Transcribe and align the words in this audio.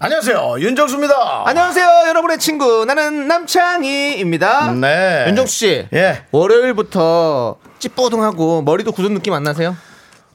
안녕하세요. 0.00 0.58
윤정수입니다. 0.60 1.42
안녕하세요, 1.46 1.86
여러분의 2.08 2.38
친구. 2.38 2.84
나는 2.84 3.26
남창희입니다. 3.26 4.72
네. 4.74 5.24
윤정수 5.26 5.52
씨. 5.52 5.88
예. 5.92 6.22
월요일부터 6.30 7.56
찌뿌둥하고 7.80 8.62
머리도 8.62 8.92
굳은 8.92 9.14
느낌 9.14 9.32
안 9.32 9.42
나세요? 9.42 9.76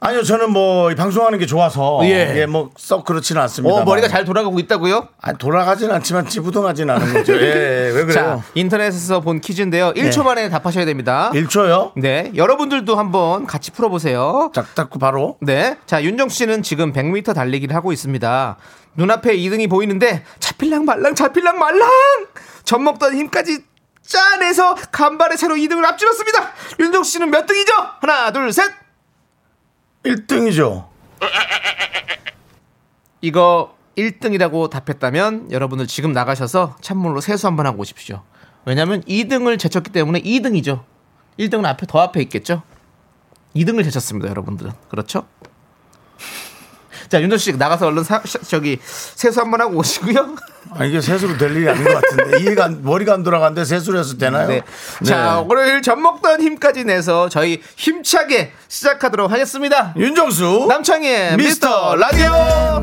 아니요, 0.06 0.22
저는 0.22 0.50
뭐이 0.50 0.96
방송하는 0.96 1.38
게 1.38 1.46
좋아서 1.46 2.00
예. 2.02 2.40
예, 2.40 2.44
뭐썩 2.44 3.06
그렇지는 3.06 3.40
않습니다. 3.40 3.74
어, 3.74 3.84
머리가 3.86 4.06
잘 4.06 4.26
돌아가고 4.26 4.58
있다고요? 4.58 5.08
아니, 5.22 5.38
돌아가진 5.38 5.90
않지만 5.90 6.28
찌부둥하진 6.28 6.90
않은 6.90 7.14
거죠. 7.14 7.32
예, 7.32 7.40
예, 7.40 7.90
왜 7.94 8.00
자, 8.12 8.22
그래요? 8.22 8.44
인터넷에서 8.54 9.20
본 9.20 9.40
퀴즈인데요. 9.40 9.94
1초 9.94 10.18
네. 10.18 10.22
만에 10.24 10.48
답하셔야 10.50 10.84
됩니다. 10.84 11.30
1초요? 11.32 11.92
네. 11.96 12.30
여러분들도 12.36 12.94
한번 12.96 13.46
같이 13.46 13.70
풀어보세요. 13.70 14.50
짝 14.54 14.74
닦고 14.74 14.98
바로. 14.98 15.38
네. 15.40 15.78
자, 15.86 16.04
윤정수 16.04 16.36
씨는 16.36 16.62
지금 16.62 16.92
100m 16.92 17.34
달리기를 17.34 17.74
하고 17.74 17.90
있습니다. 17.90 18.56
눈앞에 18.96 19.34
2등이 19.38 19.70
보이는데 19.70 20.22
잡힐랑 20.38 20.84
말랑 20.84 21.14
잡힐랑 21.14 21.58
말랑 21.58 21.88
젖 22.64 22.78
먹던 22.78 23.14
힘까지 23.14 23.60
짜내서 24.02 24.74
간발의 24.92 25.38
차로 25.38 25.54
2등을 25.54 25.82
앞질렀습니다. 25.82 26.50
윤정수 26.78 27.10
씨는 27.12 27.30
몇 27.30 27.46
등이죠? 27.46 27.72
하나, 28.02 28.30
둘, 28.32 28.52
셋. 28.52 28.83
1등이죠. 30.04 30.88
이거 33.20 33.76
1등이라고 33.96 34.68
답했다면 34.68 35.50
여러분들 35.50 35.86
지금 35.86 36.12
나가셔서 36.12 36.76
찬물로 36.80 37.20
세수 37.20 37.46
한번 37.46 37.66
하고 37.66 37.80
오십시오. 37.80 38.22
왜냐면 38.66 39.02
2등을 39.02 39.58
제쳤기 39.58 39.90
때문에 39.90 40.20
2등이죠. 40.20 40.84
1등은 41.38 41.64
앞에 41.64 41.86
더 41.86 42.00
앞에 42.00 42.20
있겠죠. 42.22 42.62
2등을 43.56 43.84
제쳤습니다, 43.84 44.28
여러분들은. 44.28 44.72
그렇죠? 44.88 45.26
자, 47.14 47.22
윤정 47.22 47.38
씨 47.38 47.52
나가서 47.56 47.86
얼른 47.86 48.02
사- 48.02 48.20
샤- 48.24 48.40
저기 48.40 48.76
세수 48.82 49.40
한번 49.40 49.60
하고 49.60 49.76
오시고요. 49.76 50.34
아, 50.76 50.84
이게 50.84 51.00
세수로 51.00 51.38
될 51.38 51.54
일이 51.56 51.68
아닌 51.70 51.84
것 51.84 51.94
같은데. 52.02 52.40
이해가, 52.40 52.64
안- 52.64 52.82
머리가 52.82 53.14
안 53.14 53.22
돌아가는데 53.22 53.64
세수를 53.64 54.00
해서 54.00 54.16
되나요? 54.18 54.48
네. 54.48 54.62
자, 55.04 55.38
오늘 55.48 55.80
젖 55.80 55.94
먹던 55.94 56.40
힘까지 56.42 56.82
내서 56.82 57.28
저희 57.28 57.62
힘차게 57.76 58.50
시작하도록 58.66 59.30
하겠습니다. 59.30 59.94
윤정수. 59.96 60.66
남창희의 60.68 61.36
미스터 61.36 61.94
라디오. 61.94 62.82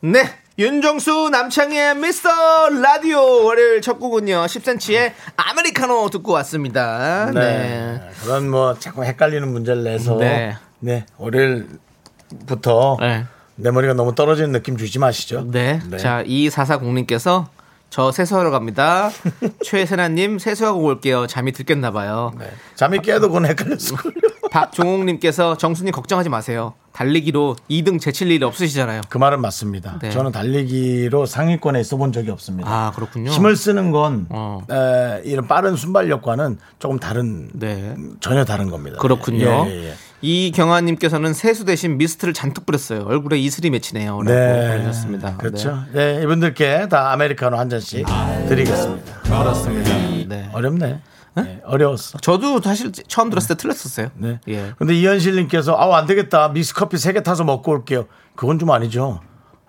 네. 0.00 0.28
윤정수 0.58 1.28
남창희의 1.30 1.94
미스터 1.94 2.28
라디오 2.70 3.44
월요일 3.44 3.80
첫 3.82 4.00
곡은요 4.00 4.46
10cm의 4.46 5.12
아메리카노 5.36 6.10
듣고 6.10 6.32
왔습니다. 6.32 7.30
네. 7.32 7.40
네. 7.40 8.00
그런 8.24 8.50
뭐 8.50 8.74
자꾸 8.76 9.04
헷갈리는 9.04 9.46
문제를 9.46 9.84
내서. 9.84 10.16
네. 10.16 10.56
네. 10.80 11.06
월요일부터 11.18 12.96
네. 13.00 13.26
내 13.62 13.70
머리가 13.70 13.94
너무 13.94 14.14
떨어지는 14.14 14.52
느낌 14.52 14.76
주지 14.76 14.98
마시죠. 14.98 15.50
네. 15.50 15.80
자, 15.98 16.22
2440님께서 16.24 17.46
저 17.90 18.12
세수하러 18.12 18.50
갑니다. 18.50 19.10
최세나님 19.64 20.38
세수하고 20.38 20.80
올게요. 20.82 21.26
잠이 21.26 21.52
들겠나 21.52 21.90
봐요. 21.90 22.32
네. 22.38 22.46
잠이 22.76 23.00
깨도 23.00 23.28
그건 23.28 23.46
헷갈렸을걸요. 23.46 24.12
박종옥님께서 24.50 25.56
정수님 25.56 25.92
걱정하지 25.92 26.28
마세요. 26.28 26.74
달리기로 26.92 27.56
2등 27.70 28.00
제칠 28.00 28.30
일이 28.30 28.44
없으시잖아요. 28.44 29.02
그 29.08 29.18
말은 29.18 29.40
맞습니다. 29.40 29.98
네. 30.00 30.10
저는 30.10 30.32
달리기로 30.32 31.26
상위권에 31.26 31.80
있어본 31.80 32.12
적이 32.12 32.30
없습니다. 32.30 32.68
아, 32.68 32.90
그렇군요. 32.92 33.30
힘을 33.30 33.56
쓰는 33.56 33.90
건 33.90 34.26
어. 34.28 34.60
에, 34.70 35.22
이런 35.24 35.46
빠른 35.46 35.76
순발력과는 35.76 36.58
조금 36.78 36.98
다른 36.98 37.48
네. 37.52 37.94
전혀 38.20 38.44
다른 38.44 38.70
겁니다. 38.70 38.98
그렇군요. 38.98 39.66
예, 39.66 39.70
예, 39.70 39.88
예. 39.90 39.94
이경아님께서는 40.22 41.32
세수 41.32 41.64
대신 41.64 41.96
미스트를 41.98 42.34
잔뜩 42.34 42.66
뿌렸어요. 42.66 43.04
얼굴에 43.06 43.38
이슬이 43.38 43.70
맺히네요. 43.70 44.20
네, 44.22 44.76
보내셨습니다. 44.78 45.36
그렇죠. 45.36 45.84
네. 45.92 46.20
이분들께 46.22 46.88
다 46.88 47.12
아메리카노 47.12 47.56
한 47.56 47.68
잔씩 47.70 48.06
드리겠습니다. 48.48 49.22
네, 49.22 49.28
그렇습니다. 49.30 49.90
네. 50.28 50.50
어렵네. 50.52 51.00
네, 51.36 51.60
어려웠어. 51.64 52.18
저도 52.18 52.60
사실 52.60 52.92
처음 52.92 53.30
들었을 53.30 53.56
때 53.56 53.62
틀렸었어요. 53.62 54.08
네. 54.16 54.40
예. 54.48 54.72
근데 54.78 54.94
이현실님께서 54.94 55.76
아우 55.78 55.92
안 55.92 56.06
되겠다 56.06 56.48
미스 56.52 56.74
커피 56.74 56.98
세 56.98 57.12
개 57.12 57.22
타서 57.22 57.44
먹고 57.44 57.70
올게요. 57.72 58.06
그건 58.34 58.58
좀 58.58 58.70
아니죠. 58.70 59.20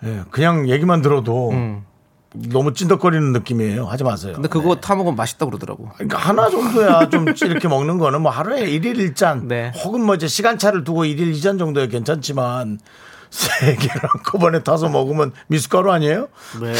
예, 0.03 0.21
그냥 0.31 0.67
얘기만 0.69 1.01
들어도 1.03 1.51
너무 2.33 2.73
찐덕거리는 2.73 3.33
느낌이에요. 3.33 3.85
하지 3.87 4.03
마세요. 4.03 4.31
음. 4.31 4.35
근데 4.35 4.47
그거 4.47 4.75
타 4.75 4.95
먹으면 4.95 5.15
맛있다고 5.15 5.49
그러더라고. 5.51 5.89
그러니까 5.95 6.17
하나 6.17 6.49
정도야 6.49 7.09
좀 7.09 7.25
이렇게 7.27 7.67
먹는 7.67 7.97
거는 7.97 8.21
뭐 8.21 8.31
하루에 8.31 8.61
일일 8.69 8.95
1잔 9.13 9.45
네. 9.45 9.71
혹은 9.83 10.01
뭐 10.05 10.15
이제 10.15 10.27
시간차를 10.27 10.83
두고 10.83 11.05
일일 11.05 11.33
2잔 11.33 11.59
정도야 11.59 11.87
괜찮지만 11.87 12.79
세 13.29 13.75
개를 13.75 14.01
한꺼번에 14.03 14.61
타서 14.63 14.89
먹으면 14.89 15.31
미숫가루 15.47 15.91
아니에요? 15.91 16.27
네. 16.61 16.73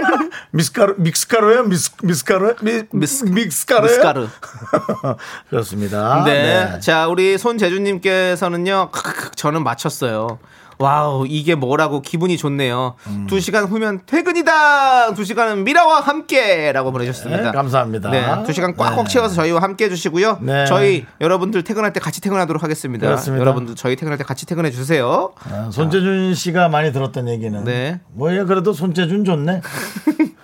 미숫가루 0.52 0.94
믹스가루예요? 0.98 1.64
미스 1.64 1.90
미숫가루? 2.02 2.54
미, 2.62 2.82
미스- 2.92 3.24
믹스가루예요? 3.24 3.90
미숫가루. 3.96 4.28
그렇습니다. 5.50 6.24
네. 6.24 6.80
자, 6.80 7.08
우리 7.08 7.36
손재주 7.36 7.80
님께서는요, 7.80 8.90
크크크, 8.90 9.30
저는 9.36 9.62
맞췄어요. 9.64 10.38
와우, 10.78 11.26
이게 11.26 11.56
뭐라고 11.56 12.02
기분이 12.02 12.36
좋네요. 12.36 12.94
음. 13.08 13.26
두 13.28 13.40
시간 13.40 13.64
후면 13.64 14.02
퇴근이다! 14.06 15.14
두 15.14 15.24
시간은 15.24 15.64
미라와 15.64 16.00
함께! 16.00 16.70
라고 16.72 16.92
보내주셨습니다. 16.92 17.42
네, 17.42 17.50
감사합니다. 17.50 18.10
네, 18.10 18.44
두 18.46 18.52
시간 18.52 18.76
꽉꽉 18.76 19.04
네. 19.04 19.10
채워서 19.10 19.34
저희와 19.34 19.60
함께 19.60 19.86
해주시고요. 19.86 20.38
네. 20.42 20.66
저희 20.66 21.04
여러분들 21.20 21.64
퇴근할 21.64 21.92
때 21.92 21.98
같이 21.98 22.20
퇴근하도록 22.20 22.62
하겠습니다. 22.62 23.06
그렇습니다. 23.06 23.40
여러분들 23.42 23.74
저희 23.74 23.96
퇴근할 23.96 24.18
때 24.18 24.24
같이 24.24 24.46
퇴근해 24.46 24.70
주세요. 24.70 25.32
아, 25.50 25.68
손재준 25.72 26.34
씨가 26.34 26.68
많이 26.68 26.92
들었던 26.92 27.28
얘기는 27.28 27.64
네. 27.64 28.00
뭐야 28.12 28.44
그래도 28.44 28.72
손재준 28.72 29.24
좋네. 29.24 29.60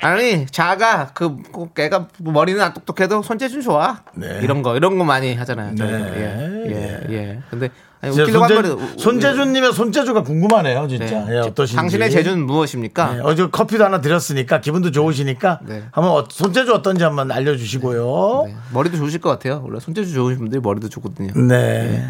아니 0.00 0.46
자가 0.46 1.08
그꼭 1.08 1.78
애가 1.78 2.08
머리는 2.18 2.62
안 2.62 2.72
똑똑해도 2.72 3.22
손재준 3.22 3.60
좋아. 3.60 4.00
네. 4.14 4.40
이런 4.42 4.62
거 4.62 4.76
이런 4.76 4.96
거 4.96 5.04
많이 5.04 5.34
하잖아요. 5.34 5.74
네. 5.74 5.84
예, 5.84 6.70
예, 6.70 7.14
예. 7.14 7.38
근데 7.50 7.68
웃기려고 8.02 8.44
한 8.44 8.48
손재, 8.48 8.54
말은 8.54 8.70
우- 8.72 8.98
손재준님의 8.98 9.72
손재주가 9.72 10.22
궁금하네요, 10.22 10.86
진짜. 10.88 11.24
네. 11.24 11.34
예, 11.34 11.38
어떠신지. 11.38 11.76
당신의 11.76 12.10
재주는 12.10 12.46
무엇입니까? 12.46 13.14
네, 13.14 13.20
어제 13.24 13.46
커피도 13.48 13.84
하나 13.84 14.00
드렸으니까 14.00 14.60
기분도 14.60 14.90
좋으시니까 14.92 15.60
네. 15.64 15.84
한번 15.90 16.12
어- 16.12 16.26
손재주 16.30 16.72
어떤지 16.72 17.02
한번 17.04 17.32
알려주시고요. 17.32 18.44
네. 18.46 18.56
머리도 18.72 18.96
좋으실 18.98 19.20
것 19.20 19.30
같아요. 19.30 19.62
원래 19.66 19.80
손재주 19.80 20.12
좋으신 20.12 20.38
분들이 20.38 20.60
머리도 20.60 20.88
좋거든요. 20.88 21.32
네. 21.48 22.04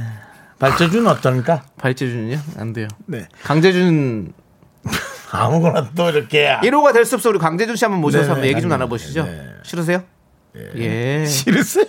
발재주는 0.58 1.06
어떤가? 1.06 1.62
발재준은요? 1.78 2.38
안 2.58 2.72
돼요. 2.72 2.88
네. 3.06 3.28
강재준 3.44 4.32
아무거나 5.30 5.90
또 5.94 6.10
이렇게 6.10 6.56
1호가 6.62 6.92
될 6.92 7.04
수 7.04 7.14
없어 7.16 7.28
우리 7.30 7.38
강재준 7.38 7.76
씨 7.76 7.84
한번 7.84 8.00
모셔서 8.00 8.24
네, 8.24 8.28
한번 8.30 8.46
얘기 8.48 8.60
좀 8.60 8.68
네, 8.70 8.74
나눠보시죠. 8.76 9.24
네. 9.24 9.46
싫으세요? 9.62 10.02
예. 10.76 11.24
싫으세요? 11.26 11.84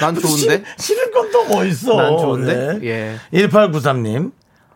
난 0.00 0.14
좋은데. 0.14 0.36
싫, 0.38 0.64
싫은 0.78 1.10
건 1.12 1.30
또 1.32 1.44
뭐 1.44 1.64
있어? 1.64 1.94
난 1.96 2.18
좋은데? 2.18 2.78
예. 2.82 3.16
1893님. 3.32 4.32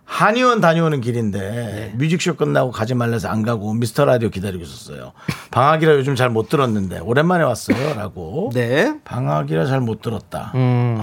한의원 0.06 0.60
다녀오는 0.60 1.00
길인데 1.00 1.38
네. 1.40 1.92
뮤직쇼 1.96 2.34
끝나고 2.36 2.70
가지 2.72 2.94
말래서 2.94 3.28
안 3.28 3.42
가고 3.42 3.72
미스터 3.72 4.04
라디오 4.04 4.28
기다리고 4.28 4.62
있었어요. 4.62 5.12
방학이라 5.50 5.94
요즘 5.94 6.14
잘 6.14 6.28
못 6.28 6.50
들었는데 6.50 6.98
오랜만에 7.00 7.42
왔어요. 7.42 7.94
라고. 7.94 8.50
네. 8.54 8.98
방학이라 9.04 9.64
잘 9.64 9.80
못 9.80 10.02
들었다. 10.02 10.52
음. 10.56 10.98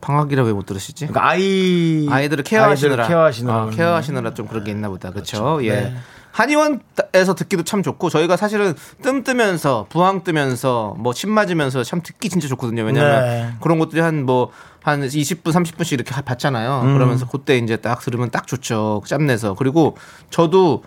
방학이라 0.00 0.42
왜 0.44 0.52
못 0.52 0.66
들으시지? 0.66 1.06
그러니까 1.06 1.28
아이 1.30 2.08
아이들을 2.10 2.42
케어하시느라 2.44 3.04
아이들을 3.04 3.08
케어하시느라 3.08 3.54
아, 3.54 3.70
케어하시느라 3.70 4.34
좀 4.34 4.46
그런 4.48 4.64
게 4.64 4.70
있나 4.72 4.88
보다. 4.88 5.10
그렇죠? 5.10 5.58
예. 5.62 5.70
네. 5.70 5.94
한의원에서 6.32 7.34
듣기도 7.36 7.62
참 7.62 7.82
좋고 7.82 8.10
저희가 8.10 8.36
사실은 8.36 8.74
뜸 9.02 9.22
뜨면서 9.22 9.86
부항 9.88 10.24
뜨면서 10.24 10.96
뭐 10.98 11.12
침 11.12 11.30
맞으면서 11.30 11.84
참 11.84 12.02
듣기 12.02 12.28
진짜 12.28 12.48
좋거든요. 12.48 12.82
왜냐면 12.82 13.22
네. 13.22 13.54
그런 13.60 13.78
것들이 13.78 14.00
한 14.00 14.24
뭐 14.24 14.50
한 14.82 15.00
20분 15.02 15.44
30분씩 15.52 15.92
이렇게 15.92 16.12
받잖아요. 16.22 16.82
음. 16.84 16.94
그러면서 16.94 17.26
그때 17.28 17.56
이제 17.56 17.76
딱 17.76 18.00
들으면 18.00 18.30
딱 18.30 18.46
좋죠. 18.48 19.02
짬내서. 19.06 19.54
그리고 19.54 19.96
저도 20.30 20.82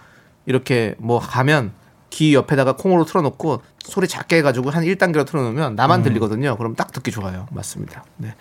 이렇게 0.46 0.96
뭐 0.98 1.20
가면 1.20 1.72
귀 2.10 2.34
옆에다가 2.34 2.74
콩으로 2.74 3.06
틀어놓고 3.06 3.62
소리 3.80 4.08
작게 4.10 4.38
해가지고 4.38 4.70
한 4.70 4.84
1단계로 4.84 5.26
틀어놓으면 5.26 5.72
음. 5.72 5.76
나만 5.76 6.04
들리거든요. 6.04 6.58
그럼 6.58 6.76
딱 6.76 6.92
듣기 6.92 7.12
좋아요. 7.12 7.48
맞습니다. 7.52 8.04
네. 8.18 8.36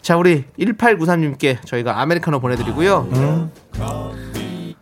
자, 0.00 0.16
우리 0.16 0.44
1893님께 0.58 1.66
저희가 1.66 2.00
아메리카노 2.00 2.40
보내드리고요. 2.40 3.08
음. 3.12 3.50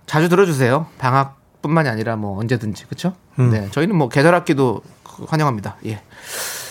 자주 0.07 0.29
들어주세요. 0.29 0.87
방학 0.99 1.42
뿐만이 1.63 1.89
아니라 1.89 2.17
뭐 2.17 2.39
언제든지 2.39 2.87
그렇죠? 2.87 3.15
음. 3.39 3.51
네, 3.51 3.69
저희는 3.71 3.97
뭐 3.97 4.09
계절 4.09 4.35
학기도 4.35 4.83
환영합니다. 5.29 5.77
예. 5.87 6.03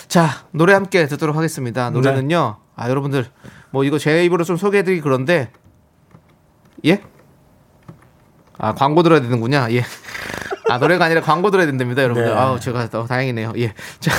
자 0.08 0.44
노래 0.50 0.74
함께 0.74 1.06
듣도록 1.06 1.36
하겠습니다. 1.36 1.90
네. 1.90 1.94
노래는요. 1.94 2.56
아 2.76 2.88
여러분들 2.90 3.26
뭐 3.70 3.84
이거 3.84 3.98
제 3.98 4.24
입으로 4.24 4.44
좀 4.44 4.56
소개해드리기 4.56 5.00
그런데 5.02 5.50
예? 6.84 7.02
아 8.58 8.74
광고 8.74 9.02
들어야 9.02 9.20
되는군요. 9.20 9.66
예. 9.70 9.84
아 10.68 10.78
노래가 10.78 11.06
아니라 11.06 11.20
광고 11.22 11.50
들어야 11.50 11.66
된답니다, 11.66 12.02
여러분들. 12.04 12.30
네. 12.30 12.38
아우 12.38 12.60
제가 12.60 12.88
더 12.90 13.06
다행이네요. 13.06 13.54
예. 13.58 13.72
자 14.00 14.12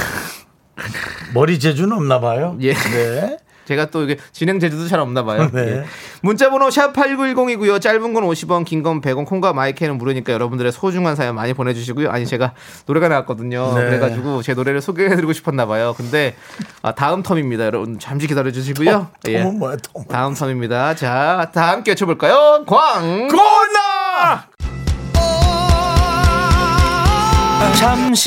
머리 1.33 1.59
재주는 1.59 1.95
없나 1.95 2.19
봐요. 2.19 2.57
예. 2.61 2.73
네. 2.73 3.37
제가 3.65 3.85
또 3.87 4.03
이게 4.03 4.17
진행 4.31 4.59
제주도 4.59 4.87
잘 4.87 4.99
없나 4.99 5.23
봐요. 5.23 5.49
네. 5.53 5.61
예. 5.61 5.83
문자 6.21 6.49
번호 6.49 6.69
샵 6.69 6.93
8910이고요. 6.93 7.79
짧은 7.81 8.13
건 8.13 8.23
50원, 8.23 8.65
긴 8.65 8.83
건 8.83 9.01
100원, 9.01 9.25
콩과 9.25 9.53
마이크는 9.53 9.97
무료니까 9.97 10.33
여러분들의 10.33 10.71
소중한 10.71 11.15
사연 11.15 11.35
많이 11.35 11.53
보내 11.53 11.73
주시고요. 11.73 12.09
아니 12.09 12.25
제가 12.25 12.53
노래가 12.85 13.07
나왔거든요. 13.07 13.73
네. 13.75 13.85
그래 13.85 13.99
가지고 13.99 14.41
제 14.41 14.53
노래를 14.53 14.81
소개해 14.81 15.15
드리고 15.15 15.31
싶었나 15.33 15.65
봐요. 15.65 15.93
근데 15.97 16.35
아, 16.81 16.93
다음 16.93 17.23
텀입니다. 17.23 17.61
여러분 17.61 17.97
잠시 17.99 18.27
기다려 18.27 18.51
주시고요. 18.51 19.07
예. 19.29 19.41
톰은 19.43 19.59
뭐야, 19.59 19.77
톰. 19.77 20.03
다음 20.05 20.33
텀입니다. 20.33 20.95
자, 20.97 21.49
다 21.53 21.69
함께 21.71 21.91
외쳐 21.91 22.05
볼까요? 22.05 22.63
광! 22.67 23.27
고나! 23.29 24.47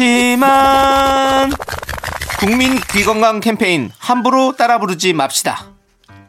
잠시만 0.06 1.50
국민 2.38 2.78
귀건강 2.92 3.40
캠페인 3.40 3.90
함부로 3.98 4.54
따라 4.56 4.78
부르지 4.78 5.14
맙시다. 5.14 5.68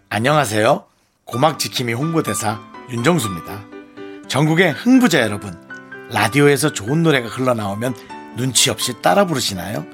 안녕하세요. 0.10 0.86
고막지킴이 1.26 1.94
홍보대사 1.94 2.62
윤정수입니다. 2.90 3.60
전국의 4.30 4.72
흥부자 4.72 5.20
여러분, 5.20 5.54
라디오에서 6.10 6.72
좋은 6.72 7.04
노래가 7.04 7.28
흘러나오면 7.28 7.94
눈치 8.38 8.70
없이 8.70 9.02
따라 9.02 9.26
부르시나요? 9.26 9.86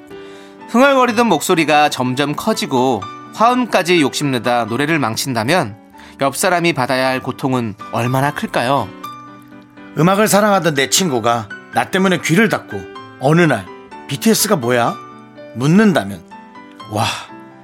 흥얼거리던 0.69 1.25
목소리가 1.25 1.89
점점 1.89 2.35
커지고 2.35 3.01
화음까지 3.33 3.99
욕심내다 4.01 4.65
노래를 4.65 4.99
망친다면 4.99 5.75
옆 6.21 6.37
사람이 6.37 6.73
받아야 6.73 7.07
할 7.07 7.21
고통은 7.21 7.73
얼마나 7.91 8.35
클까요? 8.35 8.87
음악을 9.97 10.27
사랑하던 10.27 10.75
내 10.75 10.91
친구가 10.91 11.49
나 11.73 11.89
때문에 11.89 12.19
귀를 12.19 12.49
닫고 12.49 12.79
어느 13.19 13.41
날 13.41 13.65
BTS가 14.09 14.57
뭐야? 14.57 15.02
묻는다면 15.55 16.23
와, 16.91 17.05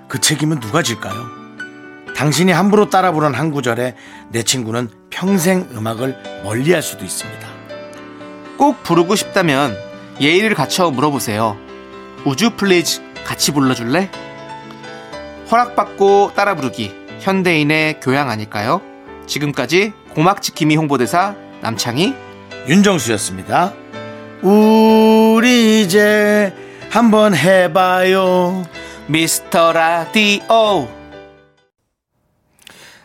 그 0.08 0.20
책임은 0.20 0.60
누가 0.60 0.82
질까요? 0.82 1.40
당신이 2.16 2.52
함부로 2.52 2.90
따라 2.90 3.12
부른 3.12 3.34
한 3.34 3.52
구절에 3.52 3.96
내 4.30 4.44
친구는 4.44 4.90
평생 5.10 5.68
음악을 5.74 6.42
멀리할 6.44 6.82
수도 6.82 7.06
있습니다. 7.06 7.48
꼭 8.58 8.84
부르고 8.84 9.16
싶다면 9.16 9.78
예의를 10.20 10.54
갖춰 10.54 10.90
물어보세요. 10.92 11.58
would 12.26 12.52
you 12.52 12.69
please 12.69 13.02
같이 13.26 13.52
불러줄래? 13.52 14.12
허락받고 15.50 16.34
따라 16.36 16.56
부르기 16.56 16.94
현대인의 17.20 18.02
교양 18.02 18.30
아닐까요? 18.30 18.82
지금까지 19.28 19.94
고막지킴이 20.10 20.76
홍보대사 20.76 21.36
남창희 21.62 22.14
윤정수였습니다. 22.68 23.74
우리 24.42 25.82
이제 25.82 26.54
한번 26.90 27.36
해봐요. 27.36 28.66
미스터 29.08 29.74
라디오 29.74 30.88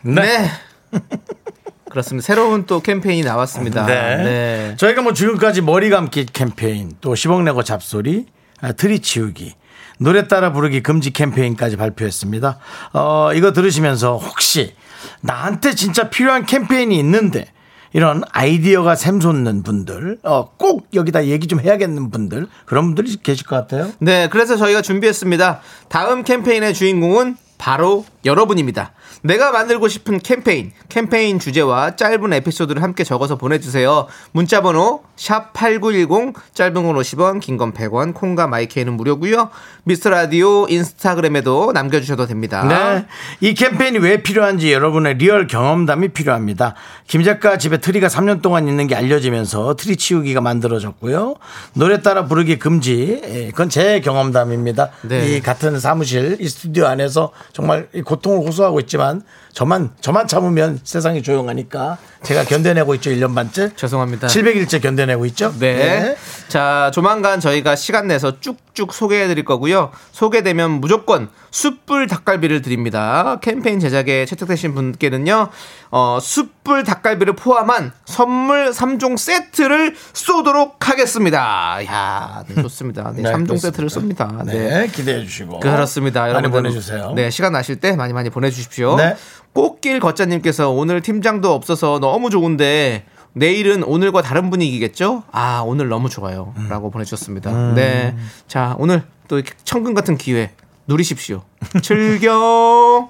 네. 0.01 0.49
그렇습니다. 1.89 2.25
새로운 2.25 2.65
또 2.65 2.81
캠페인이 2.81 3.23
나왔습니다. 3.23 3.85
네. 3.85 4.17
네. 4.17 4.75
저희가 4.77 5.01
뭐 5.01 5.13
지금까지 5.13 5.61
머리 5.61 5.89
감기 5.89 6.25
캠페인, 6.25 6.93
또 6.99 7.13
10억 7.13 7.43
내고 7.43 7.63
잡소리, 7.63 8.25
아, 8.59 8.71
트리 8.73 8.99
치우기, 8.99 9.53
노래 9.99 10.27
따라 10.27 10.51
부르기 10.51 10.81
금지 10.83 11.11
캠페인까지 11.11 11.77
발표했습니다. 11.77 12.59
어, 12.93 13.29
이거 13.33 13.53
들으시면서 13.53 14.17
혹시 14.17 14.75
나한테 15.21 15.73
진짜 15.75 16.09
필요한 16.09 16.45
캠페인이 16.45 16.97
있는데 16.99 17.51
이런 17.95 18.23
아이디어가 18.33 18.95
샘솟는 18.95 19.63
분들, 19.63 20.19
어, 20.23 20.49
꼭 20.57 20.89
여기다 20.93 21.27
얘기 21.27 21.47
좀 21.47 21.61
해야겠는 21.61 22.09
분들, 22.09 22.47
그런 22.65 22.87
분들이 22.87 23.15
계실 23.23 23.47
것 23.47 23.55
같아요. 23.55 23.89
네, 23.99 24.27
그래서 24.27 24.57
저희가 24.57 24.81
준비했습니다. 24.81 25.61
다음 25.87 26.23
캠페인의 26.23 26.73
주인공은 26.73 27.37
바로 27.57 28.03
여러분입니다. 28.25 28.93
내가 29.21 29.51
만들고 29.51 29.87
싶은 29.87 30.19
캠페인, 30.19 30.71
캠페인 30.89 31.39
주제와 31.39 31.95
짧은 31.95 32.33
에피소드를 32.33 32.81
함께 32.83 33.03
적어서 33.03 33.37
보내주세요. 33.37 34.07
문자번호 34.31 35.03
샵8910, 35.15 36.33
짧은 36.53 36.73
건 36.73 36.95
50원, 36.95 37.39
긴 37.39 37.55
건 37.57 37.71
100원, 37.73 38.13
콩과 38.13 38.47
마이케이는 38.47 38.93
무료고요. 38.93 39.49
미스터라디오 39.85 40.67
인스타그램에도 40.67 41.71
남겨주셔도 41.71 42.25
됩니다. 42.25 42.65
네. 42.65 43.05
이 43.39 43.53
캠페인이 43.53 43.99
왜 43.99 44.21
필요한지 44.23 44.73
여러분의 44.73 45.15
리얼 45.15 45.47
경험담이 45.47 46.09
필요합니다. 46.09 46.75
김 47.07 47.23
작가 47.23 47.57
집에 47.57 47.77
트리가 47.77 48.07
3년 48.07 48.41
동안 48.41 48.67
있는 48.67 48.87
게 48.87 48.95
알려지면서 48.95 49.75
트리 49.75 49.95
치우기가 49.95 50.41
만들어졌고요. 50.41 51.35
노래 51.73 52.01
따라 52.01 52.25
부르기 52.25 52.59
금지. 52.59 53.21
예, 53.23 53.47
그건 53.51 53.69
제 53.69 54.01
경험담입니다. 54.01 54.89
네. 55.03 55.29
이 55.37 55.39
같은 55.41 55.79
사무실, 55.79 56.37
이 56.41 56.49
스튜디오 56.49 56.87
안에서 56.87 57.31
정말 57.53 57.87
이 57.93 58.01
고통을 58.15 58.47
호소하고 58.47 58.79
있지만 58.81 59.21
저만, 59.53 59.91
저만 60.01 60.27
참으면 60.27 60.79
세상이 60.83 61.23
조용하니까 61.23 61.97
제가 62.23 62.43
견뎌내고 62.43 62.95
있죠. 62.95 63.09
1년 63.11 63.35
반째. 63.35 63.71
죄송합니다. 63.75 64.27
700일째 64.27 64.81
견뎌내고 64.81 65.25
있죠. 65.27 65.53
네. 65.59 66.15
자, 66.47 66.91
조만간 66.93 67.39
저희가 67.39 67.75
시간 67.75 68.07
내서 68.07 68.39
쭉쭉 68.39 68.93
소개해 68.93 69.27
드릴 69.27 69.43
거고요. 69.45 69.91
소개되면 70.11 70.71
무조건 70.79 71.29
숯불 71.51 72.07
닭갈비를 72.07 72.61
드립니다. 72.61 73.39
캠페인 73.41 73.79
제작에 73.79 74.25
채택되신 74.25 74.75
분께는요, 74.75 75.49
어, 75.91 76.19
숯불 76.21 76.83
닭갈비를 76.83 77.35
포함한 77.35 77.93
선물 78.05 78.69
3종 78.71 79.17
세트를 79.17 79.95
쏘도록 80.13 80.87
하겠습니다. 80.87 81.79
야 81.85 82.43
네, 82.47 82.55
좋습니다. 82.61 83.11
네, 83.15 83.23
네, 83.23 83.31
3종 83.31 83.47
그렇습니다. 83.47 83.57
세트를 83.57 83.89
쏩니다. 83.89 84.45
네. 84.45 84.87
기대해 84.93 85.23
주시고. 85.23 85.59
그렇습니다. 85.61 86.29
여러분 86.29 86.51
보내 86.51 86.69
주세요. 86.69 87.11
네, 87.15 87.29
시간 87.31 87.53
나실 87.53 87.77
때 87.77 87.95
많이 87.95 88.13
많이 88.13 88.29
보내 88.29 88.51
주십시오. 88.51 88.95
네. 88.97 89.15
꽃길 89.53 89.99
걷자님께서 90.01 90.69
오늘 90.69 91.01
팀장도 91.01 91.53
없어서 91.53 91.99
너무 91.99 92.29
좋은데 92.29 93.05
내일은 93.35 93.83
오늘과 93.83 94.21
다른 94.21 94.49
분위기겠죠? 94.49 95.23
아, 95.31 95.61
오늘 95.65 95.89
너무 95.89 96.09
좋아요. 96.09 96.53
음. 96.57 96.67
라고 96.69 96.89
보내주셨습니다. 96.89 97.73
네. 97.73 98.15
자, 98.47 98.75
오늘 98.79 99.03
또 99.27 99.37
이렇게 99.37 99.53
천금 99.65 99.93
같은 99.93 100.17
기회 100.17 100.51
누리십시오. 100.87 101.43
즐겨, 101.83 103.09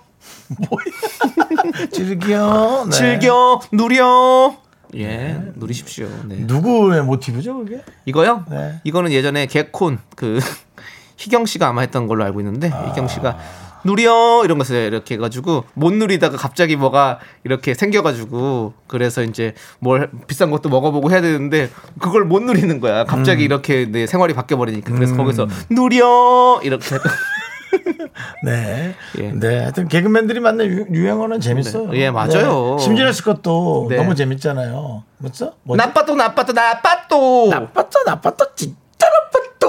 즐겨. 1.91 2.85
네. 2.85 2.91
즐겨, 2.91 3.61
누려. 3.71 4.57
예, 4.95 5.39
누리십시오. 5.55 6.07
네. 6.25 6.37
누구의 6.39 7.03
모티브죠, 7.03 7.57
그게? 7.59 7.83
이거요? 8.05 8.45
네. 8.49 8.79
이거는 8.83 9.11
예전에 9.11 9.45
개콘 9.45 9.99
그 10.15 10.39
희경 11.17 11.45
씨가 11.45 11.67
아마 11.67 11.81
했던 11.81 12.07
걸로 12.07 12.23
알고 12.23 12.39
있는데 12.41 12.71
희경 12.89 13.07
씨가 13.07 13.37
누려 13.85 14.41
이런 14.43 14.57
것을 14.57 14.75
이렇게 14.87 15.15
해가지고 15.15 15.63
못 15.75 15.93
누리다가 15.93 16.37
갑자기 16.37 16.75
뭐가 16.75 17.19
이렇게 17.43 17.73
생겨가지고 17.73 18.73
그래서 18.87 19.23
이제 19.23 19.53
뭘 19.79 20.09
비싼 20.27 20.51
것도 20.51 20.69
먹어보고 20.69 21.11
해야 21.11 21.21
되는데 21.21 21.69
그걸 21.99 22.25
못 22.25 22.41
누리는 22.43 22.79
거야. 22.79 23.05
갑자기 23.05 23.43
이렇게 23.43 23.85
내 23.85 24.07
생활이 24.07 24.33
바뀌어 24.33 24.57
버리니까 24.57 24.93
그래서 24.93 25.15
거기서 25.15 25.47
누려 25.69 26.59
이렇게 26.63 26.97
네. 28.43 28.95
예. 29.19 29.31
네. 29.31 29.59
하여튼 29.59 29.87
개그맨들이 29.87 30.39
만든 30.39 30.65
유- 30.67 30.85
유행어는 30.91 31.39
재밌어요. 31.41 31.89
네. 31.91 31.97
예, 31.99 32.11
맞아요. 32.11 32.77
네. 32.79 32.83
씨 33.13 33.23
것도 33.23 33.87
네. 33.89 33.97
너무 33.97 34.15
재밌잖아요. 34.15 35.03
뭐죠? 35.17 35.53
뭐지? 35.63 35.77
나빠도 35.77 36.15
나빠도 36.15 36.53
나빠도 36.53 37.47
나빴다, 37.49 38.03
나빴다, 38.05 38.45
진짜 38.55 38.75
나빴다. 38.99 39.67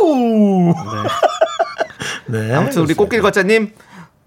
네. 2.27 2.55
아무튼 2.55 2.83
우리. 2.83 2.95
꽃길 2.95 3.23
걷자님 3.23 3.73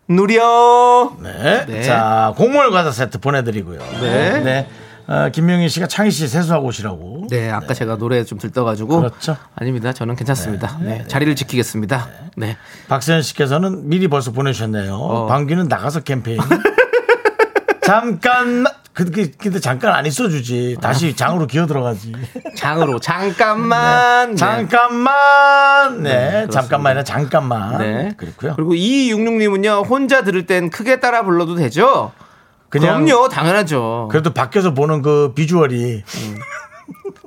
누려 0.10 1.16
네. 1.22 1.66
네. 1.68 1.84
자, 1.84 2.34
곡물 2.36 2.72
과자 2.72 2.92
세트 2.92 3.20
보내드리고요. 3.20 3.80
네. 4.01 4.39
네. 4.42 4.68
어, 5.08 5.30
김명희 5.30 5.70
씨가 5.70 5.88
창희 5.88 6.12
씨 6.12 6.28
세수하고 6.28 6.68
오시라고. 6.68 7.28
네, 7.30 7.50
아까 7.50 7.74
제가 7.74 7.98
노래 7.98 8.24
좀 8.24 8.38
들떠가지고. 8.38 8.98
그렇죠. 8.98 9.38
아닙니다. 9.56 9.92
저는 9.92 10.16
괜찮습니다. 10.16 10.78
네, 10.82 11.04
자리를 11.08 11.36
지키겠습니다. 11.36 12.08
네. 12.38 12.58
박세현 12.89 13.24
씨께서는 13.24 13.89
미리 13.89 14.08
벌써 14.08 14.32
보내주셨네요. 14.32 14.94
어. 14.94 15.25
방귀는 15.28 15.68
나가서 15.68 16.01
캠페인. 16.01 16.39
잠깐, 17.82 18.66
그, 18.93 19.05
그, 19.05 19.31
근데 19.38 19.60
잠깐 19.60 19.93
안 19.93 20.05
있어주지. 20.05 20.77
다시 20.81 21.15
장으로 21.15 21.48
기어 21.48 21.65
들어가지. 21.67 22.12
장으로 22.55 23.00
잠깐만. 23.01 24.31
네. 24.31 24.36
잠깐만. 24.36 26.03
네, 26.03 26.12
그렇습니다. 26.12 26.62
잠깐만이나 26.62 27.03
잠깐만. 27.03 27.77
네. 27.77 28.12
그렇고요. 28.17 28.55
그리고 28.55 28.74
2266님은요, 28.74 29.88
혼자 29.88 30.24
들을 30.24 30.46
땐 30.46 30.69
크게 30.69 31.00
따라 31.00 31.24
불러도 31.24 31.55
되죠? 31.55 32.12
그냥 32.69 33.05
그럼요, 33.05 33.29
당연하죠. 33.29 34.10
그래도 34.12 34.34
밖에서 34.34 34.74
보는 34.74 35.01
그 35.01 35.34
비주얼이 35.34 36.03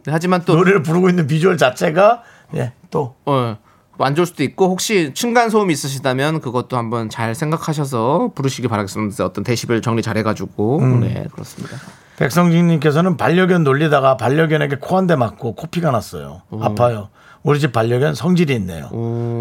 네, 0.04 0.12
하지만 0.12 0.42
또 0.44 0.54
노래를 0.54 0.82
부르고 0.82 1.08
있는 1.08 1.26
비주얼 1.26 1.56
자체가 1.56 2.22
예, 2.54 2.72
또 2.90 3.16
어, 3.24 3.56
안 3.98 4.14
좋을 4.14 4.26
수도 4.26 4.42
있고 4.42 4.68
혹시 4.68 5.12
층간 5.14 5.50
소음이 5.50 5.72
있으시다면 5.72 6.40
그것도 6.40 6.76
한번 6.76 7.08
잘 7.08 7.34
생각하셔서 7.34 8.32
부르시기 8.34 8.66
바라겠습니다. 8.68 9.24
어떤 9.24 9.44
데시벨 9.44 9.82
정리 9.82 10.02
잘 10.02 10.16
해가지고 10.16 10.78
음. 10.80 11.00
네 11.00 11.26
그렇습니다. 11.32 11.76
백성진님께서는 12.16 13.16
반려견 13.16 13.64
놀리다가 13.64 14.16
반려견에게 14.16 14.76
코 14.80 14.96
한 14.96 15.06
대 15.06 15.16
맞고 15.16 15.54
코피가 15.54 15.90
났어요. 15.90 16.42
아파요. 16.60 17.08
우리 17.42 17.58
집 17.60 17.72
반려견 17.72 18.14
성질이 18.14 18.54
있네요. 18.54 18.88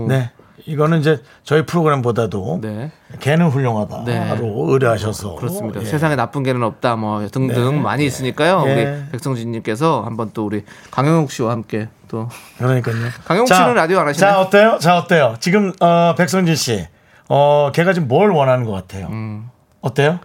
네. 0.08 0.32
이거는 0.66 1.00
이제 1.00 1.22
저희 1.44 1.66
프로그램보다도 1.66 2.60
네. 2.62 2.92
개는 3.20 3.50
훌륭하다로 3.50 4.04
네. 4.06 4.38
의뢰하셔서 4.40 5.36
그렇습니다. 5.36 5.82
예. 5.82 5.86
세상에 5.86 6.16
나쁜 6.16 6.44
개는 6.44 6.62
없다 6.64 6.96
뭐 6.98 7.26
등등 7.28 7.76
네. 7.78 7.82
많이 7.82 8.06
있으니까요. 8.06 8.64
예. 8.68 8.74
우리 8.74 9.12
백성진님께서 9.12 10.04
한번 10.04 10.30
또 10.34 10.46
우리 10.46 10.64
강영욱 10.92 11.32
씨와 11.32 11.52
함께 11.52 11.90
또 12.12 12.28
그러니까요. 12.58 12.96
강영욱 13.26 13.48
씨는 13.48 13.74
라디오 13.74 14.00
안 14.00 14.08
하시나요? 14.10 14.34
자 14.34 14.40
어때요? 14.42 14.78
자 14.82 14.98
어때요? 14.98 15.36
지금 15.40 15.72
어, 15.80 16.14
백성진 16.18 16.56
씨, 16.58 16.86
어 17.30 17.72
걔가 17.74 17.94
지금 17.94 18.10
뭘 18.10 18.30
원하는 18.32 18.66
것 18.66 18.74
같아요? 18.74 19.08
음. 19.08 19.50
어때요? 19.80 20.20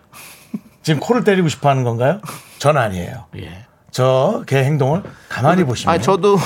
지금 0.82 0.98
코를 1.00 1.22
때리고 1.22 1.48
싶어 1.48 1.68
하는 1.68 1.84
건가요? 1.84 2.20
전 2.58 2.76
아니에요. 2.76 3.26
예. 3.38 3.66
저 3.92 4.42
걔 4.46 4.64
행동을 4.64 5.02
가만히 5.28 5.62
보시면 5.64 5.94
아 5.94 5.98
저도 5.98 6.36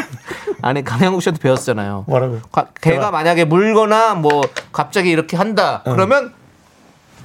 아니 0.62 0.84
강영욱 0.84 1.22
씨한테 1.22 1.40
배웠잖아요. 1.40 2.04
뭐라고요? 2.06 2.42
가- 2.52 2.66
걔가 2.80 3.08
제가- 3.08 3.10
만약에 3.10 3.44
물거나 3.46 4.14
뭐 4.14 4.42
갑자기 4.70 5.10
이렇게 5.10 5.36
한다 5.36 5.80
그러면 5.84 6.32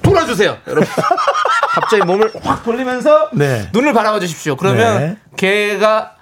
돌아주세요, 0.02 0.56
여러분. 0.66 0.88
갑자기 1.72 2.02
몸을 2.04 2.32
확 2.42 2.64
돌리면서 2.64 3.28
네. 3.34 3.68
눈을 3.72 3.92
바라봐 3.92 4.18
주십시오. 4.18 4.56
그러면 4.56 4.98
네. 4.98 5.16
걔가 5.36 6.14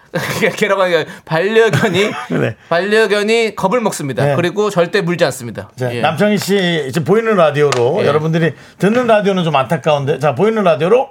걔라고 0.57 0.83
하니까 0.83 1.05
반려견이 1.25 1.99
네. 2.41 2.57
반려견이 2.69 3.55
겁을 3.55 3.81
먹습니다. 3.81 4.25
네. 4.25 4.37
그리고 4.37 4.71
절대 4.71 5.01
물지 5.03 5.25
않습니다. 5.27 5.71
자, 5.77 5.95
예. 5.95 6.01
남창희 6.01 6.39
씨 6.39 6.91
지금 6.93 7.05
보이는 7.05 7.35
라디오로 7.37 7.99
예. 8.03 8.07
여러분들이 8.07 8.55
듣는 8.79 9.07
라디오는 9.07 9.45
좀 9.45 9.55
안타까운데 9.55 10.19
자 10.19 10.35
보이는 10.35 10.63
라디오로 10.63 11.11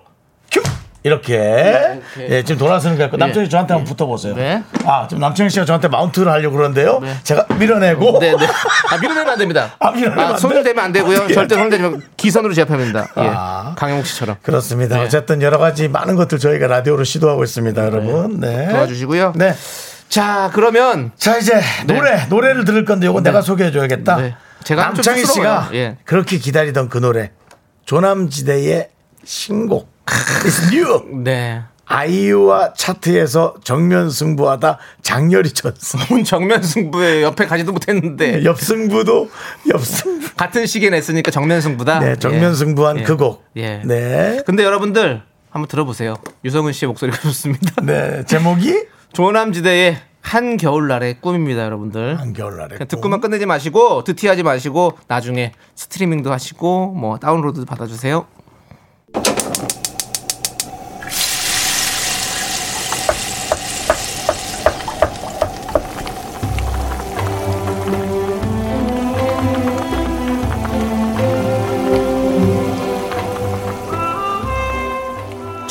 큐 0.52 0.62
이렇게, 1.08 2.02
이렇게. 2.16 2.36
예, 2.36 2.44
지금 2.44 2.60
돌아서는 2.60 2.98
것 2.98 3.04
같고 3.06 3.18
남창희 3.18 3.46
씨 3.48 3.50
저한테 3.50 3.74
한번 3.74 3.90
붙어보세요. 3.90 4.36
네. 4.36 4.64
아 4.86 5.08
지금 5.08 5.22
남창희 5.22 5.50
씨가 5.50 5.66
저한테 5.66 5.88
마운트를 5.88 6.32
하려고 6.32 6.58
그러는데요. 6.58 7.00
네. 7.02 7.16
제가 7.24 7.46
밀어내고 7.58 8.20
네, 8.20 8.36
네. 8.36 8.46
아, 8.92 8.98
밀어내면 8.98 9.30
안 9.30 9.40
됩니다. 9.40 9.76
아, 9.80 9.92
밀어내면 9.92 10.26
안 10.26 10.38
손을 10.38 10.58
돼? 10.58 10.70
대면 10.70 10.86
안 10.86 10.92
되고요. 10.92 11.28
예. 11.30 11.34
절대 11.34 11.56
손을 11.56 11.70
대면 11.70 12.02
기선으로 12.18 12.54
제압합니다. 12.54 13.08
예. 13.18 13.22
아. 13.34 13.74
강영욱 13.78 14.06
씨처럼. 14.06 14.36
그렇습니다. 14.42 14.98
네. 14.98 15.04
어쨌든 15.04 15.42
여러 15.42 15.58
가지 15.58 15.88
많은 15.88 16.16
것들 16.16 16.40
저희가 16.40 16.68
라디오로 16.68 17.04
시도하고 17.04 17.44
있습니다, 17.44 17.84
여러분. 17.84 18.40
네. 18.40 18.68
도와주시고요. 18.70 19.34
네. 19.36 19.56
자, 20.10 20.52
그러면 20.54 21.12
자 21.18 21.38
이제 21.38 21.62
노래 21.86 22.26
노래를 22.28 22.66
들을 22.66 22.86
건데 22.86 23.08
이건 23.08 23.24
내가 23.24 23.42
소개해 23.42 23.72
줘야겠다. 23.72 24.18
네. 24.18 24.36
제가 24.64 24.84
좀 24.88 24.94
남창희 24.96 25.26
씨가. 25.26 25.70
예. 25.74 25.98
그렇게 26.06 26.38
기다리던 26.38 26.90
그 26.90 26.98
노래 27.00 27.32
조남지대의 27.86 28.90
신곡 29.24 29.97
It's 30.08 30.72
New 30.74 31.24
네. 31.24 31.62
아이유와 31.86 32.74
차트에서 32.74 33.56
정면 33.64 34.10
승부하다 34.10 34.78
장렬히 35.02 35.52
쳤어. 35.54 35.98
문 36.10 36.24
정면 36.26 36.62
승부에 36.62 37.24
옆에 37.24 37.46
가지도 37.46 37.72
못했는데 37.72 38.44
옆승부도 38.46 39.30
옆승부. 39.70 40.36
같은 40.36 40.66
시기에 40.66 40.90
냈으니까 40.90 41.32
정면 41.32 41.62
승부다. 41.62 42.00
네, 42.00 42.16
정면 42.18 42.52
예. 42.52 42.56
승부한 42.56 43.00
예. 43.00 43.04
그 43.04 43.16
곡. 43.16 43.46
예. 43.56 43.82
네. 43.86 44.42
근데 44.46 44.64
여러분들 44.64 45.24
한번 45.50 45.68
들어보세요. 45.70 46.16
유성은 46.44 46.74
씨의 46.74 46.88
목소리가 46.88 47.20
좋습니다. 47.24 47.82
네. 47.84 48.24
제목이 48.26 48.86
조남지대의 49.14 49.98
한 50.22 50.58
겨울날의 50.58 51.22
꿈입니다, 51.22 51.64
여러분들. 51.64 52.20
한 52.20 52.34
겨울날에. 52.34 52.76
그냥 52.76 52.88
듣고만 52.90 53.22
끝내지 53.22 53.46
마시고 53.46 54.04
드티하지 54.04 54.44
마시고 54.44 54.98
나중에 55.08 55.54
스트리밍도 55.76 56.34
하시고 56.34 56.88
뭐 56.88 57.18
다운로드 57.18 57.64
받아주세요. 57.64 58.28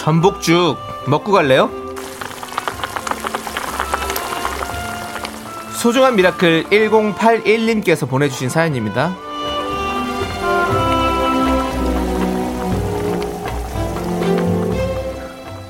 전복죽 0.06 0.78
먹고 1.08 1.32
갈래요? 1.32 1.68
소중한 5.72 6.14
미라클 6.14 6.66
1081님께서 6.70 8.08
보내주신 8.08 8.48
사연입니다. 8.48 9.16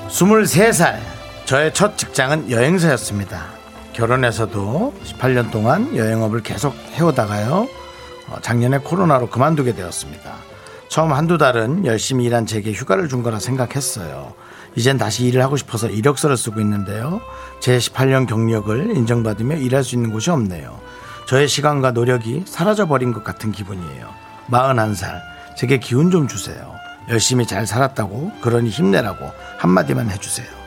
23살. 0.09 0.99
저의 1.47 1.73
첫 1.73 1.97
직장은 1.97 2.51
여행사였습니다. 2.51 3.43
결혼해서도 3.95 4.93
18년 5.03 5.51
동안 5.51 5.97
여행업을 5.97 6.43
계속 6.43 6.75
해오다가요. 6.93 7.67
어, 8.29 8.41
작년에 8.43 8.81
코로나로 8.81 9.31
그만두게 9.31 9.75
되었습니다. 9.75 10.56
처음 10.89 11.13
한두 11.13 11.39
달은 11.39 11.85
열심히 11.85 12.25
일한 12.25 12.47
제게 12.47 12.73
휴가를 12.73 13.09
준 13.09 13.23
거라 13.23 13.39
생각했어요. 13.39 14.35
이젠 14.77 14.99
다시 14.99 15.25
일을 15.27 15.43
하고 15.43 15.57
싶어서 15.57 15.89
이력서를 15.89 16.37
쓰고 16.37 16.61
있는데요. 16.61 17.21
제 17.61 17.79
18년 17.79 18.27
경력을 18.27 18.97
인정받으며 18.97 19.57
일할 19.57 19.83
수 19.85 19.95
있는 19.95 20.13
곳이 20.13 20.31
없네요. 20.31 20.79
저의 21.27 21.49
시간과 21.49 21.93
노력이 21.93 22.45
사라져버린 22.47 23.13
것 23.13 23.25
같은 23.25 23.53
기분이에요. 23.53 24.09
41살. 24.51 25.21
제게 25.57 25.79
기운 25.79 26.11
좀 26.11 26.29
주세요. 26.29 26.75
열심히 27.09 27.47
잘 27.47 27.67
살았다고, 27.67 28.33
그러니 28.43 28.69
힘내라고 28.69 29.31
한마디만 29.59 30.11
해주세요. 30.11 30.66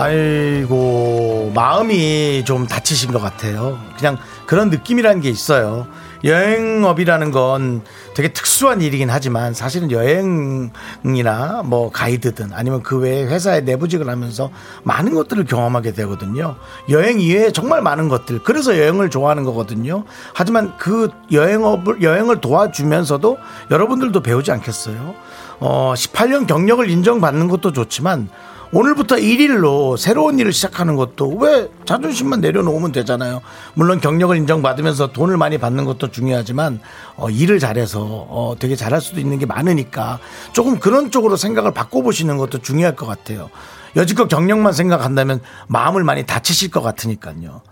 아이고 0.00 1.52
마음이 1.54 2.42
좀 2.46 2.66
다치신 2.66 3.12
것 3.12 3.20
같아요. 3.20 3.78
그냥 3.98 4.16
그런 4.46 4.70
느낌이라는 4.70 5.20
게 5.20 5.28
있어요. 5.28 5.86
여행업이라는 6.24 7.30
건 7.32 7.82
되게 8.14 8.32
특수한 8.32 8.80
일이긴 8.80 9.10
하지만 9.10 9.52
사실은 9.52 9.90
여행이나 9.90 11.62
뭐 11.66 11.90
가이드든 11.90 12.52
아니면 12.54 12.82
그 12.82 12.98
외에 12.98 13.24
회사에 13.24 13.60
내부직을 13.60 14.08
하면서 14.08 14.50
많은 14.84 15.14
것들을 15.14 15.44
경험하게 15.44 15.92
되거든요. 15.92 16.56
여행 16.88 17.20
이외에 17.20 17.52
정말 17.52 17.82
많은 17.82 18.08
것들. 18.08 18.42
그래서 18.42 18.78
여행을 18.78 19.10
좋아하는 19.10 19.44
거거든요. 19.44 20.04
하지만 20.32 20.76
그 20.78 21.10
여행업을 21.30 22.02
여행을 22.02 22.40
도와주면서도 22.40 23.36
여러분들도 23.70 24.22
배우지 24.22 24.50
않겠어요? 24.50 25.14
어, 25.58 25.92
18년 25.94 26.46
경력을 26.46 26.88
인정받는 26.88 27.48
것도 27.48 27.72
좋지만 27.72 28.30
오늘부터 28.72 29.16
1일로 29.16 29.96
새로운 29.96 30.38
일을 30.38 30.52
시작하는 30.52 30.94
것도 30.94 31.36
왜 31.38 31.68
자존심만 31.84 32.40
내려놓으면 32.40 32.92
되잖아요. 32.92 33.40
물론 33.74 34.00
경력을 34.00 34.36
인정받으면서 34.36 35.08
돈을 35.12 35.36
많이 35.36 35.58
받는 35.58 35.84
것도 35.84 36.12
중요하지만 36.12 36.80
어, 37.16 37.28
일을 37.28 37.58
잘해서 37.58 38.00
어, 38.00 38.54
되게 38.60 38.76
잘할 38.76 39.00
수도 39.00 39.18
있는 39.18 39.40
게 39.40 39.46
많으니까 39.46 40.20
조금 40.52 40.78
그런 40.78 41.10
쪽으로 41.10 41.36
생각을 41.36 41.72
바꿔보시는 41.72 42.36
것도 42.36 42.58
중요할 42.58 42.94
것 42.94 43.06
같아요. 43.06 43.50
여지껏 43.96 44.28
경력만 44.28 44.72
생각한다면 44.72 45.40
마음을 45.66 46.04
많이 46.04 46.24
다치실 46.24 46.70
것 46.70 46.80
같으니까요. 46.80 47.62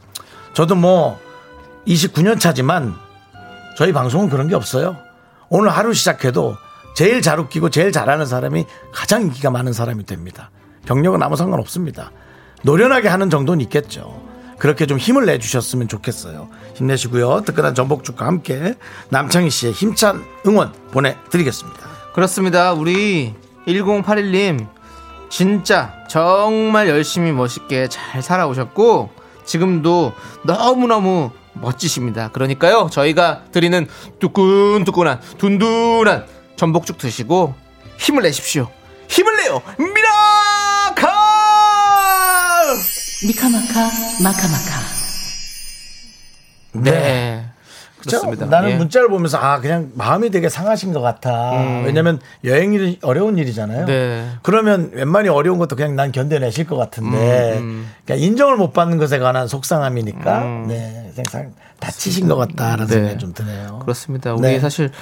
저도 0.53 0.75
뭐 0.75 1.21
29년 1.87 2.41
차지만 2.41 2.97
저희 3.77 3.93
방송은 3.93 4.29
그런 4.29 4.49
게 4.49 4.57
없어요. 4.57 4.97
오늘 5.49 5.71
하루 5.71 5.95
시작해도 5.95 6.57
제일 6.97 7.23
잘 7.23 7.39
웃기고 7.39 7.71
제일 7.71 7.93
잘하는 7.93 8.27
사람이 8.27 8.67
가장 8.93 9.23
인기가 9.23 9.51
많은 9.53 9.73
사람이 9.73 10.05
됩니다. 10.05 10.51
경력은 10.89 11.23
아무 11.23 11.37
상관 11.37 11.61
없습니다. 11.61 12.13
노련하게 12.63 13.09
하는 13.09 13.29
정도는 13.29 13.61
있겠죠. 13.65 14.23
그렇게 14.59 14.87
좀 14.87 14.97
힘을 14.97 15.27
내주셨으면 15.27 15.87
좋겠어요. 15.87 16.49
힘내시고요. 16.77 17.43
뜨끈한 17.43 17.75
전복죽과 17.75 18.25
함께 18.25 18.75
남창희 19.11 19.51
씨의 19.51 19.73
힘찬 19.75 20.25
응원 20.47 20.73
보내드리겠습니다. 20.91 21.81
그렇습니다. 22.15 22.73
우리 22.73 23.35
1081님 23.67 24.67
진짜 25.29 25.93
정말 26.09 26.89
열심히 26.89 27.33
멋있게 27.33 27.89
잘 27.89 28.23
살아오셨고 28.23 29.11
지금도 29.45 30.15
너무너무 30.45 31.31
멋지십니다. 31.53 32.31
그러니까요. 32.33 32.89
저희가 32.91 33.43
드리는 33.53 33.87
뜨끈뜨끈한 34.21 35.21
둔둔한 35.37 36.25
전복죽 36.57 36.97
드시고 36.97 37.55
힘을 37.99 38.23
내십시오. 38.23 38.69
힘을 39.09 39.37
내요. 39.37 39.61
미라카! 39.79 40.58
미카마카 43.27 43.91
마카마카 44.23 44.99
네. 46.75 47.45
그렇죠? 47.99 48.21
그렇습니다. 48.21 48.47
나는 48.47 48.71
예. 48.71 48.77
문자를 48.77 49.09
보면서 49.09 49.39
아 49.39 49.61
그냥 49.61 49.91
마음이 49.95 50.31
되게 50.31 50.49
상하신 50.49 50.93
것 50.93 51.01
같아. 51.01 51.83
왜냐면 51.85 52.21
여행이 52.45 53.01
어려운 53.03 53.39
일이잖아요. 53.39 53.81
음. 53.81 53.87
네. 53.87 54.29
그러면 54.43 54.91
웬만히 54.95 55.29
어려운 55.29 55.59
것도 55.59 55.75
그냥 55.75 55.97
난 55.97 56.13
견뎌내실 56.13 56.67
것 56.67 56.77
같은데 56.77 57.59
음, 57.59 57.91
그러니까 58.05 58.25
인정을 58.25 58.57
못 58.57 58.73
받는 58.73 58.99
것에 58.99 59.19
관한 59.19 59.49
속상함이니까 59.49 60.45
네, 60.69 61.11
생상 61.15 61.53
다치신 61.81 62.29
것 62.29 62.37
같다라는 62.37 62.87
네. 62.87 62.93
생각이 62.93 63.19
좀 63.19 63.33
드네요. 63.33 63.81
그렇습니다. 63.81 64.33
우리 64.35 64.43
네. 64.43 64.61
사실 64.61 64.93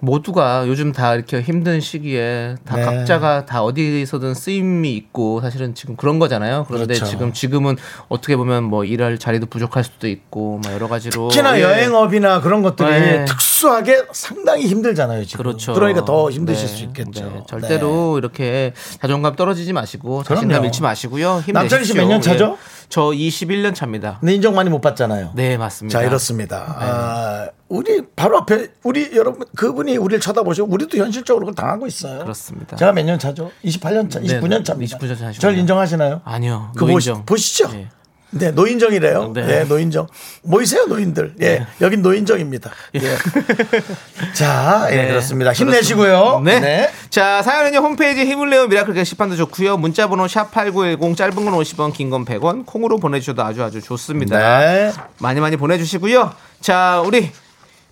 모두가 0.00 0.66
요즘 0.66 0.92
다 0.92 1.14
이렇게 1.14 1.40
힘든 1.40 1.80
시기에 1.80 2.56
다 2.64 2.76
네. 2.76 2.82
각자가 2.82 3.46
다 3.46 3.62
어디서든 3.62 4.34
쓰임이 4.34 4.94
있고 4.96 5.40
사실은 5.40 5.74
지금 5.74 5.96
그런 5.96 6.18
거잖아요. 6.18 6.64
그런데 6.68 6.94
그렇죠. 6.94 7.06
지금 7.06 7.32
지금은 7.32 7.76
어떻게 8.08 8.36
보면 8.36 8.64
뭐 8.64 8.84
일할 8.84 9.18
자리도 9.18 9.46
부족할 9.46 9.84
수도 9.84 10.08
있고 10.08 10.60
막 10.64 10.72
여러 10.72 10.88
가지로 10.88 11.28
특히나 11.28 11.58
예. 11.58 11.62
여행업이나 11.62 12.40
그런 12.40 12.62
것들이 12.62 12.88
네. 12.88 13.24
특수하게 13.26 14.04
상당히 14.12 14.66
힘들잖아요. 14.66 15.24
지금. 15.24 15.44
그렇죠. 15.44 15.74
그러니까 15.74 16.04
더 16.04 16.30
힘드실 16.30 16.66
네. 16.66 16.74
수 16.74 16.84
있겠죠. 16.84 17.24
네. 17.24 17.42
절대로 17.46 18.18
이렇게 18.18 18.72
자존감 19.00 19.36
떨어지지 19.36 19.72
마시고 19.72 20.22
자신감. 20.22 20.64
잃지 20.64 20.82
마시고요. 20.82 21.44
남창희 21.52 21.84
씨몇 21.84 22.08
년 22.08 22.20
차죠? 22.20 22.56
예. 22.58 22.80
저 22.88 23.02
21년 23.02 23.74
차입니다. 23.74 24.10
네. 24.12 24.16
근데 24.20 24.34
인정 24.34 24.54
많이 24.54 24.70
못 24.70 24.80
받잖아요. 24.80 25.32
네, 25.34 25.56
맞습니다. 25.56 25.98
자 25.98 26.04
이렇습니다. 26.04 26.74
아, 26.78 27.48
우리 27.70 28.02
바로 28.16 28.36
앞에 28.38 28.66
우리 28.82 29.10
여러분 29.14 29.46
그분이 29.56 29.96
우리를 29.96 30.20
쳐다보시고 30.20 30.68
우리도 30.70 30.98
현실적으로 30.98 31.46
그걸 31.46 31.54
당하고 31.54 31.86
있어요. 31.86 32.18
그렇습니다. 32.24 32.76
제가 32.76 32.92
몇 32.92 33.04
년 33.04 33.18
차죠? 33.18 33.50
28년 33.64 34.10
차, 34.10 34.18
네, 34.20 34.26
29년 34.40 34.64
차입니다. 34.64 34.98
29년 34.98 35.08
차시구나. 35.10 35.32
저를 35.32 35.56
인정하시나요? 35.58 36.20
아니요. 36.24 36.72
그 36.76 36.84
보시, 36.84 37.08
노인정. 37.10 37.24
보시죠. 37.26 37.70
예. 37.74 37.88
네, 38.32 38.50
노인정이래요. 38.52 39.32
네. 39.34 39.44
네, 39.46 39.64
노인정. 39.64 40.06
모이세요, 40.42 40.86
노인들. 40.86 41.34
예, 41.42 41.66
여긴 41.80 42.00
노인정입니다. 42.02 42.70
예. 42.94 43.00
자, 44.34 44.86
예, 44.90 44.96
네, 44.96 45.08
그렇습니다. 45.08 45.52
힘내시고요. 45.52 46.40
네. 46.44 46.90
자, 47.10 47.42
사연은요, 47.42 47.78
홈페이지 47.78 48.24
힘을 48.24 48.50
내요 48.50 48.66
미라클 48.68 48.94
게시판도 48.94 49.36
좋고요 49.36 49.76
문자번호 49.78 50.26
샵8910, 50.26 51.16
짧은 51.16 51.34
건 51.34 51.54
50원, 51.54 51.92
긴 51.92 52.10
건 52.10 52.24
100원, 52.24 52.66
콩으로 52.66 52.98
보내주셔도 52.98 53.42
아주 53.42 53.62
아주 53.64 53.80
좋습니다. 53.80 54.38
네. 54.60 54.92
많이 55.18 55.40
많이 55.40 55.56
보내주시고요. 55.56 56.32
자, 56.60 57.02
우리 57.04 57.30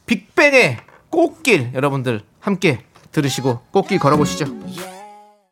빅뱅의 0.08 0.78
꽃길 1.10 1.70
여러분들 1.74 2.22
함께 2.40 2.80
들으시고 3.12 3.60
꽃길 3.70 3.98
걸어보시죠. 4.00 4.46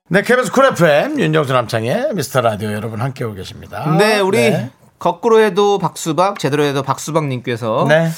네, 0.09 0.23
KBS 0.23 0.53
쿨 0.53 0.67
FM 0.67 1.21
윤정수 1.21 1.53
남창의 1.53 2.15
미스터 2.15 2.41
라디오 2.41 2.73
여러분 2.73 3.01
함께하고 3.01 3.35
계십니다. 3.37 3.97
네, 3.97 4.19
우리 4.19 4.39
네. 4.39 4.71
거꾸로 4.99 5.41
해도 5.41 5.79
박수박, 5.79 6.39
제대로 6.39 6.65
해도 6.65 6.83
박수박님께서 6.83 7.87
네. 7.89 8.09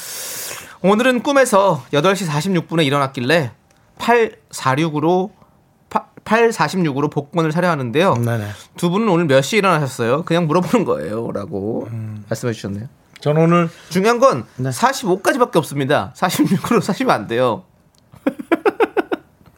오늘은 0.81 1.23
꿈에서 1.23 1.83
8시 1.91 2.27
46분에 2.27 2.85
일어났길래 2.85 3.51
846으로 3.97 5.31
846으로 6.23 7.11
복권을 7.11 7.51
사려 7.51 7.69
하는데요. 7.69 8.15
네네. 8.15 8.45
두 8.77 8.89
분은 8.89 9.09
오늘 9.09 9.25
몇 9.25 9.41
시에 9.41 9.57
일어나셨어요? 9.57 10.23
그냥 10.23 10.47
물어보는 10.47 10.85
거예요. 10.85 11.31
라고 11.31 11.87
음. 11.91 12.23
말씀해 12.29 12.53
주셨네요. 12.53 12.87
저는 13.21 13.41
오늘 13.43 13.69
중요한 13.89 14.19
건 14.19 14.45
네. 14.57 14.69
45까지밖에 14.69 15.57
없습니다. 15.57 16.13
46으로 16.15 16.81
사시면 16.81 17.13
안 17.13 17.27
돼요. 17.27 17.63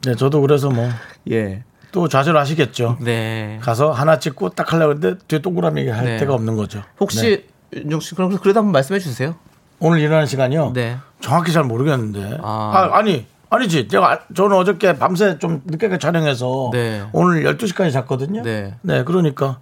네, 0.03 0.15
저도 0.15 0.41
그래서 0.41 0.69
뭐또 0.71 0.91
예. 1.29 1.63
좌절하시겠죠. 2.09 2.97
네. 3.01 3.59
가서 3.61 3.91
하나 3.91 4.17
찍고 4.17 4.49
딱 4.49 4.73
하려고 4.73 4.93
했는데 4.93 5.23
뒤에 5.27 5.39
동그라미 5.39 5.87
할 5.89 6.05
네. 6.05 6.17
데가 6.17 6.33
없는 6.33 6.55
거죠. 6.55 6.79
네. 6.79 6.85
혹시 6.99 7.45
윤정 7.73 7.99
씨 7.99 8.15
그럼 8.15 8.35
그래도 8.37 8.59
한번 8.59 8.71
말씀해 8.71 8.99
주세요. 8.99 9.35
오늘 9.79 9.99
일어나는 9.99 10.25
시간이요? 10.25 10.73
네. 10.73 10.97
정확히 11.21 11.51
잘 11.51 11.63
모르겠는데. 11.63 12.39
아. 12.41 12.89
아, 12.93 13.01
니 13.03 13.27
아니지. 13.49 13.87
내가 13.89 14.11
아- 14.13 14.19
저는 14.33 14.55
어저께 14.57 14.97
밤새 14.97 15.37
좀 15.37 15.61
늦게까지 15.65 15.99
촬영해서 15.99 16.69
네. 16.73 17.03
오늘 17.13 17.43
12시까지 17.43 17.91
잤거든요. 17.91 18.41
네. 18.41 18.73
그러니까 19.05 19.59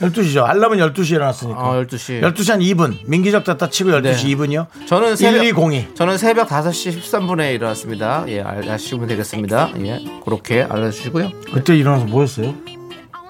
12시죠. 0.00 0.44
알람은 0.44 0.78
12시에 0.78 1.12
일어났으니까. 1.16 1.58
아, 1.60 1.72
12시. 1.84 2.20
12시 2.20 2.50
한 2.50 2.60
2분. 2.60 2.98
민기적 3.06 3.44
됐다 3.44 3.70
치고 3.70 3.90
12시 3.90 4.02
네. 4.02 4.34
2분이요. 4.34 4.66
저는 4.86 5.16
새벽 5.16 5.42
1202. 5.44 5.94
저는 5.94 6.18
새벽 6.18 6.48
5시 6.48 7.00
13분에 7.00 7.54
일어났습니다. 7.54 8.24
예, 8.28 8.40
알- 8.42 8.68
아시면 8.68 9.06
되겠습니다. 9.08 9.70
예. 9.84 10.04
그렇게 10.24 10.62
알려 10.68 10.90
주시고요. 10.90 11.30
그때 11.52 11.76
일어나서 11.76 12.06
뭐 12.06 12.22
했어요? 12.22 12.54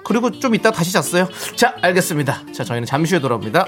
그리고 0.03 0.31
좀 0.31 0.53
이따 0.55 0.71
다시 0.71 0.91
잤어요. 0.91 1.27
자, 1.55 1.75
알겠습니다. 1.81 2.41
자, 2.53 2.63
저희는 2.63 2.85
잠시 2.85 3.13
후에 3.15 3.21
돌아옵니다. 3.21 3.67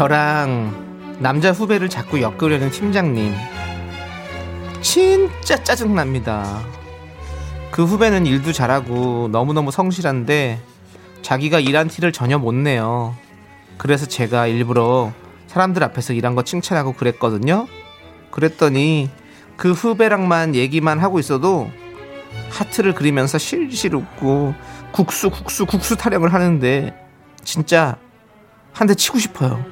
저랑 0.00 1.18
남자 1.18 1.52
후배를 1.52 1.90
자꾸 1.90 2.22
엮으려는 2.22 2.70
팀장님. 2.70 3.34
진짜 4.80 5.62
짜증납니다. 5.62 6.62
그 7.70 7.84
후배는 7.84 8.24
일도 8.24 8.52
잘하고 8.52 9.28
너무너무 9.30 9.70
성실한데 9.70 10.58
자기가 11.20 11.60
일한 11.60 11.88
티를 11.88 12.12
전혀 12.12 12.38
못 12.38 12.54
내요. 12.54 13.14
그래서 13.76 14.06
제가 14.06 14.46
일부러 14.46 15.12
사람들 15.48 15.84
앞에서 15.84 16.14
일한 16.14 16.34
거 16.34 16.44
칭찬하고 16.44 16.94
그랬거든요. 16.94 17.66
그랬더니 18.30 19.10
그 19.58 19.72
후배랑만 19.72 20.54
얘기만 20.54 20.98
하고 20.98 21.18
있어도 21.18 21.70
하트를 22.48 22.94
그리면서 22.94 23.36
실실 23.36 23.94
웃고 23.94 24.54
국수 24.92 25.28
국수 25.28 25.66
국수 25.66 25.94
타령을 25.94 26.32
하는데 26.32 26.96
진짜 27.44 27.98
한 28.72 28.86
대 28.86 28.94
치고 28.94 29.18
싶어요. 29.18 29.62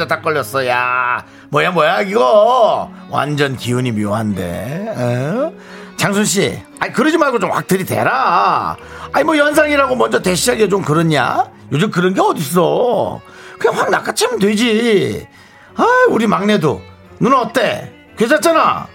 아, 0.00 0.06
딱 0.06 0.22
걸렸어, 0.22 0.66
야. 0.66 1.24
뭐야, 1.50 1.70
뭐야, 1.70 2.00
이거. 2.02 2.90
완전 3.10 3.56
기운이 3.56 3.92
묘한데, 3.92 4.94
어? 4.96 5.52
장순 5.96 6.24
씨, 6.24 6.58
아니, 6.80 6.92
그러지 6.92 7.18
말고 7.18 7.38
좀 7.38 7.50
확 7.52 7.66
들이대라. 7.66 8.76
아니, 9.12 9.24
뭐, 9.24 9.36
연상이라고 9.36 9.94
먼저 9.96 10.20
대시하기가 10.22 10.68
좀 10.68 10.82
그렇냐? 10.82 11.44
요즘 11.72 11.90
그런 11.90 12.14
게 12.14 12.20
어딨어. 12.20 13.20
그냥 13.58 13.78
확 13.78 13.90
낚아채면 13.90 14.38
되지. 14.38 15.28
아, 15.76 15.84
우리 16.10 16.26
막내도. 16.26 16.80
누나 17.20 17.40
어때? 17.42 17.92
괜찮잖아? 18.16 18.86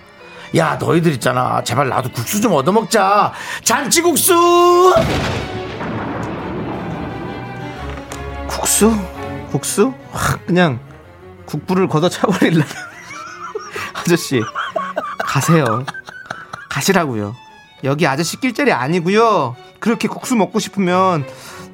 야, 0.58 0.78
너희들 0.80 1.12
있잖아. 1.14 1.62
제발 1.64 1.90
나도 1.90 2.10
국수 2.12 2.42
좀 2.42 2.54
얻어먹자. 2.54 3.32
잔치국수! 3.64 4.94
국수? 8.48 8.92
국수? 9.52 9.94
확 10.12 10.46
그냥 10.46 10.80
국부를 11.48 11.88
걷어 11.88 12.10
차버릴라. 12.10 12.64
아저씨 13.96 14.42
가세요. 15.20 15.86
가시라고요. 16.70 17.36
여기 17.84 18.06
아저씨 18.06 18.38
낄 18.40 18.54
자리 18.54 18.72
아니고요. 18.72 19.56
그렇게 19.80 20.08
국수 20.08 20.36
먹고 20.36 20.60
싶으면 20.60 21.26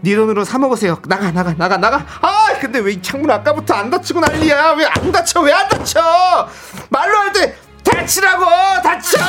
네 0.02 0.16
돈으로 0.16 0.44
사 0.46 0.58
먹으세요. 0.60 1.00
나가 1.08 1.32
나가 1.32 1.54
나가 1.54 1.78
나가. 1.78 2.06
아 2.22 2.48
근데 2.60 2.80
왜 2.80 2.94
이 2.94 3.02
창문 3.02 3.30
아까부터 3.32 3.74
안 3.74 3.90
닫히고 3.90 4.20
난리야? 4.20 4.72
왜 4.74 4.86
안 4.86 5.12
닫혀? 5.12 5.42
왜 5.42 5.52
안 5.54 5.68
닫혀? 5.70 6.48
말로 6.90 7.18
할 7.18 7.34
때 7.34 7.56
닫히라고 7.84 8.46
닫혀. 8.82 9.20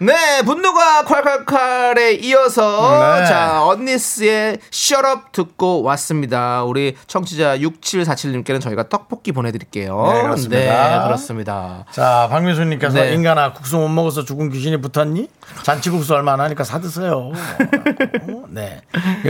네, 0.00 0.42
분노가 0.44 1.02
콸콸콸에 1.02 2.22
이어서 2.22 3.18
네. 3.18 3.26
자 3.26 3.64
언니스의 3.64 4.58
셔럽 4.70 5.32
듣고 5.32 5.82
왔습니다. 5.82 6.62
우리 6.62 6.94
청취자 7.08 7.58
6747님께는 7.58 8.60
저희가 8.60 8.88
떡볶이 8.88 9.32
보내드릴게요. 9.32 10.12
네, 10.12 10.22
그렇습니다. 10.22 10.98
네, 10.98 11.04
그렇습니다. 11.04 11.84
자, 11.90 12.28
박민수님께서 12.30 13.00
네. 13.00 13.14
인간아 13.14 13.52
국수 13.52 13.76
못 13.76 13.88
먹어서 13.88 14.24
죽은 14.24 14.50
귀신이 14.50 14.80
붙었니? 14.80 15.28
잔치국수 15.64 16.14
얼마 16.14 16.34
안 16.34 16.40
하니까 16.40 16.62
사 16.62 16.78
드세요. 16.78 17.32
어, 17.32 18.44
네. 18.50 18.82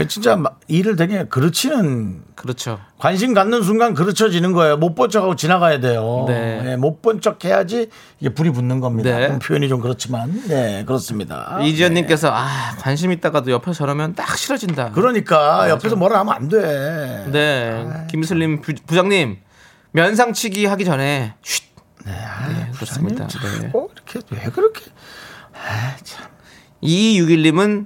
진짜 0.07 0.35
막 0.35 0.59
일을 0.67 0.95
되게 0.95 1.23
그르치는 1.25 2.23
그렇죠. 2.35 2.79
관심 2.99 3.33
갖는 3.33 3.63
순간 3.63 3.93
그르쳐지는 3.93 4.51
거예요. 4.51 4.75
못 4.77 4.93
본 4.93 5.09
척하고 5.09 5.37
지나가야 5.37 5.79
돼요. 5.79 6.25
네. 6.27 6.75
못본 6.75 7.21
척 7.21 7.43
해야지 7.45 7.89
이게 8.19 8.33
불이 8.33 8.51
붙는 8.51 8.81
겁니다. 8.81 9.17
네. 9.17 9.39
표현이 9.39 9.69
좀 9.69 9.79
그렇지만, 9.79 10.43
네, 10.47 10.83
그렇습니다. 10.85 11.59
이지연님께서 11.63 12.29
아 12.31 12.75
관심 12.77 13.13
있다가도 13.13 13.49
옆에서 13.51 13.73
저러면 13.73 14.13
딱 14.15 14.37
싫어진다. 14.37 14.91
그러니까 14.91 15.69
옆에서 15.69 15.95
뭐라 15.95 16.19
하면 16.19 16.33
안 16.33 16.49
돼. 16.49 17.25
네, 17.31 17.87
김슬림 18.11 18.59
부, 18.61 18.73
부장님 18.85 19.37
면상치기 19.93 20.65
하기 20.65 20.83
전에 20.83 21.35
쉿. 21.41 21.63
네, 22.05 22.11
네, 22.11 22.71
그렇습니다. 22.75 23.27
네. 23.27 23.71
어, 23.73 23.87
이렇게 23.93 24.19
왜 24.31 24.51
그렇게? 24.51 24.81
아, 25.53 25.95
참. 26.03 26.25
2261님은 26.83 27.85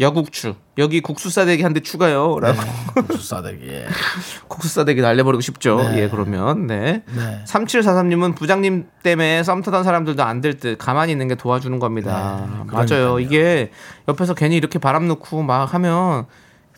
여국추 0.00 0.54
여기 0.78 1.00
국수 1.00 1.30
싸대기 1.30 1.62
한 1.62 1.72
대 1.72 1.80
추가요. 1.80 2.38
라고 2.40 2.58
국수 2.94 3.26
싸대기. 3.28 3.66
예. 3.68 3.86
국수 4.48 4.68
싸대기 4.68 5.00
날려버리고 5.00 5.40
싶죠. 5.40 5.76
네. 5.76 6.02
예, 6.02 6.08
그러면 6.08 6.66
네. 6.66 7.02
네. 7.14 7.42
3743님은 7.46 8.34
부장님 8.36 8.86
때문에 9.02 9.42
썸 9.42 9.62
타던 9.62 9.84
사람들도 9.84 10.22
안 10.22 10.40
될 10.40 10.58
듯 10.58 10.76
가만히 10.78 11.12
있는 11.12 11.28
게 11.28 11.34
도와주는 11.36 11.78
겁니다. 11.78 12.40
네, 12.40 12.46
맞아요. 12.56 12.66
그러니까요. 12.66 13.18
이게 13.20 13.70
옆에서 14.08 14.34
괜히 14.34 14.56
이렇게 14.56 14.78
바람 14.78 15.06
넣고 15.08 15.42
막 15.42 15.72
하면 15.74 16.26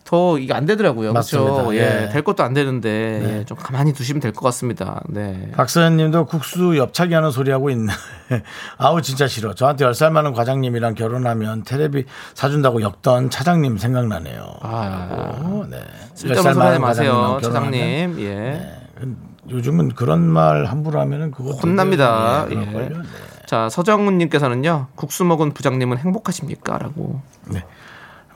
더 0.07 0.37
이게 0.39 0.53
안 0.53 0.65
되더라고요. 0.65 1.11
그렇죠. 1.11 1.67
예, 1.73 2.05
예. 2.05 2.09
될 2.09 2.23
것도 2.23 2.41
안 2.41 2.53
되는데 2.53 3.39
예, 3.39 3.43
좀 3.45 3.57
가만히 3.57 3.91
두시면 3.91 4.21
될 4.21 4.31
것 4.31 4.41
같습니다. 4.45 5.01
네. 5.09 5.51
박서연님도 5.53 6.27
국수 6.27 6.77
옆차기 6.77 7.13
하는 7.13 7.29
소리 7.31 7.51
하고 7.51 7.69
있네. 7.69 7.91
아우 8.77 9.01
진짜 9.01 9.27
싫어. 9.27 9.53
저한테 9.53 9.83
10살 9.85 10.11
많은 10.11 10.31
과장님이랑 10.31 10.93
결혼하면 10.95 11.63
테레비 11.65 12.05
사준다고 12.35 12.81
역던 12.81 13.29
차장님 13.29 13.77
생각나네요. 13.77 14.45
아, 14.61 15.09
어, 15.11 15.65
네. 15.69 15.77
쓸데없는 16.13 16.35
10살 16.35 16.41
소리 16.41 16.47
하지 16.47 16.57
많은 16.59 16.81
마세요, 16.81 17.39
차장님. 17.43 18.15
예. 18.21 18.71
요즘은 19.49 19.89
그런 19.89 20.21
말 20.21 20.65
함부로 20.65 21.01
하면은 21.01 21.31
그거 21.31 21.51
혼납니다. 21.51 22.45
네, 22.49 22.55
예. 22.55 22.65
네. 22.65 22.89
자, 23.45 23.67
서정훈님께서는요, 23.69 24.87
국수 24.95 25.25
먹은 25.25 25.51
부장님은 25.53 25.97
행복하십니까? 25.97 26.77
라고. 26.77 27.19
네. 27.51 27.63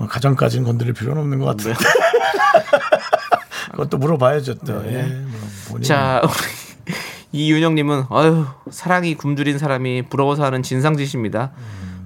어, 0.02 0.08
가정까지는 0.08 0.66
건드릴 0.66 0.94
필요는 0.94 1.22
없는 1.22 1.40
것 1.40 1.58
네. 1.58 1.74
같은데. 1.74 1.90
그것도 3.72 3.98
물어봐야죠 3.98 4.56
또. 4.56 4.84
예. 4.88 5.22
뭐. 5.70 5.80
자, 5.82 6.22
우리 6.24 6.94
이윤영님은, 7.32 8.06
어휴, 8.10 8.46
사랑이 8.70 9.16
굶주린 9.16 9.58
사람이 9.58 10.04
부러워서 10.10 10.44
하는 10.44 10.64
진상짓입니다. 10.64 11.52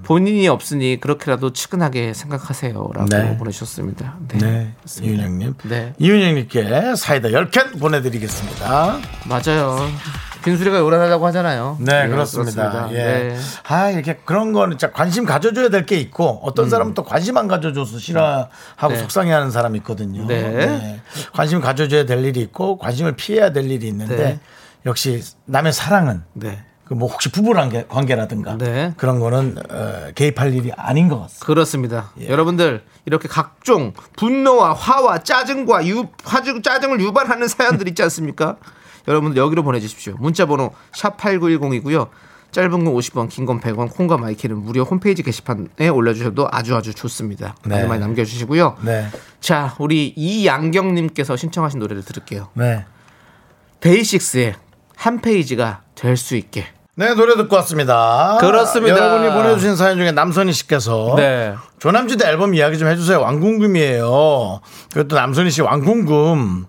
본인이 0.06 0.46
없으니 0.46 1.00
그렇게라도 1.00 1.52
측은하게 1.52 2.14
생각하세요. 2.14 2.72
라고 2.94 3.06
네. 3.08 3.36
보내주셨습니다. 3.38 4.18
네. 4.28 4.38
네, 4.38 4.72
그렇습니다. 4.78 5.14
이윤영 5.24 5.38
님. 5.38 5.54
네. 5.64 5.94
이윤영 5.98 6.34
님께 6.36 6.94
사이다 6.94 7.30
10캔 7.30 7.80
보내 7.80 8.00
드리겠습니다. 8.00 8.98
맞아요. 9.28 9.76
빈수리가 10.44 10.78
요란하다고 10.78 11.26
하잖아요. 11.26 11.76
네, 11.80 12.06
그렇습니다. 12.06 12.70
그렇습니다. 12.70 12.92
예. 12.92 13.30
네. 13.30 13.36
아, 13.66 13.90
이렇게 13.90 14.14
그런 14.24 14.52
거는 14.52 14.78
진짜 14.78 14.92
관심 14.92 15.24
가져줘야 15.24 15.70
될 15.70 15.86
게 15.86 15.96
있고 15.98 16.38
어떤 16.44 16.70
사람은 16.70 16.94
또 16.94 17.02
관심 17.02 17.36
안 17.36 17.48
가져줘서 17.48 17.98
싫어하고 17.98 18.48
음. 18.84 18.88
네. 18.90 18.96
속상해 18.98 19.32
하는 19.32 19.50
사람이 19.50 19.78
있거든요. 19.78 20.24
네. 20.28 21.00
관심 21.32 21.60
가져줘야 21.60 22.06
될 22.06 22.24
일이 22.24 22.40
있고 22.42 22.78
관심을 22.78 23.16
피해야 23.16 23.50
될 23.50 23.68
일이 23.68 23.88
있는데 23.88 24.16
네. 24.16 24.40
역시 24.86 25.20
남의 25.46 25.72
사랑은 25.72 26.22
네. 26.34 26.50
그 26.50 26.75
뭐 26.90 27.08
혹시 27.08 27.32
부부 27.32 27.52
관계, 27.52 27.84
관계라든가 27.88 28.56
네. 28.58 28.94
그런 28.96 29.18
거는 29.18 29.56
어, 29.70 30.10
개입할 30.14 30.54
일이 30.54 30.70
아닌 30.76 31.08
것 31.08 31.20
같습니다. 31.22 31.46
그렇습니다. 31.46 32.12
예. 32.20 32.28
여러분들 32.28 32.84
이렇게 33.06 33.26
각종 33.28 33.92
분노와 34.16 34.72
화와 34.74 35.18
짜증과 35.18 35.86
유, 35.88 36.06
화주, 36.24 36.62
짜증을 36.62 37.00
유발하는 37.00 37.48
사연들 37.48 37.88
있지 37.88 38.02
않습니까? 38.04 38.56
여러분들 39.08 39.40
여기로 39.40 39.62
보내주십시오. 39.64 40.14
문자번호 40.18 40.72
샵 40.92 41.16
#8910이고요. 41.18 42.08
짧은 42.52 42.70
건 42.70 42.84
50원, 42.94 43.28
긴 43.28 43.44
건 43.46 43.60
100원, 43.60 43.90
콩과 43.92 44.16
마이 44.18 44.32
K는 44.32 44.56
무료 44.56 44.82
홈페이지 44.84 45.22
게시판에 45.22 45.88
올려주셔도 45.88 46.48
아주 46.50 46.74
아주 46.76 46.94
좋습니다. 46.94 47.54
네. 47.66 47.74
많이 47.76 47.88
많이 47.88 48.00
남겨주시고요. 48.00 48.78
네. 48.82 49.08
자, 49.40 49.74
우리 49.78 50.12
이양경님께서 50.16 51.36
신청하신 51.36 51.80
노래를 51.80 52.02
들을게요. 52.04 52.48
네. 52.54 52.84
데이식스의 53.80 54.54
한 54.94 55.20
페이지가 55.20 55.82
될 55.94 56.16
수 56.16 56.36
있게. 56.36 56.64
네, 56.98 57.12
노래 57.14 57.36
듣고 57.36 57.54
왔습니다. 57.56 58.38
그렇습니다. 58.40 58.96
여러분이 58.96 59.34
보내주신 59.34 59.76
사연 59.76 59.98
중에 59.98 60.12
남선희 60.12 60.52
씨께서 60.54 61.12
네. 61.18 61.54
조남지대 61.78 62.26
앨범 62.26 62.54
이야기 62.54 62.78
좀 62.78 62.88
해주세요. 62.88 63.20
왕궁금이에요. 63.20 64.60
그것도 64.94 65.14
남선희 65.14 65.50
씨 65.50 65.60
왕궁금. 65.60 66.64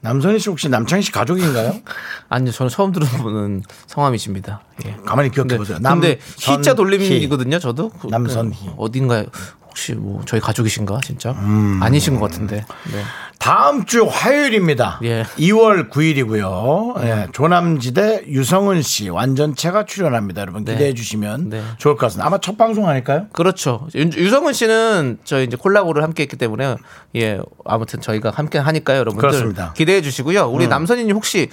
남선희 0.00 0.38
씨 0.38 0.48
혹시 0.48 0.68
남창희 0.68 1.02
씨 1.02 1.10
가족인가요? 1.10 1.74
아니요, 2.28 2.52
저는 2.52 2.70
처음 2.70 2.92
들어보는 2.92 3.62
성함이십니다. 3.88 4.60
예. 4.86 4.96
가만히 5.04 5.30
기억해 5.32 5.48
네. 5.48 5.56
보세요. 5.58 5.78
근데 5.82 5.88
남선희. 5.88 6.18
희자 6.60 6.74
돌림이거든요, 6.74 7.58
저도. 7.58 7.88
그- 8.00 8.06
남선희. 8.08 8.50
네. 8.50 8.74
어딘가요? 8.78 9.24
혹시 9.72 9.94
뭐 9.94 10.20
저희 10.26 10.38
가족이신가 10.38 11.00
진짜? 11.02 11.30
음. 11.32 11.80
아니신 11.82 12.20
것 12.20 12.30
같은데. 12.30 12.56
네. 12.92 13.02
다음 13.38 13.86
주 13.86 14.04
화요일입니다. 14.04 15.00
예. 15.02 15.22
2월 15.38 15.88
9일이고요. 15.88 17.02
예, 17.04 17.26
조남지대 17.32 18.24
유성은 18.28 18.82
씨 18.82 19.08
완전체가 19.08 19.86
출연합니다. 19.86 20.42
여러분 20.42 20.64
네. 20.64 20.72
기대해 20.74 20.92
주시면 20.92 21.48
네. 21.48 21.62
좋을 21.78 21.94
것 21.96 22.02
같습니다. 22.06 22.26
아마 22.26 22.36
첫 22.38 22.58
방송 22.58 22.86
아닐까요? 22.86 23.28
그렇죠. 23.32 23.88
유- 23.94 24.02
유성은 24.14 24.52
씨는 24.52 25.18
저희 25.24 25.44
이제 25.44 25.56
콜라보를 25.56 26.02
함께 26.02 26.22
했기 26.24 26.36
때문에 26.36 26.76
예 27.16 27.40
아무튼 27.64 28.02
저희가 28.02 28.30
함께 28.30 28.58
하니까요, 28.58 28.98
여러분들 28.98 29.26
그렇습니다. 29.26 29.68
음. 29.68 29.74
기대해 29.74 30.02
주시고요. 30.02 30.48
우리 30.50 30.68
남선이님 30.68 31.16
혹시 31.16 31.48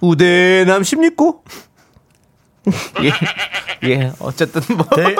우대남 0.00 0.82
십니까? 0.84 1.24
예, 3.02 3.88
예, 3.90 4.12
어쨌든 4.20 4.62
뭐 4.76 4.86
대, 4.96 5.14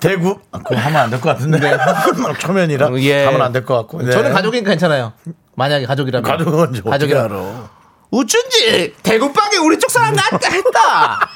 대구 0.00 0.40
아, 0.52 0.58
그거 0.58 0.76
하면 0.76 0.96
안 1.02 1.10
될 1.10 1.20
것 1.20 1.30
같은데 1.30 1.76
초면이라 2.40 2.90
예. 3.00 3.24
하면 3.26 3.42
안 3.42 3.52
될 3.52 3.64
것 3.64 3.76
같고 3.76 4.02
네. 4.02 4.10
저는 4.12 4.32
가족이니까 4.32 4.70
괜찮아요. 4.70 5.12
만약에 5.56 5.86
가족이라면 5.86 6.30
가족은 6.30 6.70
이제 6.70 6.78
어떻게 6.80 6.90
가족이라 6.90 7.24
알아? 7.24 7.70
어쩐지 8.10 8.94
대구빵에 9.02 9.58
우리 9.58 9.78
쪽 9.78 9.90
사람 9.90 10.14
났다 10.14 10.48
했다. 10.50 11.28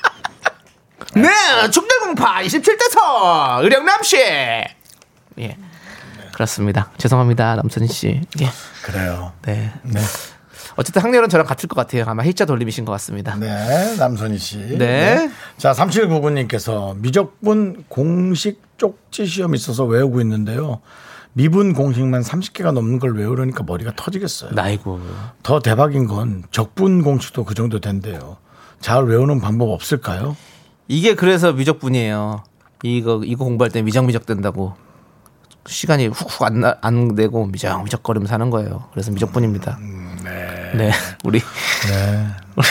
네, 1.15 1.29
충절공파 1.71 2.43
27대서 2.43 3.63
의령남 3.63 4.03
씨. 4.03 4.17
예, 4.19 5.57
그렇습니다. 6.33 6.91
죄송합니다, 6.99 7.55
남순 7.57 7.87
씨. 7.87 8.21
예, 8.41 8.51
그래요. 8.83 9.33
네. 9.43 9.73
네. 9.83 10.01
어쨌든 10.77 11.03
학렬은 11.03 11.29
저랑 11.29 11.47
같을 11.47 11.69
것 11.69 11.77
같아요. 11.77 12.05
아마 12.07 12.23
hil자 12.23 12.45
돌림이신 12.47 12.85
것 12.85 12.93
같습니다. 12.93 13.37
네, 13.37 13.97
남선희 13.99 14.39
씨. 14.39 14.59
네. 14.79 15.31
자, 15.57 15.73
3799님께서 15.73 16.97
미적분 16.99 17.85
공식 17.89 18.61
쪽지 18.77 19.27
시험 19.27 19.55
있어서 19.55 19.85
외우고 19.85 20.21
있는데요. 20.21 20.81
미분 21.33 21.73
공식만 21.73 22.23
30개가 22.23 22.73
넘는 22.73 22.99
걸 23.01 23.17
외우려니까 23.17 23.65
머리가 23.65 23.93
터지겠어요. 23.97 24.53
나이고. 24.53 25.01
더 25.43 25.61
대박인 25.61 26.07
건 26.07 26.45
적분 26.51 27.03
공식도 27.03 27.45
그 27.45 27.55
정도 27.55 27.81
된대요. 27.81 28.37
잘 28.81 29.05
외우는 29.05 29.41
방법 29.41 29.71
없을까요? 29.71 30.37
이게 30.87 31.15
그래서 31.15 31.53
미적분이에요. 31.53 32.45
이거 32.83 33.23
이거 33.25 33.45
공부할 33.45 33.71
때 33.71 33.81
미적미적 33.83 34.27
된다고 34.27 34.75
시간이 35.67 36.09
훅훅 36.09 36.43
안, 36.43 36.61
나- 36.61 36.77
안 36.83 37.15
되고 37.15 37.47
미적 37.47 37.83
미적 37.85 38.03
거리면서 38.03 38.33
사는 38.33 38.51
거예요. 38.51 38.85
그래서 38.93 39.11
미적분입니다. 39.11 39.79
네. 40.23 40.64
우리 41.25 41.41
네. 41.89 42.27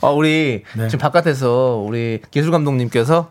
어, 0.00 0.12
우리 0.12 0.62
네. 0.74 0.88
지금 0.88 0.98
바깥에서 1.00 1.82
우리 1.86 2.20
기술 2.30 2.50
감독님께서 2.50 3.30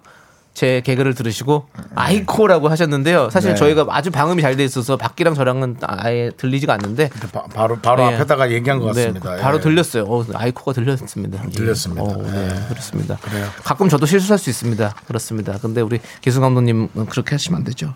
제 0.53 0.81
개그를 0.81 1.15
들으시고 1.15 1.67
아이코라고 1.95 2.69
하셨는데요. 2.69 3.31
사실 3.31 3.51
네. 3.51 3.55
저희가 3.55 3.87
아주 3.89 4.11
방음이 4.11 4.39
잘 4.43 4.55
돼 4.55 4.63
있어서 4.63 4.97
밖이랑 4.97 5.33
저랑은 5.33 5.77
아예 5.81 6.29
들리지가 6.37 6.73
않는데 6.73 7.09
바, 7.31 7.43
바로 7.45 7.79
바로 7.79 8.07
네. 8.07 8.15
앞에다가 8.15 8.51
얘기한 8.51 8.79
것 8.79 8.93
네, 8.93 9.05
같습니다. 9.07 9.35
바로 9.37 9.57
예. 9.57 9.61
들렸어요. 9.61 10.03
어, 10.03 10.23
아이코가 10.31 10.73
들렸습니다. 10.73 11.43
예. 11.43 11.49
들렸습니다. 11.49 12.03
어, 12.03 12.21
네, 12.21 12.31
네. 12.49 12.65
그렇습니다. 12.69 13.17
그래요. 13.17 13.47
가끔 13.63 13.89
저도 13.89 14.05
실수할 14.05 14.37
수 14.37 14.51
있습니다. 14.51 14.93
그렇습니다. 15.07 15.57
근데 15.59 15.81
우리 15.81 15.99
기수 16.21 16.39
감독님 16.39 16.89
그렇게 17.09 17.31
하시면 17.33 17.57
안 17.57 17.63
되죠. 17.63 17.95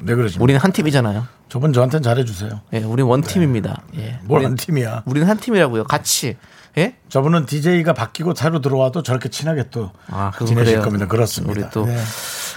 네 0.00 0.14
그러십니까? 0.14 0.42
우리는 0.42 0.60
한 0.60 0.72
팀이잖아요. 0.72 1.26
저분 1.48 1.72
저한테는 1.72 2.02
잘해주세요. 2.02 2.60
예, 2.72 2.78
우리는 2.78 3.04
원 3.08 3.20
팀입니다. 3.22 3.82
예. 3.96 4.18
뭘 4.24 4.40
우리- 4.40 4.46
한 4.46 4.56
팀이야? 4.56 5.02
우리는 5.06 5.28
한 5.28 5.36
팀이라고요. 5.38 5.84
같이. 5.84 6.36
예? 6.76 6.96
저분은 7.08 7.46
DJ가 7.46 7.92
바뀌고 7.92 8.34
새로 8.34 8.60
들어와도 8.60 9.04
저렇게 9.04 9.28
친하게 9.28 9.66
또 9.70 9.92
아, 10.08 10.32
그건 10.32 10.48
지내실 10.48 10.72
그래요. 10.74 10.84
겁니다. 10.84 11.06
그렇습니다. 11.06 11.52
우리 11.52 11.70
또 11.72 11.86
네. 11.86 11.96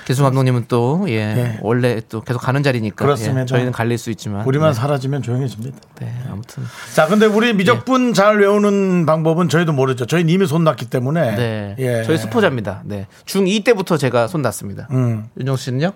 기수 0.08 0.24
감독님은 0.24 0.66
또 0.68 1.06
예, 1.10 1.34
네. 1.36 1.60
원래 1.62 2.02
또 2.10 2.22
계속 2.22 2.40
가는 2.40 2.64
자리니까 2.64 2.96
그렇습니다. 2.96 3.42
예, 3.42 3.46
저희는 3.46 3.72
갈릴 3.74 4.00
수 4.00 4.10
있지만 4.10 4.44
우리만 4.48 4.70
네, 4.72 4.74
사라지면 4.74 5.22
조용해집니다. 5.22 5.78
네, 6.00 6.12
아무튼 6.32 6.64
자, 6.96 7.06
근데 7.06 7.28
우리 7.28 7.54
미적분 7.54 8.16
잘 8.16 8.40
외우는 8.40 9.06
방법은 9.06 9.50
저희도 9.50 9.74
모르죠. 9.74 10.08
저희 10.08 10.24
는 10.24 10.34
이미 10.34 10.48
손 10.48 10.64
났기 10.64 10.86
때문에. 10.90 11.36
네, 11.36 11.76
예. 11.78 12.04
저희 12.04 12.18
수포자입니다. 12.18 12.82
네, 12.86 13.06
중2 13.28 13.64
때부터 13.66 13.98
제가 13.98 14.26
손 14.28 14.42
났습니다. 14.42 14.88
음. 14.92 15.28
윤정 15.38 15.58
씨는요? 15.58 15.92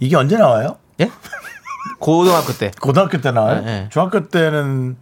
이게 0.00 0.16
언제 0.16 0.36
나와요? 0.36 0.78
예? 1.00 1.10
고등학교 1.98 2.52
때. 2.52 2.70
고등학교 2.80 3.20
때 3.20 3.30
나와요? 3.30 3.60
네, 3.60 3.64
네. 3.64 3.88
중학교 3.90 4.28
때는 4.28 4.96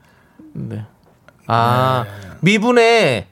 네. 0.52 0.84
아 1.46 2.04
미분의 2.40 3.26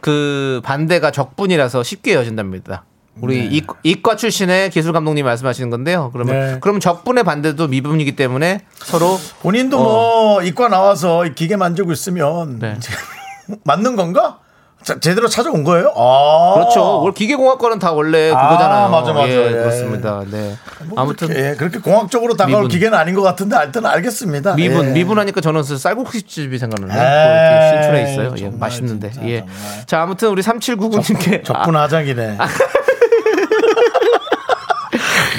그 0.00 0.60
반대가 0.64 1.10
적분이라서 1.10 1.82
쉽게 1.82 2.12
이어진답니다. 2.12 2.84
우리 3.20 3.46
이, 3.46 3.62
이과 3.82 4.16
출신의 4.16 4.70
기술 4.70 4.92
감독님 4.92 5.24
말씀하시는 5.24 5.70
건데요. 5.70 6.10
그러면 6.12 6.34
네. 6.54 6.58
그럼 6.60 6.80
적분의 6.80 7.24
반대도 7.24 7.68
미분이기 7.68 8.14
때문에 8.14 8.60
서로 8.74 9.18
본인도 9.40 9.78
뭐 9.78 10.42
이과 10.42 10.68
나와서 10.68 11.24
이 11.24 11.34
기계 11.34 11.56
만지고 11.56 11.92
있으면 11.92 12.58
네. 12.58 12.78
맞는 13.64 13.96
건가? 13.96 14.40
자, 14.82 15.00
제대로 15.00 15.26
찾아온 15.26 15.64
거예요? 15.64 15.92
아. 15.96 16.54
그렇죠. 16.54 17.00
원래 17.00 17.12
기계공학과는 17.14 17.80
다 17.80 17.90
원래 17.92 18.30
아, 18.30 18.48
그거잖아요. 18.48 18.88
맞아, 18.88 19.12
맞아. 19.12 19.28
예, 19.28 19.46
예. 19.46 19.50
그렇습니다. 19.50 20.22
네. 20.30 20.54
뭐 20.84 21.00
아무튼 21.02 21.28
그렇게, 21.28 21.48
예, 21.48 21.54
그렇게 21.56 21.78
공학적으로 21.80 22.34
다가올 22.36 22.58
미분. 22.62 22.68
기계는 22.68 22.96
아닌 22.96 23.14
것 23.16 23.22
같은데 23.22 23.56
하여튼 23.56 23.84
알겠습니다. 23.84 24.54
미분 24.54 24.86
예. 24.88 24.90
미분하니까 24.92 25.40
저는 25.40 25.64
쌀국수집이 25.64 26.58
생각나네요. 26.58 26.96
에이, 26.96 27.04
이렇게 27.50 27.82
신촌에 27.82 28.12
있어요. 28.12 28.32
예, 28.36 28.40
정말 28.42 28.58
맛있는데. 28.60 29.10
진짜, 29.10 29.28
예. 29.28 29.38
정말. 29.40 29.56
자 29.86 30.02
아무튼 30.02 30.28
우리 30.28 30.42
3799님께 30.42 31.44
적분하장이네. 31.44 32.38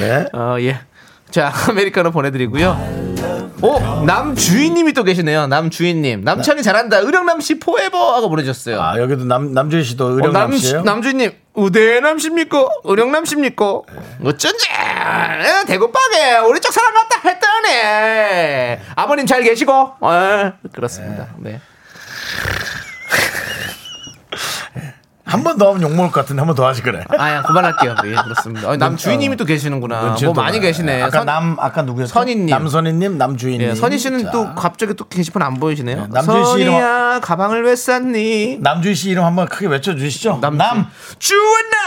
네. 0.01 0.25
어, 0.33 0.57
예. 0.59 0.79
자, 1.31 1.51
아메리카노 1.69 2.11
보내드리고요. 2.11 3.16
오, 3.61 3.79
남주인님이 4.05 4.93
또 4.93 5.03
계시네요. 5.03 5.47
남주인님. 5.47 6.21
남창이 6.23 6.61
잘한다. 6.61 6.97
의령남 6.99 7.41
씨 7.41 7.59
포에버 7.59 8.15
하고 8.15 8.29
보내주셨어요. 8.29 8.79
아, 8.81 8.99
여기도 8.99 9.25
남, 9.25 9.53
남주희 9.53 9.83
씨도 9.83 10.05
어, 10.05 10.09
의령남 10.11 10.51
남, 10.51 10.57
씨예요 10.57 10.81
남주인님, 10.83 11.31
우대남십니까? 11.55 12.67
의령남십니까? 12.83 13.65
어쩐지, 14.23 14.67
에, 14.69 15.65
대구빵에 15.65 16.37
우리 16.47 16.59
쪽 16.59 16.71
사람 16.71 16.93
같다 16.93 17.27
했더니, 17.27 18.81
아버님 18.95 19.25
잘 19.25 19.41
계시고, 19.41 19.71
어, 20.01 20.53
그렇습니다. 20.73 21.27
네. 21.39 21.59
한 25.27 25.43
번 25.43 25.57
더 25.57 25.69
하면 25.69 25.81
욕먹을 25.81 26.11
것 26.11 26.21
같은데 26.21 26.39
한 26.41 26.47
번 26.47 26.55
더 26.55 26.65
하지 26.65 26.81
그래. 26.81 27.03
아, 27.17 27.29
야, 27.31 27.41
그만할게요. 27.43 27.95
예, 28.05 28.15
그렇습니다. 28.15 28.69
어, 28.69 28.77
남 28.77 28.95
주인님이 28.97 29.35
또 29.35 29.45
계시는구나. 29.45 30.01
뭐또 30.21 30.33
많이. 30.33 30.59
계시네. 30.59 31.01
아까 31.03 31.17
선- 31.19 31.25
남 31.25 31.57
아까 31.59 31.81
누구였죠? 31.83 32.13
선희님. 32.13 32.47
남선희님, 32.47 33.17
남주인님. 33.17 33.61
예, 33.69 33.75
선희 33.75 33.97
씨는 33.99 34.23
자, 34.25 34.31
또 34.31 34.53
갑자기 34.55 34.93
또 34.95 35.05
게시판 35.07 35.41
안 35.43 35.55
보이시네요. 35.55 35.97
네, 36.03 36.07
남주희 36.09 36.45
씨 36.45 36.51
이름- 36.61 36.73
선희야 36.73 37.19
가방을 37.21 37.63
왜 37.63 37.75
쌌니? 37.75 38.59
남주희 38.61 38.95
씨 38.95 39.09
이름 39.11 39.23
한번 39.25 39.47
크게 39.47 39.67
외쳐주시죠. 39.67 40.39
남- 40.41 40.57
남. 40.57 40.87
주원나 41.19 41.77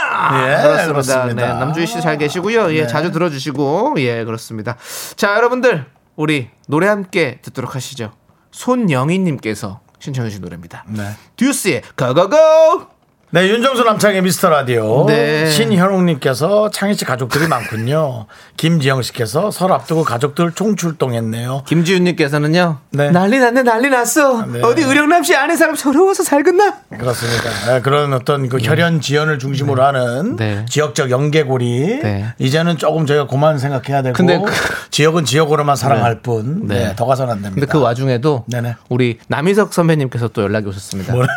예, 0.43 0.61
그렇습니다. 0.61 0.87
그렇습니다. 0.91 1.33
네, 1.33 1.59
남주희 1.59 1.87
씨 1.87 2.01
잘 2.01 2.17
계시고요. 2.17 2.73
예, 2.75 2.81
네. 2.83 2.87
자주 2.87 3.11
들어주시고 3.11 3.95
예 3.97 4.23
그렇습니다. 4.23 4.75
자 5.15 5.35
여러분들 5.35 5.85
우리 6.15 6.49
노래 6.67 6.87
함께 6.87 7.39
듣도록 7.41 7.75
하시죠. 7.75 8.11
손영희님께서 8.51 9.79
신청해주신 9.99 10.41
노래입니다. 10.41 10.83
네. 10.87 11.11
듀스의 11.37 11.81
고고고 11.97 12.87
네, 13.33 13.47
윤정수 13.47 13.85
남창의 13.85 14.23
미스터 14.23 14.49
라디오. 14.49 15.05
네. 15.05 15.49
신현웅님께서 15.49 16.69
창희 16.71 16.95
씨 16.95 17.05
가족들이 17.05 17.47
많군요. 17.47 18.25
김지영 18.57 19.01
씨께서 19.03 19.51
설 19.51 19.71
앞두고 19.71 20.03
가족들 20.03 20.51
총출동했네요. 20.51 21.63
김지윤님께서는요. 21.65 22.79
네. 22.91 23.09
난리 23.11 23.39
났네 23.39 23.63
난리 23.63 23.89
났어. 23.89 24.45
네. 24.47 24.59
어디 24.61 24.81
의령남 24.81 25.23
씨 25.23 25.33
아는 25.33 25.55
사람 25.55 25.75
서러워서 25.77 26.23
살겠나? 26.23 26.79
그렇습니다. 26.89 27.49
네, 27.67 27.81
그런 27.81 28.11
어떤 28.11 28.49
그 28.49 28.57
혈연 28.61 28.99
지연을 28.99 29.39
중심으로 29.39 29.81
하는 29.81 30.35
네. 30.35 30.65
지역적 30.69 31.09
연계고리. 31.09 32.01
네. 32.03 32.33
이제는 32.37 32.77
조금 32.77 33.05
저희가 33.05 33.27
그만 33.27 33.59
생각해야 33.59 34.01
되고. 34.01 34.13
근데 34.13 34.39
그- 34.45 34.51
지역은 34.89 35.23
지역으로만 35.23 35.77
사랑할 35.77 36.19
뿐. 36.19 36.67
네. 36.67 36.87
네. 36.87 36.95
더 36.97 37.05
가서는 37.05 37.31
안 37.31 37.41
됩니다. 37.41 37.61
근데 37.61 37.71
그 37.71 37.79
와중에도 37.79 38.43
네네. 38.47 38.75
우리 38.89 39.19
남희석 39.29 39.73
선배님께서 39.73 40.27
또 40.27 40.41
연락이 40.41 40.67
오셨습니다. 40.67 41.13
뭐라? 41.13 41.29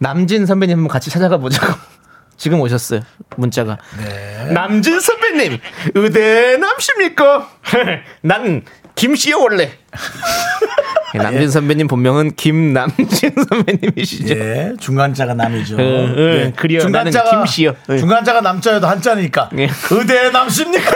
남진 0.00 0.46
선배님 0.46 0.78
한번 0.78 0.88
같이 0.88 1.10
찾아가 1.10 1.36
보자고. 1.36 1.74
지금 2.36 2.58
오셨어요. 2.60 3.02
문자가. 3.36 3.76
네. 3.98 4.50
남진 4.52 4.98
선배님, 4.98 5.58
의대 5.94 6.56
남십니까? 6.56 7.50
난 8.22 8.62
김씨요 8.94 9.38
원래. 9.40 9.72
예, 11.14 11.18
남진 11.18 11.50
선배님 11.50 11.86
본명은 11.86 12.36
김남진 12.36 13.34
선배님이시죠. 13.46 14.34
예, 14.34 14.72
중간자가 14.80 15.34
남이죠. 15.34 15.76
어, 15.76 15.80
어, 15.80 16.52
그래요. 16.56 16.88
나는 16.88 17.12
김씨요. 17.12 17.74
예. 17.90 17.98
중간자가 17.98 18.40
남자여도 18.40 18.86
한자니까. 18.86 19.50
예. 19.58 19.68
의대 19.90 20.30
남십니까? 20.30 20.92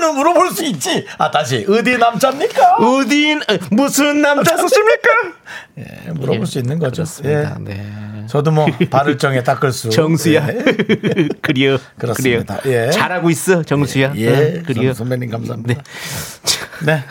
는 0.00 0.14
물어볼 0.16 0.50
수 0.50 0.64
있지. 0.64 1.06
아, 1.18 1.30
다시. 1.30 1.64
의대 1.68 1.96
남자입니까? 1.96 2.76
어딘 2.78 3.38
어, 3.42 3.58
무슨 3.70 4.22
남자 4.22 4.56
썼습니까? 4.56 5.08
예, 5.78 6.10
물어볼 6.12 6.46
수 6.46 6.58
있는 6.58 6.80
거죠. 6.80 7.04
그렇습니다. 7.04 7.56
예. 7.60 7.64
네. 7.64 8.13
저도 8.26 8.50
뭐 8.50 8.66
발을 8.90 9.18
정해 9.18 9.42
닦을 9.42 9.72
수. 9.72 9.90
정수야. 9.90 10.46
예. 10.48 11.28
그래요. 11.42 11.78
그렇습니다. 11.98 12.56
그래요. 12.58 12.86
예. 12.86 12.90
잘하고 12.90 13.30
있어, 13.30 13.62
정수야. 13.62 14.12
예. 14.16 14.28
응, 14.28 14.62
그래요. 14.66 14.92
선- 14.92 15.06
선배님 15.08 15.30
감사합니다. 15.30 15.82
네. 16.84 16.86
네. 16.86 17.04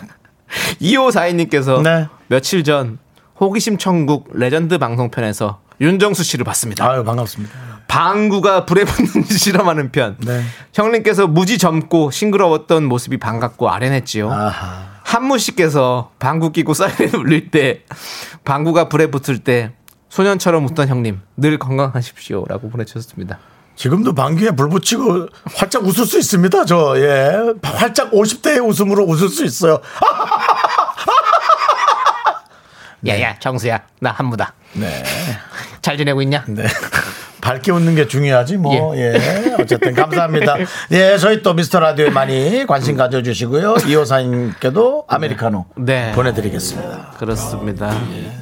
2542님께서 0.81 1.81
네. 1.81 2.07
며칠 2.27 2.63
전 2.63 2.99
호기심 3.39 3.77
천국 3.77 4.29
레전드 4.33 4.77
방송편에서 4.77 5.61
윤정수 5.81 6.23
씨를 6.23 6.45
봤습니다. 6.45 6.87
아유, 6.89 7.03
반갑습니다. 7.03 7.53
방구가 7.87 8.65
불에 8.65 8.85
붙는지 8.85 9.37
실험하는 9.37 9.91
편. 9.91 10.15
네. 10.19 10.41
형님께서 10.73 11.27
무지 11.27 11.57
젊고 11.57 12.11
싱그러웠던 12.11 12.85
모습이 12.85 13.17
반갑고 13.17 13.69
아련했지요. 13.69 14.31
아하. 14.31 14.93
한무 15.03 15.37
씨께서 15.37 16.11
방구 16.19 16.51
끼고 16.53 16.73
사이렌 16.73 17.13
울릴 17.15 17.51
때 17.51 17.81
방구가 18.45 18.87
불에 18.89 19.07
붙을 19.07 19.39
때 19.39 19.73
소년처럼 20.13 20.65
웃던 20.65 20.87
형님 20.89 21.21
늘 21.37 21.57
건강하십시오라고 21.57 22.69
보내주셨습니다. 22.69 23.39
지금도 23.75 24.13
방귀에 24.13 24.51
불 24.51 24.69
붙이고 24.69 25.27
활짝 25.55 25.85
웃을 25.85 26.05
수 26.05 26.19
있습니다. 26.19 26.65
저, 26.65 26.93
예. 26.97 27.33
활짝 27.63 28.11
50대의 28.11 28.63
웃음으로 28.63 29.05
웃을 29.05 29.27
수 29.27 29.43
있어요. 29.43 29.81
야야 33.07 33.39
정수야 33.39 33.81
나 33.99 34.11
한무다. 34.11 34.53
네. 34.73 35.03
잘 35.81 35.97
지내고 35.97 36.21
있냐? 36.21 36.45
네. 36.47 36.67
밝게 37.43 37.73
웃는 37.73 37.95
게 37.95 38.07
중요하지 38.07 38.55
뭐. 38.57 38.95
예. 38.97 39.13
어쨌든 39.59 39.93
감사합니다. 39.93 40.55
예, 40.91 41.17
저희 41.17 41.43
또 41.43 41.53
미스터 41.53 41.79
라디오에 41.81 42.09
많이 42.09 42.65
관심 42.65 42.95
가져주시고요. 42.95 43.75
이호사님께도 43.85 45.03
아메리카노 45.09 45.65
네. 45.75 46.13
보내드리겠습니다. 46.13 47.15
그렇습니다. 47.17 47.93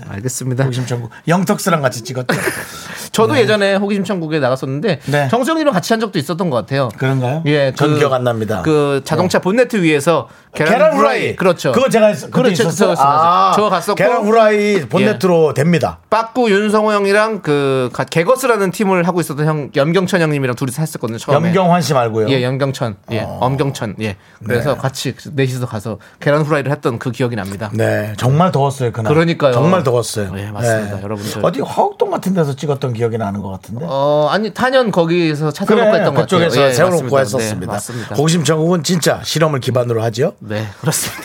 알겠습니다. 0.07 0.65
호기심 0.65 0.85
천국 0.85 1.09
영턱스랑 1.27 1.81
같이 1.81 2.03
찍었죠. 2.03 2.27
저도 3.11 3.37
예전에 3.37 3.75
호기심 3.75 4.03
천국에 4.05 4.39
나갔었는데 4.39 4.99
네. 5.05 5.27
정수영님이랑 5.29 5.73
같이 5.73 5.91
한 5.93 5.99
적도 5.99 6.17
있었던 6.17 6.49
것 6.49 6.55
같아요. 6.57 6.89
그런가요? 6.97 7.43
예, 7.45 7.73
전 7.75 7.97
기억 7.97 8.13
안 8.13 8.23
납니다. 8.23 8.61
그 8.63 9.01
자동차 9.03 9.39
본네트 9.39 9.81
위에서 9.81 10.29
계란, 10.53 10.73
계란 10.73 10.93
후라이. 10.93 11.19
후라이. 11.19 11.35
그렇죠. 11.35 11.71
그거 11.73 11.89
제가 11.89 12.13
그렇죠. 12.31 12.63
있었어요. 12.63 12.95
저, 12.95 13.01
저, 13.01 13.51
저 13.55 13.69
갔었고 13.69 13.95
계란 13.95 14.23
후라이 14.25 14.81
본네트로 14.87 15.53
됩니다. 15.53 15.99
빠꾸 16.09 16.49
윤성호 16.51 16.91
형이랑 16.93 17.41
그 17.41 17.89
가- 17.93 18.03
개거스라는 18.05 18.71
팀을 18.71 19.07
하고 19.07 19.19
있었던 19.21 19.45
형 19.45 19.69
염경천 19.75 20.21
형님이랑 20.21 20.55
둘이서 20.55 20.81
했었거든요. 20.81 21.17
처음에. 21.17 21.49
염경환 21.49 21.81
씨 21.81 21.93
말고요. 21.93 22.29
예, 22.29 22.43
염경천. 22.43 22.95
예, 23.11 23.19
어. 23.21 23.37
엄경천. 23.41 23.95
예. 24.01 24.15
그래서 24.45 24.77
같이 24.77 25.13
넷이서 25.33 25.65
가서 25.67 25.99
계란 26.19 26.41
후라이를 26.43 26.71
했던 26.71 26.97
그 26.99 27.11
기억이 27.11 27.35
납니다. 27.35 27.69
네, 27.73 28.13
정말 28.17 28.51
더웠어요 28.51 28.91
그날. 28.91 29.13
그러니까요. 29.13 29.51
정말 29.53 29.83
더웠어요. 29.83 30.31
예, 30.37 30.49
맞습니다. 30.51 31.01
여러분들. 31.01 31.43
어디 31.45 31.61
화곡동 31.61 32.09
같은 32.11 32.33
데서 32.33 32.55
찍었던 32.55 32.93
기 32.93 33.00
억이 33.03 33.17
나는 33.17 33.41
것 33.41 33.49
같은데. 33.49 33.85
어, 33.87 34.27
아니 34.31 34.53
탄현 34.53 34.91
거기서 34.91 35.51
차 35.51 35.65
세워놓고 35.65 35.95
했던 35.95 36.13
것 36.15 36.21
같아요. 36.21 36.39
그쪽에서 36.39 36.67
예, 36.69 36.73
세워놓고. 36.73 37.19
했었습니다. 37.19 37.59
네, 37.59 37.65
맞습니다. 37.65 38.15
호기심 38.15 38.43
천국은 38.43 38.83
진짜 38.83 39.21
실험을 39.23 39.59
기반으로 39.59 40.01
하죠. 40.03 40.33
네, 40.39 40.67
그렇습니다. 40.81 41.23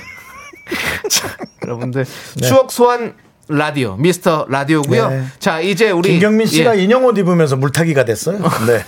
자, 1.10 1.28
여러분들 1.64 2.04
추억 2.42 2.72
소환 2.72 3.14
라디오 3.48 3.96
미스터 3.96 4.46
라디오고요. 4.48 5.08
네. 5.08 5.24
자, 5.38 5.60
이제 5.60 5.90
우리 5.90 6.10
김경민 6.10 6.46
씨가 6.46 6.76
예, 6.78 6.82
인형 6.82 7.04
옷 7.04 7.16
입으면서 7.16 7.56
물타기가 7.56 8.04
됐어요. 8.04 8.38
네. 8.66 8.84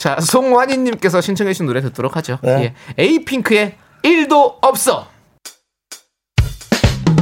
자, 0.00 0.18
송환희 0.20 0.78
님께서 0.78 1.20
신청해 1.20 1.52
주신 1.52 1.66
노래 1.66 1.80
듣도록 1.80 2.16
하죠. 2.16 2.38
네. 2.42 2.74
예. 2.98 3.02
에이핑크의 3.02 3.76
1도 4.02 4.56
없어. 4.62 5.06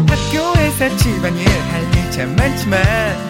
학교에서 0.09 0.97
집안일 0.97 1.47
할일참 1.49 2.37
많지만 2.37 3.30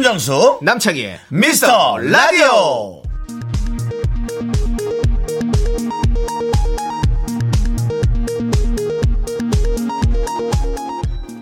윤정수 0.00 0.60
남창희의 0.62 1.20
미스터 1.28 1.98
라디오. 1.98 3.02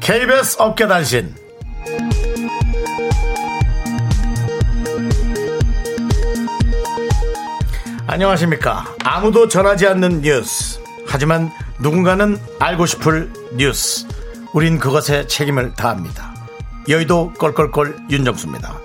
KBS 0.00 0.56
업계단신. 0.58 1.32
안녕하십니까? 8.08 8.92
아무도 9.04 9.46
전하지 9.46 9.86
않는 9.86 10.22
뉴스. 10.22 10.80
하지만 11.06 11.52
누군가는 11.78 12.36
알고 12.58 12.86
싶을 12.86 13.32
뉴스. 13.54 14.04
우린 14.52 14.80
그것에 14.80 15.28
책임을 15.28 15.74
다합니다 15.74 16.37
여의도 16.88 17.32
껄껄껄 17.38 17.96
윤정수입니다 18.10 18.80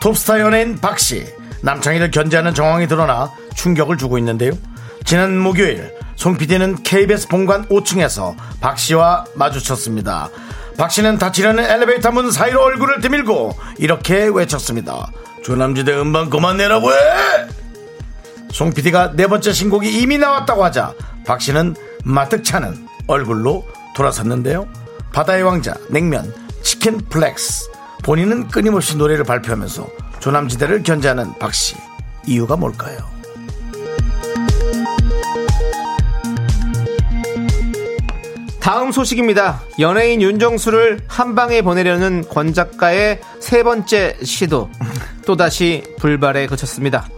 톱스타 0.00 0.40
연예인 0.40 0.76
박씨 0.76 1.26
남창희를 1.62 2.10
견제하는 2.10 2.54
정황이 2.54 2.88
드러나 2.88 3.30
충격을 3.54 3.98
주고 3.98 4.16
있는데요. 4.18 4.52
지난 5.04 5.36
목요일 5.38 5.94
송 6.16 6.36
PD는 6.36 6.82
KBS 6.82 7.28
본관 7.28 7.66
5층에서 7.68 8.34
박 8.60 8.78
씨와 8.78 9.26
마주쳤습니다. 9.34 10.30
박 10.78 10.90
씨는 10.90 11.18
닫히려는 11.18 11.64
엘리베이터 11.64 12.10
문 12.10 12.30
사이로 12.30 12.62
얼굴을 12.62 13.00
드밀고 13.00 13.54
이렇게 13.78 14.30
외쳤습니다. 14.32 15.10
조남지대 15.44 15.92
음반 16.00 16.30
그만 16.30 16.56
내라고 16.56 16.90
해! 16.92 16.96
송 18.50 18.72
PD가 18.72 19.12
네 19.14 19.26
번째 19.26 19.52
신곡이 19.52 20.00
이미 20.00 20.18
나왔다고 20.18 20.64
하자 20.64 20.94
박 21.26 21.40
씨는 21.40 21.76
마뜩찮은 22.04 22.86
얼굴로 23.06 23.66
돌아섰는데요. 23.94 24.66
바다의 25.12 25.42
왕자, 25.42 25.74
냉면, 25.88 26.32
치킨 26.62 26.98
플렉스. 26.98 27.70
본인은 28.02 28.48
끊임없이 28.48 28.96
노래를 28.96 29.24
발표하면서 29.24 29.86
조남지대를 30.20 30.82
견제하는 30.82 31.38
박씨. 31.38 31.76
이유가 32.26 32.56
뭘까요? 32.56 32.98
다음 38.60 38.92
소식입니다. 38.92 39.62
연예인 39.78 40.20
윤정수를 40.20 41.00
한 41.08 41.34
방에 41.34 41.62
보내려는 41.62 42.24
권 42.28 42.52
작가의 42.52 43.20
세 43.40 43.62
번째 43.62 44.16
시도 44.22 44.70
또다시 45.26 45.82
불발에 45.98 46.46
그쳤습니다. 46.46 47.08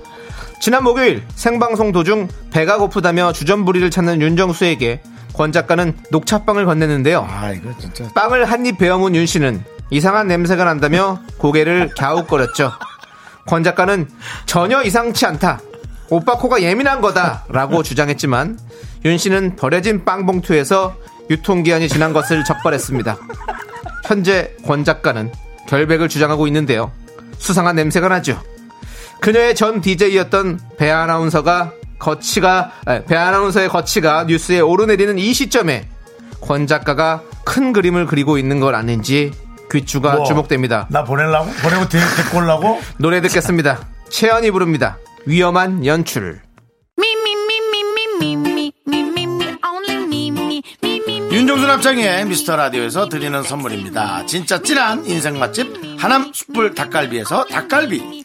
지난 0.60 0.84
목요일 0.84 1.24
생방송 1.34 1.90
도중 1.90 2.28
배가 2.52 2.78
고프다며 2.78 3.32
주전부리를 3.32 3.90
찾는 3.90 4.22
윤정수에게 4.22 5.02
권 5.32 5.50
작가는 5.52 5.94
녹차빵을 6.10 6.66
건넸는데요. 6.66 7.26
아, 7.28 7.50
이거 7.52 7.70
진짜. 7.78 8.08
빵을 8.14 8.44
한 8.44 8.66
입 8.66 8.78
베어문 8.78 9.14
윤 9.14 9.26
씨는 9.26 9.64
이상한 9.90 10.26
냄새가 10.28 10.64
난다며 10.64 11.20
고개를 11.38 11.90
갸웃거렸죠. 11.98 12.72
권 13.46 13.64
작가는 13.64 14.08
전혀 14.46 14.82
이상치 14.82 15.26
않다. 15.26 15.60
오빠 16.10 16.36
코가 16.36 16.62
예민한 16.62 17.00
거다. 17.00 17.44
라고 17.48 17.82
주장했지만 17.82 18.58
윤 19.04 19.18
씨는 19.18 19.56
버려진 19.56 20.04
빵 20.04 20.26
봉투에서 20.26 20.94
유통기한이 21.30 21.88
지난 21.88 22.12
것을 22.12 22.44
적발했습니다. 22.44 23.16
현재 24.04 24.54
권 24.64 24.84
작가는 24.84 25.32
결백을 25.68 26.08
주장하고 26.08 26.46
있는데요. 26.48 26.92
수상한 27.38 27.76
냄새가 27.76 28.08
나죠. 28.08 28.40
그녀의 29.20 29.54
전 29.54 29.80
DJ였던 29.80 30.60
배 30.78 30.90
아나운서가 30.90 31.72
거치가 32.02 32.72
배 33.06 33.14
아나운서의 33.14 33.68
거치가 33.68 34.24
뉴스에 34.24 34.58
오르내리는 34.58 35.18
이 35.18 35.32
시점에 35.32 35.88
권 36.40 36.66
작가가 36.66 37.22
큰 37.44 37.72
그림을 37.72 38.06
그리고 38.06 38.38
있는 38.38 38.58
걸 38.58 38.74
아는지 38.74 39.30
귀추가 39.70 40.16
뭐, 40.16 40.24
주목됩니다. 40.24 40.88
나 40.90 41.04
보내려고? 41.04 41.50
보내고 41.62 41.88
데리고 41.88 42.38
오려고? 42.38 42.80
노래 42.98 43.20
듣겠습니다. 43.22 43.86
채연이 44.10 44.50
부릅니다. 44.50 44.98
위험한 45.26 45.86
연출. 45.86 46.40
윤정수 51.30 51.66
남창희의 51.66 52.26
미스터 52.26 52.56
라디오에서 52.56 53.08
드리는 53.08 53.42
선물입니다. 53.42 54.26
진짜 54.26 54.60
찐한 54.60 55.06
인생 55.06 55.38
맛집 55.38 55.72
하남 55.98 56.32
숯불 56.34 56.74
닭갈비에서 56.74 57.44
닭갈비. 57.46 58.24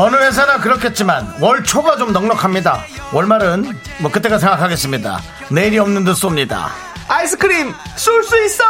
어느 0.00 0.14
회사나 0.14 0.58
그렇겠지만 0.60 1.34
월 1.40 1.64
초가 1.64 1.96
좀 1.96 2.12
넉넉합니다. 2.12 2.84
월말은 3.12 3.76
뭐 4.00 4.10
그때가 4.12 4.38
생각하겠습니다. 4.38 5.18
내일이 5.50 5.76
없는 5.80 6.04
듯 6.04 6.12
쏩니다. 6.12 6.66
아이스크림 7.08 7.74
쏠 7.96 8.22
수 8.22 8.44
있어! 8.44 8.62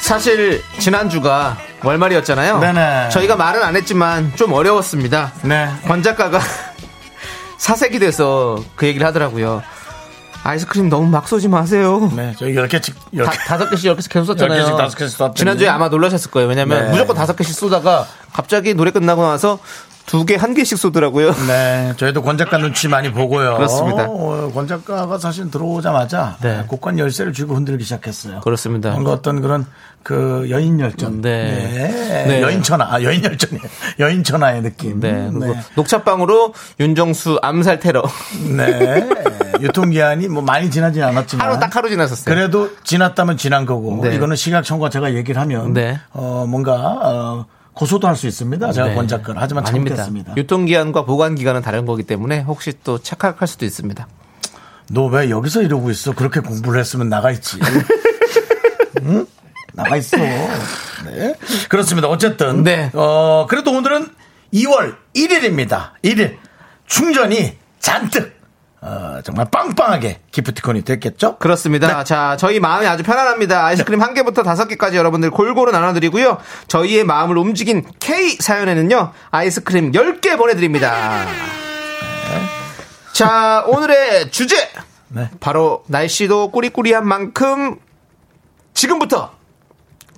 사실 0.00 0.62
지난주가 0.78 1.56
월말이었잖아요. 1.82 2.60
네네. 2.60 3.08
저희가 3.10 3.34
말은 3.34 3.60
안 3.60 3.74
했지만 3.74 4.32
좀 4.36 4.52
어려웠습니다. 4.52 5.32
네. 5.42 5.68
권 5.88 6.04
작가가 6.04 6.38
사색이 7.58 7.98
돼서 7.98 8.62
그 8.76 8.86
얘기를 8.86 9.04
하더라고요. 9.08 9.62
아이스크림 10.44 10.88
너무 10.88 11.08
막 11.08 11.28
쏘지 11.28 11.48
마세요. 11.48 12.10
네, 12.14 12.34
저희 12.38 12.54
10개씩, 12.54 12.94
다, 12.94 13.00
10개. 13.32 13.46
다섯 13.46 13.68
개씩 13.70 13.84
이렇게 13.86 14.02
계속 14.08 14.24
썼잖아요. 14.26 14.58
열 14.58 14.64
개씩, 14.64 14.76
다섯 14.78 14.96
개씩 14.96 15.16
썼더니. 15.18 15.34
지난주에 15.34 15.68
아마 15.68 15.88
놀라셨을 15.88 16.30
거예요. 16.30 16.48
왜냐면 16.48 16.84
네. 16.86 16.90
무조건 16.90 17.16
다섯 17.16 17.36
개씩 17.36 17.54
쏘다가 17.54 18.06
갑자기 18.32 18.72
노래 18.74 18.90
끝나고 18.90 19.22
나서 19.22 19.58
두 20.08 20.24
개, 20.24 20.36
한 20.36 20.54
개씩 20.54 20.78
쏘더라고요. 20.78 21.32
네, 21.46 21.92
저희도 21.98 22.22
권 22.22 22.38
작가 22.38 22.56
눈치 22.56 22.88
많이 22.88 23.12
보고요. 23.12 23.56
그렇습니다. 23.56 24.06
어, 24.08 24.50
권 24.54 24.66
작가가 24.66 25.18
사실 25.18 25.50
들어오자마자 25.50 26.38
네. 26.40 26.64
국관 26.66 26.98
열쇠를 26.98 27.34
쥐고 27.34 27.54
흔들기 27.54 27.84
시작했어요. 27.84 28.40
그렇습니다. 28.40 28.92
뭔가 28.92 29.12
어떤 29.12 29.42
그런 29.42 29.66
그 30.02 30.46
여인 30.48 30.80
열전. 30.80 31.20
네. 31.20 31.44
네. 31.52 32.24
네. 32.26 32.40
여인 32.42 32.62
천하. 32.62 32.94
아, 32.94 33.02
여인 33.02 33.22
열전이에요. 33.22 33.68
여인 34.00 34.24
천하의 34.24 34.62
느낌. 34.62 34.98
네. 35.00 35.30
네. 35.30 35.54
녹차빵으로 35.74 36.54
윤정수 36.80 37.40
암살 37.42 37.80
테러. 37.80 38.02
네. 38.56 39.06
유통기한이 39.60 40.28
뭐 40.28 40.42
많이 40.42 40.70
지나진 40.70 41.02
않았지만. 41.02 41.46
하루 41.46 41.58
딱 41.58 41.76
하루 41.76 41.90
지났었어요. 41.90 42.34
그래도 42.34 42.70
지났다면 42.84 43.36
지난 43.36 43.66
거고. 43.66 44.00
네. 44.02 44.14
이거는 44.14 44.36
시각 44.36 44.62
청과 44.62 44.88
제가 44.88 45.12
얘기를 45.12 45.38
하면. 45.42 45.74
네. 45.74 46.00
어, 46.12 46.46
뭔가, 46.48 46.74
어, 46.76 47.46
고소도 47.78 48.08
할 48.08 48.16
수 48.16 48.26
있습니다. 48.26 48.72
제가 48.72 48.88
네. 48.88 48.94
권 48.96 49.06
작가를. 49.06 49.40
하지만 49.40 49.64
아닙니다. 49.64 49.94
참겠습니다. 49.96 50.34
유통기한과 50.36 51.04
보관기간은 51.04 51.62
다른 51.62 51.86
거기 51.86 52.02
때문에 52.02 52.40
혹시 52.40 52.72
또 52.82 52.98
착각할 53.00 53.46
수도 53.46 53.64
있습니다. 53.64 54.08
너 54.90 55.06
왜 55.06 55.30
여기서 55.30 55.62
이러고 55.62 55.90
있어? 55.90 56.12
그렇게 56.12 56.40
공부를 56.40 56.80
했으면 56.80 57.08
나가 57.08 57.30
있지. 57.30 57.58
응? 59.02 59.26
나가 59.74 59.96
있어. 59.96 60.16
네. 60.16 61.34
그렇습니다. 61.68 62.08
어쨌든. 62.08 62.64
네. 62.64 62.90
어, 62.94 63.46
그래도 63.48 63.70
오늘은 63.70 64.08
2월 64.54 64.96
1일입니다. 65.14 65.90
1일. 66.02 66.36
충전이 66.86 67.56
잔뜩. 67.78 68.37
어, 68.80 69.20
정말 69.24 69.46
빵빵하게 69.50 70.20
기프티콘이 70.30 70.82
됐겠죠? 70.82 71.38
그렇습니다. 71.38 72.04
자, 72.04 72.36
저희 72.38 72.60
마음이 72.60 72.86
아주 72.86 73.02
편안합니다. 73.02 73.66
아이스크림 73.66 74.00
한 74.00 74.14
개부터 74.14 74.42
다섯 74.44 74.68
개까지 74.68 74.96
여러분들 74.96 75.30
골고루 75.30 75.72
나눠드리고요. 75.72 76.38
저희의 76.68 77.04
마음을 77.04 77.36
움직인 77.38 77.84
K 77.98 78.36
사연에는요, 78.38 79.12
아이스크림 79.30 79.92
10개 79.92 80.36
보내드립니다. 80.38 81.26
자, 83.12 83.64
오늘의 83.66 84.30
주제! 84.30 84.56
네. 85.08 85.28
바로 85.40 85.82
날씨도 85.88 86.50
꾸리꾸리한 86.52 87.06
만큼 87.06 87.78
지금부터 88.74 89.32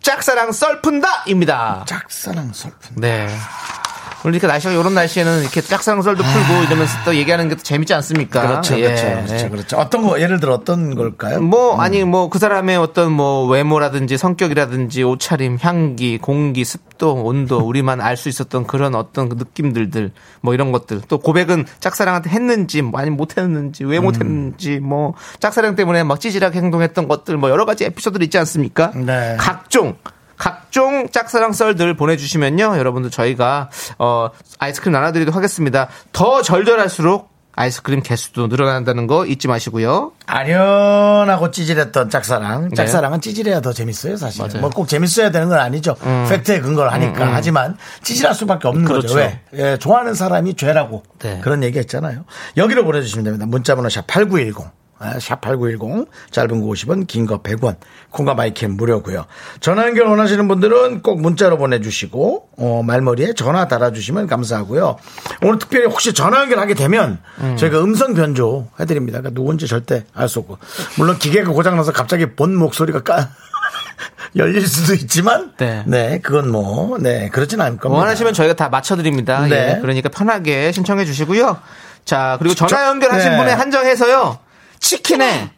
짝사랑 0.03 0.53
썰푼다 0.53 1.25
입니다. 1.27 1.85
짝사랑 1.87 2.53
설픈. 2.53 2.97
네. 2.97 3.29
이렇게 4.25 4.47
날씨가 4.47 4.73
이런 4.73 4.95
날씨에는 4.95 5.41
이렇게 5.43 5.61
짝사랑 5.61 6.03
썰도 6.03 6.23
풀고 6.23 6.65
이러면서 6.65 6.99
또 7.05 7.15
얘기하는 7.15 7.49
게 7.49 7.55
또 7.55 7.63
재밌지 7.63 7.93
않습니까? 7.95 8.43
그렇죠, 8.47 8.79
예. 8.79 8.83
그렇죠, 8.83 9.05
그렇죠, 9.05 9.35
네. 9.35 9.49
그렇죠. 9.49 9.77
어떤 9.79 10.03
거, 10.03 10.21
예를 10.21 10.41
들어 10.41 10.55
어떤 10.55 10.95
걸까요? 10.95 11.41
뭐 11.41 11.81
아니 11.81 12.05
뭐 12.05 12.29
그 12.31 12.39
사람의 12.39 12.77
어떤 12.77 13.13
뭐 13.13 13.47
외모라든지 13.47 14.17
성격이라든지 14.17 15.03
옷차림, 15.03 15.59
향기, 15.61 16.19
공기, 16.19 16.65
습도, 16.65 17.15
온도 17.15 17.59
우리만 17.59 18.01
알 18.01 18.17
수 18.17 18.29
있었던 18.29 18.67
그런 18.67 18.95
어떤 18.95 19.29
그 19.31 19.37
느낌들들 19.37 20.13
뭐 20.43 20.53
이런 20.55 20.73
것들 20.73 21.01
또 21.09 21.19
고백은 21.19 21.65
짝사랑한테 21.81 22.29
했는지 22.31 22.83
뭐 22.83 23.01
아니면 23.01 23.17
못했는지 23.17 23.85
왜 23.85 23.99
못했는지 23.99 24.79
뭐 24.79 25.15
짝사랑 25.41 25.75
때문에 25.75 26.03
막 26.05 26.21
찌질하게 26.21 26.59
행동했던 26.59 27.09
것들 27.09 27.37
뭐 27.39 27.49
여러 27.51 27.65
가지 27.65 27.85
에피소드들 27.85 28.25
있지 28.25 28.37
않습니까? 28.39 28.93
네. 28.95 29.37
각종 29.39 29.97
각종 30.41 31.11
짝사랑 31.11 31.53
썰들 31.53 31.95
보내주시면요 31.97 32.79
여러분들 32.79 33.11
저희가 33.11 33.69
어 33.99 34.31
아이스크림 34.59 34.93
나눠드리도록 34.93 35.37
하겠습니다 35.37 35.89
더 36.13 36.41
절절할수록 36.41 37.29
아이스크림 37.57 38.03
개수도 38.03 38.47
늘어난다는 38.47 39.07
거 39.07 39.27
잊지 39.27 39.49
마시고요 39.49 40.13
아련하고 40.25 41.51
찌질했던 41.51 42.09
짝사랑. 42.09 42.73
짝사랑은 42.75 43.21
찌질해야 43.21 43.61
더 43.61 43.73
재밌어요, 43.73 44.17
사실. 44.17 44.43
네. 44.43 44.49
맞아요. 44.49 44.59
음. 44.59 44.61
뭐꼭 44.63 44.87
재밌어야 44.89 45.33
되는 45.33 45.49
건 45.49 45.59
아니죠. 45.59 45.97
팩트에 46.29 46.61
근거를 46.61 46.93
하니까. 46.93 47.35
하지만 47.35 47.77
찌질할 48.05 48.35
수밖에 48.35 48.69
없는 48.69 48.85
거죠. 48.85 49.09
그렇죠. 49.09 49.17
왜? 49.17 49.41
예, 49.55 49.77
좋아하는 49.77 50.15
사람이 50.15 50.55
죄라고. 50.55 51.03
네. 51.19 51.41
그런 51.43 51.65
얘기 51.65 51.81
했잖아요. 51.81 52.25
여기로 52.57 52.85
보내주시면 52.85 53.25
됩니다. 53.25 53.47
문자번호 53.47 53.89
샵 53.89 54.07
8910. 54.07 54.71
샵8910 55.01 56.07
짧은 56.31 56.61
거 56.61 56.67
50원 56.69 57.07
긴 57.07 57.27
거 57.27 57.41
100원. 57.43 57.77
콩과 58.11 58.35
마이캠 58.35 58.77
무료고요. 58.77 59.25
전화 59.61 59.87
연결 59.87 60.07
원하시는 60.07 60.47
분들은 60.49 61.03
꼭 61.03 61.21
문자로 61.21 61.57
보내주시고 61.59 62.49
어, 62.59 62.83
말머리에 62.85 63.33
전화 63.35 63.67
달아주시면 63.69 64.27
감사하고요. 64.27 64.97
오늘 65.43 65.59
특별히 65.59 65.87
혹시 65.87 66.13
전화 66.13 66.41
연결하게 66.43 66.75
되면 66.75 67.19
저희가 67.59 67.81
음성 67.83 68.15
변조 68.15 68.69
해드립니다. 68.79 69.21
그러니까 69.21 69.39
누군지 69.41 69.67
절대 69.67 70.05
알 70.15 70.29
수 70.29 70.41
없고. 70.41 70.59
물론 70.99 71.19
기계가 71.19 71.51
고장나서 71.53 71.93
갑자기 71.93 72.35
본 72.37 72.55
목소리가 72.57 73.03
까 73.03 73.31
열릴 74.37 74.65
수도 74.67 74.95
있지만 74.95 75.53
네. 75.57 75.83
네, 75.87 76.21
그건 76.23 76.51
뭐 76.53 76.99
네 76.99 77.29
그렇진 77.31 77.61
않을 77.61 77.79
겁니다. 77.79 77.99
원하시면 78.01 78.33
저희가 78.35 78.55
다 78.55 78.69
맞춰드립니다. 78.69 79.47
네. 79.47 79.75
예, 79.77 79.81
그러니까 79.81 80.09
편하게 80.09 80.71
신청해 80.73 81.05
주시고요. 81.05 81.57
자 82.05 82.37
그리고 82.39 82.55
전화 82.55 82.69
저- 82.69 82.87
연결하신 82.87 83.31
네. 83.33 83.37
분에 83.39 83.53
한정해서요 83.53 84.39
치킨에 84.81 85.51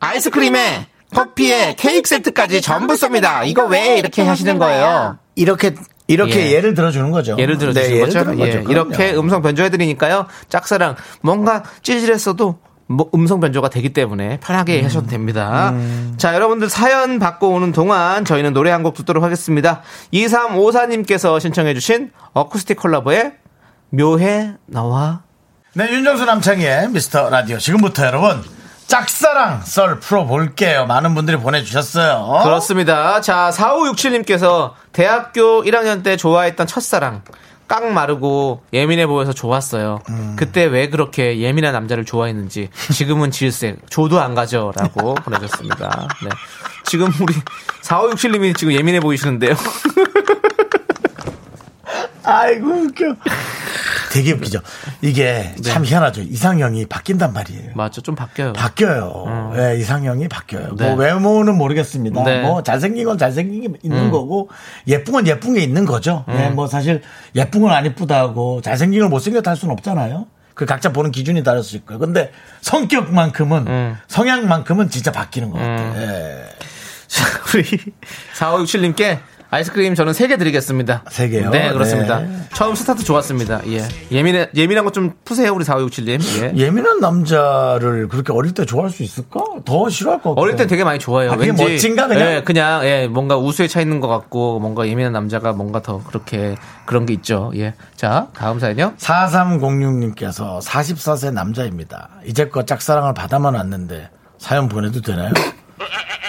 아이스크림에 0.00 0.86
커피에 1.14 1.74
케이크 1.78 2.08
세트까지 2.08 2.60
전부 2.62 2.94
쏩니다 2.94 3.46
이거 3.46 3.64
왜 3.66 3.98
이렇게 3.98 4.22
하시는 4.22 4.58
거예요 4.58 5.18
이렇게 5.36 5.74
이렇게 6.08 6.46
예. 6.48 6.52
예. 6.52 6.60
를 6.60 6.74
들어주는 6.74 7.10
거죠. 7.10 7.36
예를 7.38 7.56
들어 7.58 7.72
네, 7.72 7.82
주신 7.82 7.94
예를 7.96 8.06
거죠. 8.06 8.24
들은 8.24 8.38
예, 8.40 8.58
거죠. 8.58 8.70
이렇게. 8.70 9.14
음성 9.14 9.40
변조해 9.40 9.70
드리니까요. 9.70 10.26
짝사랑 10.48 10.96
뭔가 11.22 11.62
찌질했어도 11.82 12.58
뭐 12.88 13.08
음성 13.14 13.40
변조가 13.40 13.70
되기 13.70 13.92
때문에 13.94 14.38
편하게 14.40 14.80
음. 14.80 14.84
하셔도 14.84 15.06
됩니다. 15.06 15.72
자, 16.18 16.34
여러분들 16.34 16.68
사연 16.68 17.18
받고 17.18 17.50
오는 17.50 17.72
동안 17.72 18.24
저희는 18.26 18.52
노래 18.52 18.70
한 18.72 18.82
곡 18.82 18.94
듣도록 18.94 19.22
하겠습니다. 19.24 19.80
2354님께서 20.12 21.40
신청해 21.40 21.72
주신 21.74 22.10
어쿠스틱 22.34 22.78
콜라보의 22.78 23.32
묘해 23.90 24.54
너와 24.66 25.22
네, 25.74 25.88
윤정수 25.90 26.24
남창희의 26.26 26.90
미스터 26.90 27.30
라디오. 27.30 27.56
지금부터 27.58 28.04
여러분, 28.06 28.42
짝사랑 28.92 29.62
썰 29.64 30.00
풀어볼게요. 30.00 30.84
많은 30.84 31.14
분들이 31.14 31.38
보내주셨어요. 31.38 32.42
그렇습니다. 32.42 33.22
자, 33.22 33.50
4567님께서 33.50 34.72
대학교 34.92 35.64
1학년 35.64 36.02
때 36.02 36.18
좋아했던 36.18 36.66
첫사랑. 36.66 37.22
깡 37.66 37.94
마르고 37.94 38.64
예민해 38.74 39.06
보여서 39.06 39.32
좋았어요. 39.32 40.00
음. 40.10 40.36
그때 40.38 40.64
왜 40.66 40.90
그렇게 40.90 41.38
예민한 41.38 41.72
남자를 41.72 42.04
좋아했는지 42.04 42.68
지금은 42.92 43.30
질색 43.30 43.78
조도 43.88 44.20
안 44.20 44.34
가져라고 44.34 45.14
보내줬습니다. 45.24 46.08
네. 46.22 46.28
지금 46.84 47.10
우리 47.22 47.32
4567님이 47.80 48.54
지금 48.54 48.74
예민해 48.74 49.00
보이시는데요. 49.00 49.54
아이고, 52.24 52.66
웃겨. 52.66 53.06
되게 54.12 54.32
웃기죠. 54.32 54.60
이게 55.00 55.54
참 55.64 55.84
희한하죠. 55.84 56.20
이상형이 56.20 56.86
바뀐단 56.86 57.32
말이에요. 57.32 57.70
맞죠? 57.74 58.02
좀 58.02 58.14
바뀌어요. 58.14 58.52
바뀌어요. 58.52 59.52
예, 59.56 59.78
이상형이 59.78 60.28
바뀌어요. 60.28 60.68
음. 60.68 60.76
네. 60.76 60.88
뭐 60.88 60.96
외모는 60.96 61.56
모르겠습니다. 61.56 62.22
네. 62.24 62.42
뭐 62.42 62.62
잘생긴 62.62 63.06
건 63.06 63.16
잘생긴 63.16 63.72
게 63.72 63.78
있는 63.82 64.10
거고 64.10 64.50
예쁜 64.86 65.14
건 65.14 65.26
예쁜 65.26 65.54
게 65.54 65.60
있는 65.60 65.86
거죠. 65.86 66.26
음. 66.28 66.34
예, 66.38 66.48
뭐 66.50 66.66
사실 66.66 67.00
예쁜 67.34 67.62
건안 67.62 67.86
이쁘다고 67.86 68.60
잘생긴 68.60 69.00
걸 69.00 69.08
못생겼다 69.08 69.50
할 69.50 69.56
수는 69.56 69.72
없잖아요. 69.72 70.26
그 70.54 70.66
각자 70.66 70.92
보는 70.92 71.10
기준이 71.10 71.42
다를 71.42 71.62
수 71.62 71.76
있고요. 71.76 71.98
근데 71.98 72.30
성격만큼은 72.60 73.66
음. 73.66 73.96
성향만큼은 74.08 74.90
진짜 74.90 75.10
바뀌는 75.10 75.50
것 75.50 75.58
같아요. 75.58 75.94
예. 76.02 76.44
자, 77.06 77.24
우리 77.54 77.64
4567님께 78.36 79.18
아이스크림 79.52 79.94
저는 79.94 80.14
3개 80.14 80.38
드리겠습니다. 80.38 81.04
세 81.10 81.28
개요? 81.28 81.50
네, 81.50 81.70
그렇습니다. 81.74 82.20
네. 82.20 82.38
처음 82.54 82.74
스타트 82.74 83.04
좋았습니다. 83.04 83.60
예. 83.66 83.86
예민해, 84.10 84.48
예민한 84.54 84.82
거좀 84.86 85.12
푸세요, 85.26 85.52
우리 85.52 85.62
4567님. 85.66 86.42
예. 86.42 86.56
예민한 86.56 87.00
남자를 87.00 88.08
그렇게 88.08 88.32
어릴 88.32 88.54
때 88.54 88.64
좋아할 88.64 88.88
수 88.88 89.02
있을까? 89.02 89.44
더 89.66 89.90
싫어할 89.90 90.22
것 90.22 90.30
같아요. 90.30 90.42
어릴 90.42 90.56
땐 90.56 90.68
되게 90.68 90.84
많이 90.84 90.98
좋아해요. 90.98 91.32
아, 91.32 91.36
왠지 91.36 91.62
멋진가, 91.62 92.08
그냥? 92.08 92.30
예, 92.30 92.42
그냥 92.42 92.82
예, 92.86 93.06
뭔가 93.06 93.36
우수에 93.36 93.68
차 93.68 93.82
있는 93.82 94.00
것 94.00 94.08
같고 94.08 94.58
뭔가 94.58 94.88
예민한 94.88 95.12
남자가 95.12 95.52
뭔가 95.52 95.82
더 95.82 96.02
그렇게 96.02 96.56
그런 96.86 97.04
게 97.04 97.12
있죠. 97.12 97.52
예. 97.54 97.74
자, 97.94 98.28
다음 98.34 98.58
사연요. 98.58 98.94
4306님께서 98.96 100.62
44세 100.62 101.30
남자입니다. 101.30 102.08
이제껏 102.24 102.66
짝사랑을 102.66 103.12
받아만 103.12 103.54
왔는데 103.54 104.08
사연 104.38 104.70
보내도 104.70 105.02
되나요? 105.02 105.30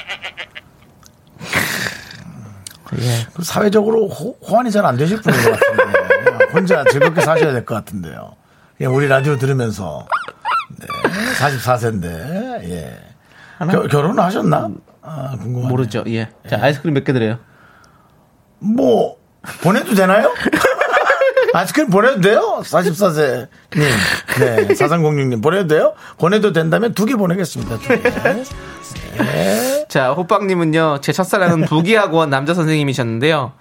예. 3.00 3.28
그 3.34 3.44
사회적으로 3.44 4.08
호, 4.08 4.38
호환이 4.48 4.72
잘 4.72 4.86
안 4.86 4.98
되실 4.98 5.22
분인 5.22 5.42
것 5.44 5.52
같은데 5.60 6.46
혼자 6.54 6.84
즐겁게 6.92 7.22
사셔야 7.22 7.52
될 7.52 7.66
것 7.66 7.76
같은데요. 7.76 8.36
그냥 8.78 8.96
우리 8.96 9.08
라디오 9.08 9.38
들으면서 9.38 10.06
네, 10.78 10.88
44세인데 11.40 12.06
예. 12.70 13.00
겨, 13.72 13.84
결혼을 13.88 14.22
하셨나? 14.24 14.70
아, 15.02 15.36
궁금하네. 15.42 15.68
모르죠. 15.70 16.04
예. 16.08 16.30
자, 16.50 16.60
아이스크림 16.62 16.94
몇 16.94 17.04
개 17.04 17.14
드려요? 17.14 17.40
뭐 18.60 19.18
보내도 19.62 19.94
되나요? 19.96 20.34
아이스크림 21.54 21.90
보내도 21.90 22.22
돼요? 22.22 22.62
44세 22.64 23.48
님. 23.76 23.84
네, 24.40 24.68
4306님 24.74 25.42
보내도 25.44 25.68
돼요? 25.68 25.94
보내도 26.18 26.52
된다면 26.52 26.94
두 26.94 27.06
개 27.06 27.16
보내겠습니다. 27.16 27.78
두 27.80 27.88
개. 27.88 28.12
자, 29.94 30.12
호빵님은요, 30.14 31.02
제 31.02 31.12
첫사랑은 31.12 31.66
부기학원 31.70 32.32
남자 32.32 32.56
선생님이셨는데요. 32.56 33.52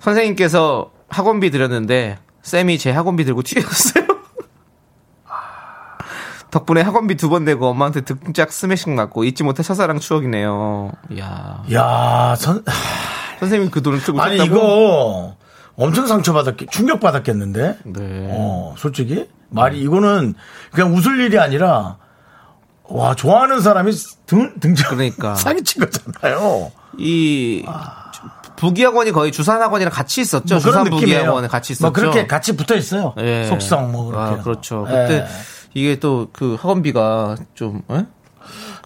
선생님께서 0.00 0.92
학원비 1.10 1.50
드렸는데, 1.50 2.16
쌤이 2.40 2.78
제 2.78 2.90
학원비 2.90 3.26
들고 3.26 3.42
튀었어요. 3.42 4.06
덕분에 6.50 6.80
학원비 6.80 7.16
두 7.16 7.28
번 7.28 7.44
내고 7.44 7.66
엄마한테 7.66 8.00
등짝 8.00 8.50
스매싱 8.50 8.94
맞고 8.94 9.24
잊지 9.24 9.42
못할 9.42 9.62
첫사랑 9.62 9.98
추억이네요. 9.98 10.90
이야. 11.10 11.62
야, 11.74 12.34
선, 12.38 12.64
선생님이 13.40 13.70
그 13.70 13.82
돈을 13.82 14.00
쓰고 14.00 14.22
아니? 14.22 14.42
이거 14.42 15.36
엄청 15.76 16.06
상처받았겠, 16.06 16.70
충격받았겠는데? 16.70 17.78
네. 17.84 18.28
어, 18.30 18.74
솔직히 18.78 19.28
말이 19.50 19.82
이거는 19.82 20.32
그냥 20.72 20.94
웃을 20.94 21.20
일이 21.20 21.38
아니라 21.38 21.98
와 22.88 23.14
좋아하는 23.14 23.60
사람이 23.60 23.92
등 24.26 24.54
등장 24.60 24.90
그러니까. 24.90 25.34
사기친 25.36 25.84
거잖아요. 25.84 26.72
이 26.98 27.64
부기학원이 28.56 29.12
거의 29.12 29.30
주산학원이랑 29.30 29.92
같이 29.92 30.20
있었죠. 30.20 30.54
뭐 30.56 30.58
주산. 30.60 30.84
부기학원에 30.84 31.48
같이 31.48 31.72
있었죠. 31.74 31.84
뭐 31.84 31.92
그렇게 31.92 32.26
같이 32.26 32.56
붙어 32.56 32.74
있어요. 32.76 33.14
예. 33.18 33.44
속성 33.48 33.92
뭐 33.92 34.06
그렇게. 34.06 34.34
아, 34.34 34.42
그렇죠. 34.42 34.84
예. 34.88 34.92
그때 34.92 35.26
이게 35.74 35.98
또 36.00 36.28
그 36.32 36.56
학원비가 36.60 37.36
좀 37.54 37.82
예? 37.90 38.06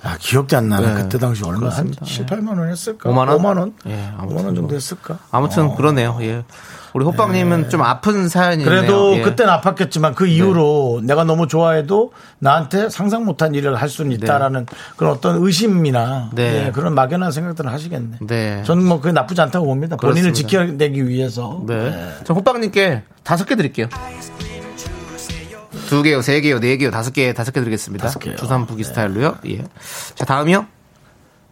아, 0.03 0.17
기억도 0.19 0.57
안 0.57 0.69
나네. 0.69 0.95
네. 0.95 1.03
그때 1.03 1.17
당시 1.19 1.45
얼마 1.45 1.69
한 1.69 1.91
그렇습니다. 1.93 2.05
7, 2.05 2.27
8만 2.27 2.59
원 2.59 2.69
했을까? 2.69 3.09
5만 3.09 3.29
원? 3.29 3.39
5만 3.39 3.59
원? 3.59 3.75
예, 3.87 4.13
아무튼 4.19 4.37
5만 4.37 4.45
원 4.47 4.55
정도 4.57 4.63
뭐. 4.63 4.73
했을까? 4.75 5.19
아무튼 5.31 5.75
그러네요. 5.77 6.19
예. 6.23 6.45
우리 6.95 7.05
호빵님은 7.05 7.71
좀 7.71 7.83
아픈 7.83 8.29
사연이네요. 8.29 8.69
그래도 8.69 9.17
예. 9.17 9.23
그때는 9.23 9.53
아팠겠지만 9.55 10.15
그 10.15 10.27
이후로 10.27 11.01
내가 11.05 11.25
너무 11.25 11.47
좋아해도 11.47 12.13
나한테 12.39 12.89
상상 12.91 13.25
못한 13.25 13.55
일을 13.55 13.77
할 13.77 13.89
수는 13.89 14.13
있다라는 14.13 14.67
그런 14.97 15.13
어떤 15.13 15.43
의심이나 15.43 16.31
네. 16.35 16.67
예, 16.67 16.71
그런 16.71 16.95
막연한 16.95 17.33
생각들을 17.33 17.73
하시겠네. 17.73 18.19
네. 18.21 18.63
저는 18.65 18.85
뭐 18.85 19.01
그게 19.01 19.13
나쁘지 19.13 19.41
않다고 19.41 19.67
봅니다. 19.67 19.97
본인을 19.97 20.33
그렇습니다. 20.33 20.49
지켜내기 20.49 21.09
위해서. 21.09 21.63
네. 21.67 22.15
저 22.25 22.35
호빵님께 22.35 23.03
다섯 23.23 23.45
개 23.45 23.57
드릴게요. 23.57 23.89
두 25.89 26.03
개요, 26.03 26.23
세 26.23 26.41
개요, 26.41 26.59
네 26.59 26.77
개요, 26.79 26.91
다섯 26.91 27.13
개, 27.13 27.33
다섯 27.35 27.53
개 27.53 27.61
드리겠습니다. 27.61 28.07
다섯 28.07 28.19
개요. 28.19 28.37
주산부기 28.37 28.83
스타일로요. 28.85 29.37
예. 29.47 29.63
자, 30.15 30.25
다음이요. 30.25 30.67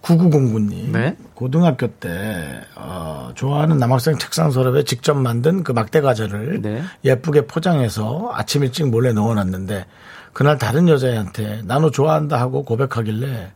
9909님. 0.03 0.91
네. 0.93 1.17
고등학교 1.35 1.87
때, 1.87 2.61
어, 2.75 3.31
좋아하는 3.35 3.79
남학생 3.79 4.19
책상 4.19 4.51
서랍에 4.51 4.85
직접 4.85 5.15
만든 5.15 5.63
그 5.63 5.73
막대 5.73 6.01
과자를 6.01 6.63
네. 6.63 6.83
예쁘게 7.05 7.47
포장해서 7.47 8.31
아침 8.33 8.63
일찍 8.63 8.89
몰래 8.89 9.13
넣어놨는데 9.13 9.87
그날 10.33 10.59
다른 10.59 10.89
여자애한테 10.89 11.63
나너 11.65 11.91
좋아한다 11.91 12.39
하고 12.39 12.65
고백하길래 12.65 13.53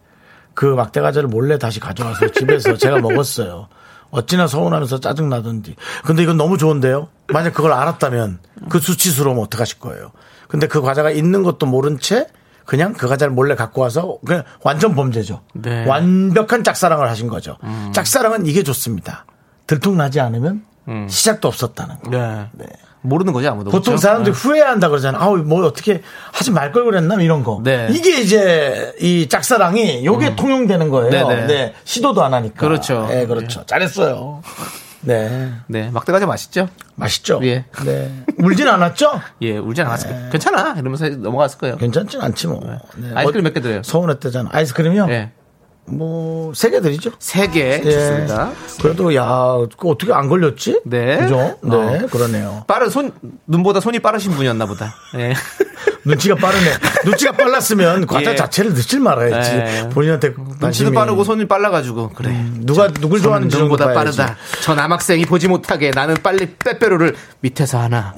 그 0.54 0.66
막대 0.66 1.00
과자를 1.00 1.28
몰래 1.28 1.58
다시 1.58 1.80
가져와서 1.80 2.28
집에서 2.32 2.76
제가 2.78 3.00
먹었어요. 3.00 3.68
어찌나 4.10 4.46
서운하면서 4.46 5.00
짜증나던지. 5.00 5.74
근데 6.04 6.22
이건 6.22 6.36
너무 6.36 6.56
좋은데요? 6.56 7.08
만약 7.28 7.52
그걸 7.52 7.72
알았다면 7.72 8.38
그 8.68 8.78
수치스러우면 8.78 9.42
어떡하실 9.44 9.80
거예요? 9.80 10.12
근데 10.46 10.68
그 10.68 10.80
과자가 10.80 11.10
있는 11.10 11.42
것도 11.42 11.66
모른 11.66 11.98
채 11.98 12.28
그냥 12.64 12.92
그 12.94 13.08
과자를 13.08 13.32
몰래 13.32 13.54
갖고 13.54 13.80
와서 13.82 14.18
그냥 14.24 14.42
완전 14.62 14.94
범죄죠. 14.94 15.40
네. 15.54 15.86
완벽한 15.86 16.64
짝사랑을 16.64 17.08
하신 17.10 17.28
거죠. 17.28 17.56
짝사랑은 17.92 18.46
이게 18.46 18.62
좋습니다. 18.62 19.26
들통나지 19.66 20.20
않으면 20.20 20.64
시작도 21.08 21.48
없었다는 21.48 22.00
거. 22.00 22.10
네. 22.10 22.66
모르는 23.06 23.34
거지, 23.34 23.46
아무도. 23.46 23.70
보통 23.70 23.92
그렇죠? 23.92 23.98
사람들이 24.00 24.34
후회한다 24.34 24.88
그러잖아. 24.88 25.18
아우, 25.20 25.36
뭐 25.36 25.62
어떻게 25.66 26.00
하지 26.32 26.50
말 26.50 26.72
걸 26.72 26.84
그랬나? 26.86 27.16
이런 27.16 27.44
거. 27.44 27.60
네. 27.62 27.86
이게 27.90 28.18
이제 28.18 28.94
이 28.98 29.28
짝사랑이 29.28 30.06
요게 30.06 30.36
통용되는 30.36 30.88
거예요. 30.88 31.10
네네. 31.10 31.46
네. 31.46 31.74
시도도 31.84 32.24
안 32.24 32.32
하니까. 32.32 32.54
그렇죠. 32.58 33.06
네, 33.10 33.26
그렇죠. 33.26 33.66
잘했어요. 33.66 34.40
네. 35.04 35.52
네. 35.66 35.90
막대 35.90 36.12
과자 36.12 36.26
맛있죠? 36.26 36.68
맛있죠? 36.96 37.40
예. 37.44 37.64
네. 37.84 38.24
울진 38.38 38.68
않았죠? 38.68 39.20
예, 39.42 39.58
울지 39.58 39.82
않았을 39.82 40.30
괜찮아. 40.30 40.74
이러면서 40.78 41.08
넘어갔을 41.08 41.58
거예요. 41.58 41.76
괜찮진 41.76 42.20
않지 42.20 42.46
뭐. 42.46 42.60
네. 42.96 43.10
아이스크림 43.14 43.44
어, 43.44 43.48
몇개 43.48 43.60
드려요? 43.60 43.82
서운했대잖아. 43.82 44.50
아이스크림이요? 44.52 45.06
예. 45.10 45.32
뭐, 45.86 46.52
세 46.54 46.70
개 46.70 46.80
드리죠. 46.80 47.10
세 47.18 47.46
개. 47.48 47.80
예. 47.84 47.90
좋습니다. 47.90 48.52
그래도 48.80 49.14
야, 49.14 49.26
그거 49.76 49.90
어떻게 49.90 50.12
안 50.12 50.28
걸렸지? 50.28 50.80
네. 50.84 51.18
그죠? 51.18 51.58
네, 51.62 51.76
어. 51.76 52.06
그러네요. 52.10 52.64
빠른 52.66 52.88
손, 52.90 53.12
눈보다 53.46 53.80
손이 53.80 53.98
빠르신 53.98 54.32
분이었나 54.32 54.66
보다. 54.66 54.94
예. 55.16 55.34
눈치가 56.06 56.34
빠르네. 56.34 56.70
눈치가 57.06 57.32
빨랐으면 57.32 58.06
과자 58.08 58.32
예. 58.32 58.36
자체를 58.36 58.74
넣질 58.74 59.00
말아야지. 59.00 59.50
예. 59.52 59.88
본인한테 59.90 60.28
눈치도 60.36 60.58
관심이 60.60 60.92
빠르고 60.92 61.24
손이 61.24 61.46
빨라가지고, 61.48 62.10
그래. 62.10 62.30
누가 62.60 62.88
누굴 62.88 63.18
저는 63.20 63.22
좋아하는지 63.22 63.56
눈보다. 63.58 63.92
빠르다. 63.92 64.36
저 64.62 64.74
남학생이 64.74 65.24
보지 65.26 65.48
못하게 65.48 65.90
나는 65.94 66.16
빨리 66.22 66.54
빼빼로를 66.56 67.14
밑에서 67.40 67.78
하나. 67.80 68.14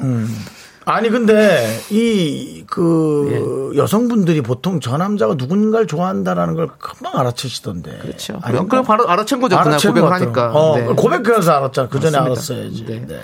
아니 0.88 1.10
근데 1.10 1.80
이그 1.90 3.72
예. 3.74 3.78
여성분들이 3.78 4.40
보통 4.40 4.78
저 4.78 4.96
남자가 4.96 5.34
누군가를 5.36 5.88
좋아한다라는 5.88 6.54
걸 6.54 6.68
금방 6.78 7.18
알아채시던데. 7.18 7.98
그렇죠. 7.98 8.38
아닌가? 8.40 8.66
그럼 8.68 8.84
바로 8.84 9.04
알아챈 9.06 9.40
거죠. 9.40 9.58
그날 9.58 9.78
알아챈 9.78 9.88
고백을 9.88 10.08
것 10.08 10.14
하니까. 10.14 10.52
어, 10.52 10.76
네. 10.78 10.84
고백해서 10.86 11.52
알았잖아. 11.52 11.88
그 11.88 11.98
전에. 11.98 12.16
알았어야지. 12.16 12.84
네. 12.86 13.04
네. 13.04 13.20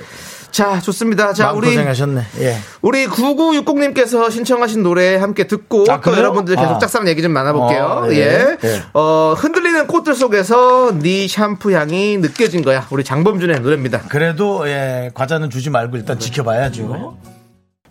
자, 0.50 0.80
좋습니다. 0.80 1.32
자, 1.32 1.52
우리 1.52 1.68
고생하셨네. 1.68 2.22
예. 2.40 2.56
우리 2.82 3.06
9960님께서 3.06 4.30
신청하신 4.30 4.82
노래 4.82 5.16
함께 5.16 5.46
듣고 5.46 5.86
아, 5.88 6.00
또? 6.00 6.16
여러분들 6.16 6.56
계속 6.56 6.72
아. 6.72 6.78
짝사랑 6.78 7.06
얘기 7.08 7.22
좀 7.22 7.32
나눠볼게요. 7.32 7.84
어, 7.84 8.08
예. 8.10 8.16
예. 8.16 8.58
예. 8.64 8.82
어, 8.92 9.34
흔들리는 9.38 9.86
꽃들 9.86 10.14
속에서 10.14 10.98
네 10.98 11.28
샴푸 11.28 11.72
향이 11.72 12.18
느껴진 12.18 12.62
거야. 12.62 12.88
우리 12.90 13.04
장범준의 13.04 13.60
노래입니다. 13.60 14.02
그래도 14.08 14.68
예, 14.68 15.10
과자는 15.14 15.48
주지 15.48 15.70
말고 15.70 15.96
일단 15.96 16.18
지켜봐야죠. 16.18 17.16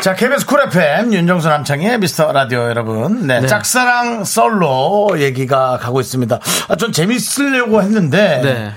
자, 0.01 0.15
KBS 0.15 0.47
쿨 0.47 0.61
FM 0.61 1.13
윤정수 1.13 1.47
남창희의 1.47 1.99
미스터 1.99 2.31
라디오 2.31 2.61
여러분. 2.61 3.27
네, 3.27 3.39
네. 3.39 3.45
짝사랑 3.45 4.23
썰로 4.23 5.19
얘기가 5.19 5.77
가고 5.77 6.01
있습니다. 6.01 6.39
아, 6.69 6.75
전 6.75 6.91
재밌으려고 6.91 7.83
했는데 7.83 8.41
네. 8.43 8.71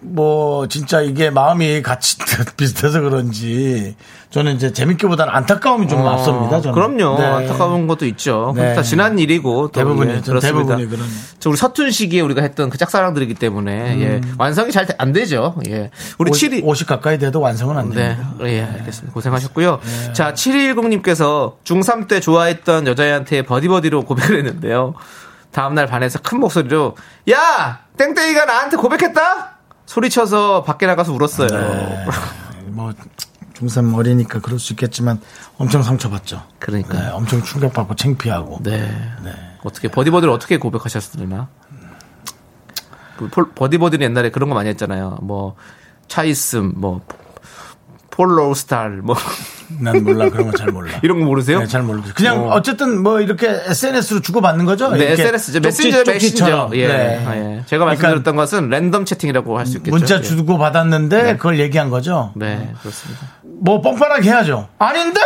뭐 0.00 0.68
진짜 0.68 1.00
이게 1.00 1.28
마음이 1.30 1.82
같이 1.82 2.18
비슷해서 2.56 3.00
그런지 3.00 3.96
저는 4.30 4.56
이제 4.56 4.72
재밌기보다는 4.72 5.32
안타까움이 5.34 5.88
좀 5.88 6.06
앞섭니다. 6.06 6.60
저는. 6.60 6.70
어, 6.70 6.72
그럼요. 6.72 7.18
네. 7.18 7.24
안타까운 7.24 7.86
것도 7.86 8.04
있죠. 8.06 8.52
네. 8.54 8.74
다 8.74 8.82
지난 8.82 9.18
일이고 9.18 9.68
또 9.68 9.80
대부분이, 9.80 10.10
예, 10.10 10.14
전 10.16 10.24
그렇습니다. 10.34 10.76
대부분이 10.76 10.86
그런. 10.88 11.06
우리 11.46 11.56
서툰 11.56 11.90
시기에 11.90 12.20
우리가 12.20 12.42
했던 12.42 12.68
그 12.68 12.76
짝사랑들이기 12.78 13.34
때문에 13.34 14.00
예. 14.00 14.20
완성이 14.38 14.70
잘 14.70 14.86
안 14.98 15.12
되죠. 15.12 15.56
예. 15.68 15.90
우리 16.18 16.30
7위 16.30 16.62
50 16.64 16.86
가까이 16.86 17.18
돼도 17.18 17.40
완성은 17.40 17.76
안 17.78 17.88
네, 17.90 18.16
됩니다. 18.16 18.34
예, 18.44 18.62
알겠습니다. 18.62 19.14
고생하셨고요. 19.14 19.80
자, 20.12 20.32
7210님께서 20.34 21.56
중3 21.64 22.06
때 22.08 22.20
좋아했던 22.20 22.86
여자애한테 22.86 23.42
버디버디로 23.42 24.04
고백을 24.04 24.38
했는데요. 24.38 24.94
다음날 25.52 25.86
반에서 25.86 26.18
큰 26.20 26.40
목소리로, 26.40 26.96
야! 27.30 27.80
땡땡이가 27.96 28.44
나한테 28.44 28.76
고백했다? 28.76 29.57
소리쳐서 29.88 30.64
밖에 30.64 30.86
나가서 30.86 31.12
울었어요. 31.14 31.48
뭐 32.68 32.92
중3 33.54 33.96
어리니까 33.96 34.38
그럴 34.40 34.58
수 34.58 34.74
있겠지만 34.74 35.18
엄청 35.56 35.82
상처받죠. 35.82 36.42
그러니까. 36.58 36.92
네, 37.00 37.08
엄청 37.08 37.42
충격받고 37.42 37.94
창피하고. 37.96 38.58
네. 38.62 38.86
어떻게, 39.64 39.88
버디버디를 39.88 40.32
어떻게 40.32 40.58
고백하셨으나? 40.58 41.48
그 43.16 43.28
폴- 43.28 43.50
버디버디는 43.54 44.04
옛날에 44.10 44.30
그런 44.30 44.50
거 44.50 44.54
많이 44.54 44.68
했잖아요. 44.68 45.18
뭐, 45.22 45.56
차이슴, 46.06 46.74
뭐, 46.76 47.00
폴로우스탈, 48.10 48.98
뭐, 48.98 49.16
난 49.80 50.02
몰라 50.02 50.28
그런 50.30 50.50
거잘 50.50 50.68
몰라. 50.72 50.98
이런 51.02 51.20
거 51.20 51.26
모르세요? 51.26 51.58
네, 51.60 51.66
잘 51.66 51.82
모르겠어요. 51.82 52.14
그냥 52.14 52.48
어. 52.48 52.54
어. 52.54 52.62
쨌든 52.62 53.02
뭐 53.02 53.20
이렇게 53.20 53.48
SNS로 53.48 54.20
주고 54.20 54.40
받는 54.40 54.64
거죠. 54.64 54.90
네, 54.90 55.12
SNS죠. 55.12 55.60
메신저 55.60 56.04
메신저. 56.06 56.70
예. 56.74 56.88
네. 56.88 56.94
예. 56.94 57.64
제가 57.66 57.84
그러니까 57.84 57.84
말씀드렸던 57.86 58.36
것은 58.36 58.70
랜덤 58.70 59.04
채팅이라고 59.04 59.58
할 59.58 59.66
수 59.66 59.76
있겠죠. 59.78 59.94
문자 59.94 60.16
예. 60.16 60.22
주고 60.22 60.56
받았는데 60.58 61.36
그걸 61.36 61.58
얘기한 61.60 61.90
거죠. 61.90 62.32
네, 62.34 62.72
그렇습니다. 62.80 63.20
뭐 63.42 63.80
뻔뻔하게 63.82 64.28
해야죠. 64.30 64.68
아닌데? 64.78 65.20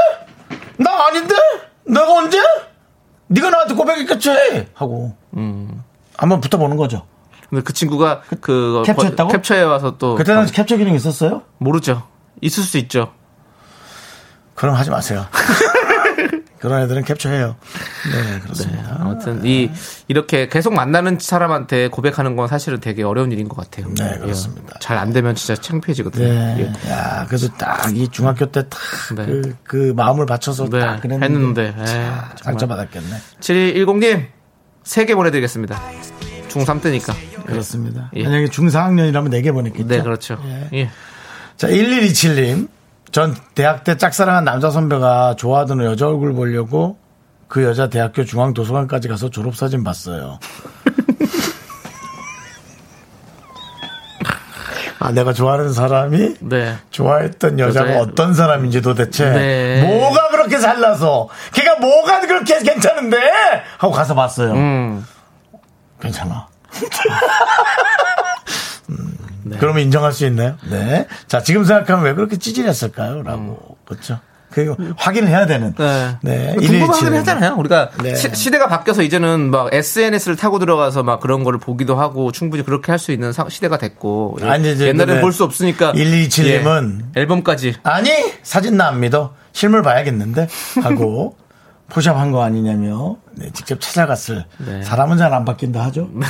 나 0.78 1.06
아닌데? 1.06 1.34
내가 1.86 2.12
언제? 2.12 2.38
네가 3.28 3.50
나한테 3.50 3.74
고백했겠지 3.74 4.66
하고 4.74 5.14
음. 5.36 5.82
한번 6.16 6.40
붙어보는 6.40 6.76
거죠. 6.76 7.06
근데 7.48 7.62
그 7.62 7.72
친구가 7.72 8.22
그 8.40 8.82
캡처했다고? 8.86 9.28
버- 9.30 9.36
캡처해 9.36 9.62
와서 9.62 9.96
또 9.98 10.14
그때 10.16 10.34
당시 10.34 10.52
캡처 10.52 10.76
기능 10.78 10.94
있었어요? 10.94 11.42
모르죠. 11.58 12.02
있을 12.40 12.62
수 12.62 12.78
있죠. 12.78 13.12
그럼 14.54 14.74
하지 14.76 14.90
마세요. 14.90 15.26
그런 16.58 16.80
애들은 16.82 17.02
캡처해요. 17.02 17.56
네, 18.12 18.38
그렇습니다. 18.40 18.96
아무튼 19.00 19.44
이 19.44 19.68
이렇게 20.06 20.46
계속 20.48 20.72
만나는 20.74 21.18
사람한테 21.20 21.88
고백하는 21.88 22.36
건 22.36 22.46
사실은 22.46 22.78
되게 22.78 23.02
어려운 23.02 23.32
일인 23.32 23.48
것 23.48 23.56
같아요. 23.56 23.92
네, 23.94 24.16
그렇습니다. 24.18 24.78
잘 24.78 24.96
안 24.96 25.12
되면 25.12 25.34
진짜 25.34 25.60
창피해지거든요. 25.60 26.24
네. 26.28 26.72
예. 26.86 26.90
야, 26.90 27.24
그래서 27.26 27.48
딱 27.58 27.90
이 27.96 28.06
중학교 28.12 28.46
때딱 28.52 28.78
네. 29.16 29.26
그, 29.26 29.56
그 29.64 29.92
마음을 29.96 30.24
바쳐서 30.26 30.68
네, 30.68 30.78
딱. 30.78 31.04
했는데, 31.04 31.74
예, 31.76 31.84
참 31.84 31.86
정말. 31.86 32.36
상처 32.36 32.66
받았겠네. 32.68 33.16
7210님 33.40 34.26
세 34.84 35.04
개 35.04 35.16
보내드리겠습니다. 35.16 35.80
중3 36.48 36.80
때니까. 36.80 37.12
그렇습니다. 37.44 38.08
예. 38.14 38.22
만약에 38.22 38.46
중4학년이라면 38.46 39.30
4개 39.32 39.52
보냈겠죠. 39.52 39.88
네, 39.88 40.00
그렇죠. 40.00 40.38
예. 40.44 40.68
예. 40.78 40.90
자, 41.56 41.66
1127님. 41.66 42.68
전 43.12 43.36
대학 43.54 43.84
때 43.84 43.96
짝사랑한 43.98 44.44
남자 44.44 44.70
선배가 44.70 45.36
좋아하던 45.36 45.84
여자 45.84 46.08
얼굴 46.08 46.32
보려고 46.34 46.96
그 47.46 47.62
여자 47.62 47.88
대학교 47.90 48.24
중앙 48.24 48.54
도서관까지 48.54 49.08
가서 49.08 49.28
졸업 49.28 49.54
사진 49.54 49.84
봤어요. 49.84 50.38
아, 54.98 55.10
내가 55.10 55.32
좋아하는 55.34 55.72
사람이 55.72 56.36
네. 56.40 56.76
좋아했던 56.90 57.58
여자가 57.58 57.90
여자의- 57.90 58.00
어떤 58.00 58.34
사람인지 58.34 58.80
도대체 58.82 59.28
네. 59.30 59.82
뭐가 59.84 60.28
그렇게 60.28 60.58
잘나서 60.58 61.28
걔가 61.52 61.76
뭐가 61.80 62.20
그렇게 62.20 62.60
괜찮은데 62.60 63.18
하고 63.78 63.92
가서 63.92 64.14
봤어요. 64.14 64.52
음. 64.52 65.04
괜찮아. 66.00 66.46
음, 69.62 69.64
그러면 69.64 69.82
인정할 69.84 70.12
수 70.12 70.26
있나요? 70.26 70.56
네. 70.70 71.06
자, 71.28 71.40
지금 71.42 71.64
생각하면 71.64 72.04
왜 72.04 72.14
그렇게 72.14 72.36
찌질했을까요? 72.36 73.22
라고. 73.22 73.76
그렇죠. 73.86 74.18
그 74.50 74.74
확인을 74.98 75.28
해야 75.30 75.46
되는. 75.46 75.74
네. 75.78 76.16
네. 76.20 76.54
궁금하긴 76.58 76.80
117. 77.08 77.14
하잖아요. 77.20 77.54
우리가 77.58 77.90
네. 78.02 78.14
시, 78.14 78.50
대가 78.50 78.68
바뀌어서 78.68 79.02
이제는 79.02 79.50
막 79.50 79.72
SNS를 79.72 80.36
타고 80.36 80.58
들어가서 80.58 81.02
막 81.02 81.20
그런 81.20 81.42
거를 81.42 81.58
보기도 81.58 81.96
하고 81.96 82.32
충분히 82.32 82.62
그렇게 82.62 82.92
할 82.92 82.98
수 82.98 83.12
있는 83.12 83.32
사- 83.32 83.48
시대가 83.48 83.78
됐고 83.78 84.36
아니, 84.42 84.72
이제 84.74 84.88
옛날에 84.88 85.22
볼 85.22 85.32
수 85.32 85.42
없으니까 85.44 85.92
127 85.92 86.58
님은 86.58 87.04
예, 87.16 87.20
앨범까지 87.22 87.76
아니 87.82 88.10
사진 88.42 88.76
나 88.76 88.88
안 88.88 89.00
믿어 89.00 89.34
실물 89.52 89.80
봐야겠는데 89.82 90.46
하고 90.82 91.34
포샵한 91.92 92.32
거 92.32 92.42
아니냐며 92.42 93.16
네, 93.34 93.50
직접 93.52 93.78
찾아갔을 93.78 94.46
네. 94.64 94.82
사람은 94.82 95.18
잘 95.18 95.32
안 95.32 95.44
바뀐다 95.44 95.82
하죠. 95.86 96.08
네. 96.12 96.26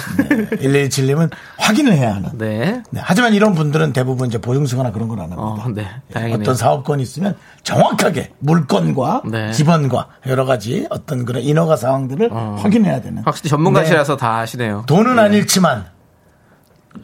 117님은 0.58 1.30
확인을 1.58 1.92
해야 1.92 2.14
하는. 2.16 2.30
네. 2.36 2.82
네, 2.90 3.00
하지만 3.02 3.32
이런 3.32 3.54
분들은 3.54 3.92
대부분 3.92 4.26
이제 4.28 4.38
보증서거나 4.38 4.90
그런 4.90 5.06
걸안 5.08 5.30
합니다. 5.32 5.40
어, 5.42 5.64
네. 5.72 5.86
다행이네요. 6.12 6.42
어떤 6.42 6.54
사업권이 6.56 7.02
있으면 7.02 7.36
정확하게 7.62 8.32
물건과 8.40 9.22
네. 9.30 9.50
기본과 9.52 10.08
여러 10.26 10.44
가지 10.44 10.86
어떤 10.90 11.24
그런 11.24 11.42
인허가 11.42 11.76
사항들을 11.76 12.32
확인해야 12.32 13.00
되는. 13.00 13.22
확실히 13.24 13.48
전문가시라서 13.50 14.16
다 14.16 14.38
아시네요. 14.38 14.82
돈은 14.86 15.18
안 15.18 15.32
잃지만 15.32 15.86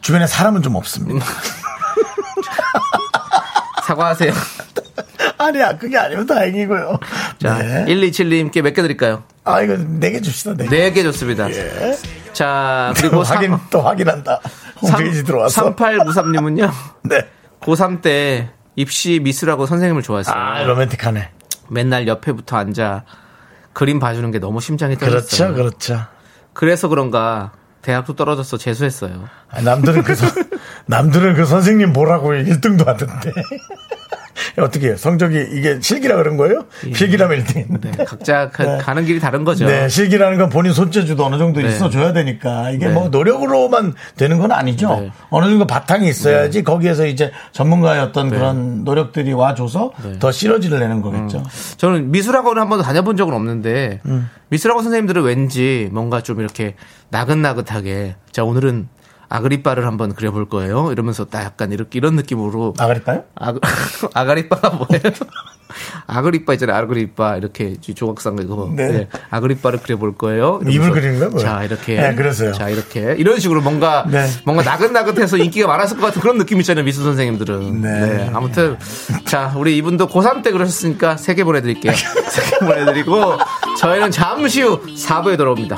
주변에 0.01 0.27
사람은 0.27 0.61
좀 0.63 0.75
없습니다. 0.75 1.25
사과하세요. 3.93 4.31
아니야, 5.39 5.77
그게 5.77 5.97
아니면 5.97 6.25
다행이고요. 6.27 6.99
자, 7.39 7.57
네. 7.59 7.85
127님께 7.85 8.61
몇 8.61 8.73
개 8.73 8.81
드릴까요? 8.81 9.23
아, 9.45 9.61
이거 9.61 9.75
네개 9.77 10.21
줍시다, 10.21 10.53
네 10.55 10.65
개. 10.67 10.69
네개 10.69 11.03
좋습니다. 11.03 11.47
자, 12.33 12.93
그리고 12.97 13.23
확인, 13.23 13.57
또 13.71 13.81
확인한다. 13.81 14.39
홈페이지 14.81 15.23
들어와서. 15.23 15.73
3893님은요. 15.75 16.71
네. 17.03 17.27
고3 17.61 18.01
때 18.01 18.49
입시 18.75 19.19
미술하고 19.23 19.65
선생님을 19.65 20.03
좋아했어요. 20.03 20.35
아, 20.35 20.63
로맨틱하네. 20.63 21.31
맨날 21.69 22.07
옆에부터 22.07 22.57
앉아 22.57 23.03
그림 23.73 23.99
봐주는 23.99 24.29
게 24.31 24.39
너무 24.39 24.61
심장이 24.61 24.95
그렇죠, 24.95 25.37
떨렸어요. 25.37 25.53
그렇죠. 25.55 26.01
그래서 26.53 26.87
그런가 26.87 27.51
대학도 27.81 28.15
떨어져서 28.15 28.57
재수했어요. 28.57 29.29
아, 29.49 29.61
남들은 29.61 30.03
그, 30.03 30.15
선- 30.15 30.29
남들은 30.87 31.35
그 31.35 31.45
선생님 31.45 31.93
보라고 31.93 32.29
1등도 32.31 32.85
하던데. 32.85 33.31
어떻게 34.57 34.87
해요? 34.87 34.97
성적이 34.97 35.47
이게 35.51 35.79
실기라 35.81 36.15
그런 36.17 36.35
거예요? 36.37 36.65
실기라면 36.93 37.43
1등 37.43 37.57
했는데. 37.57 37.91
네, 37.91 38.03
각자 38.05 38.49
그- 38.49 38.63
네. 38.63 38.77
가는 38.79 39.05
길이 39.05 39.19
다른 39.19 39.43
거죠. 39.43 39.65
네, 39.65 39.87
실기라는 39.87 40.37
건 40.37 40.49
본인 40.49 40.73
손재주도 40.73 41.23
어느 41.25 41.37
정도 41.37 41.61
네. 41.61 41.67
있어줘야 41.67 42.13
되니까 42.13 42.71
이게 42.71 42.87
네. 42.87 42.93
뭐 42.93 43.09
노력으로만 43.09 43.93
되는 44.17 44.39
건 44.39 44.51
아니죠. 44.51 44.99
네. 44.99 45.11
어느 45.29 45.45
정도 45.45 45.67
바탕이 45.67 46.07
있어야지 46.09 46.63
거기에서 46.63 47.05
이제 47.05 47.31
전문가의 47.51 48.01
어떤 48.01 48.29
그런 48.29 48.83
노력들이 48.83 49.31
와줘서 49.33 49.91
네. 50.03 50.19
더 50.19 50.31
시너지를 50.31 50.79
내는 50.79 51.01
거겠죠. 51.01 51.43
저는 51.77 52.11
미술학원을 52.11 52.61
한 52.61 52.69
번도 52.69 52.83
다녀본 52.83 53.17
적은 53.17 53.33
없는데 53.33 54.01
음. 54.05 54.29
미술학원 54.49 54.83
선생님들은 54.83 55.21
왠지 55.23 55.89
뭔가 55.91 56.21
좀 56.21 56.39
이렇게 56.39 56.75
나긋나긋하게 57.09 58.15
자 58.31 58.43
오늘은 58.43 58.87
아그리빠를 59.29 59.85
한번 59.85 60.13
그려볼 60.13 60.49
거예요. 60.49 60.91
이러면서 60.91 61.25
딱 61.25 61.43
약간 61.43 61.71
이렇게 61.71 61.97
이런 61.99 62.15
느낌으로 62.15 62.73
나가릴까요? 62.77 63.23
아그, 63.35 63.59
아가리빠가 64.13 64.69
뭐예요? 64.71 65.13
아그리빠 66.07 66.53
있잖아요. 66.53 66.75
아그리빠 66.77 67.37
이렇게 67.37 67.75
조각상 67.79 68.37
이거 68.41 68.71
네. 68.75 68.87
네. 68.91 69.07
아그리빠를 69.29 69.79
그려볼 69.79 70.15
거예요. 70.17 70.59
이러면서 70.63 70.71
입을 70.71 70.91
그리는 70.91 71.13
거예요, 71.19 71.29
뭐예요? 71.29 71.47
자 71.47 71.63
이렇게 71.63 71.95
네, 71.95 72.15
그래서요. 72.15 72.53
자 72.53 72.69
이렇게 72.69 73.13
이런 73.19 73.39
식으로 73.39 73.61
뭔가 73.61 74.03
네. 74.09 74.25
뭔가 74.45 74.63
나긋나긋해서 74.63 75.37
인기가 75.37 75.67
많았을 75.67 75.97
것 75.97 76.07
같은 76.07 76.21
그런 76.21 76.39
느낌 76.39 76.59
있잖아요. 76.61 76.83
미술 76.83 77.03
선생님들은. 77.03 77.81
네. 77.81 77.99
네. 78.01 78.31
아무튼 78.33 78.77
자 79.25 79.53
우리 79.55 79.77
이분도 79.77 80.07
고3 80.07 80.41
때 80.43 80.51
그러셨으니까 80.51 81.17
세 81.17 81.35
개 81.35 81.43
보내드릴게요. 81.43 81.93
세 81.93 82.41
개 82.49 82.65
보내드리고 82.65 83.37
저희는 83.79 84.09
잠시 84.09 84.63
후 84.63 84.81
4부에 84.83 85.37
돌아옵니다. 85.37 85.77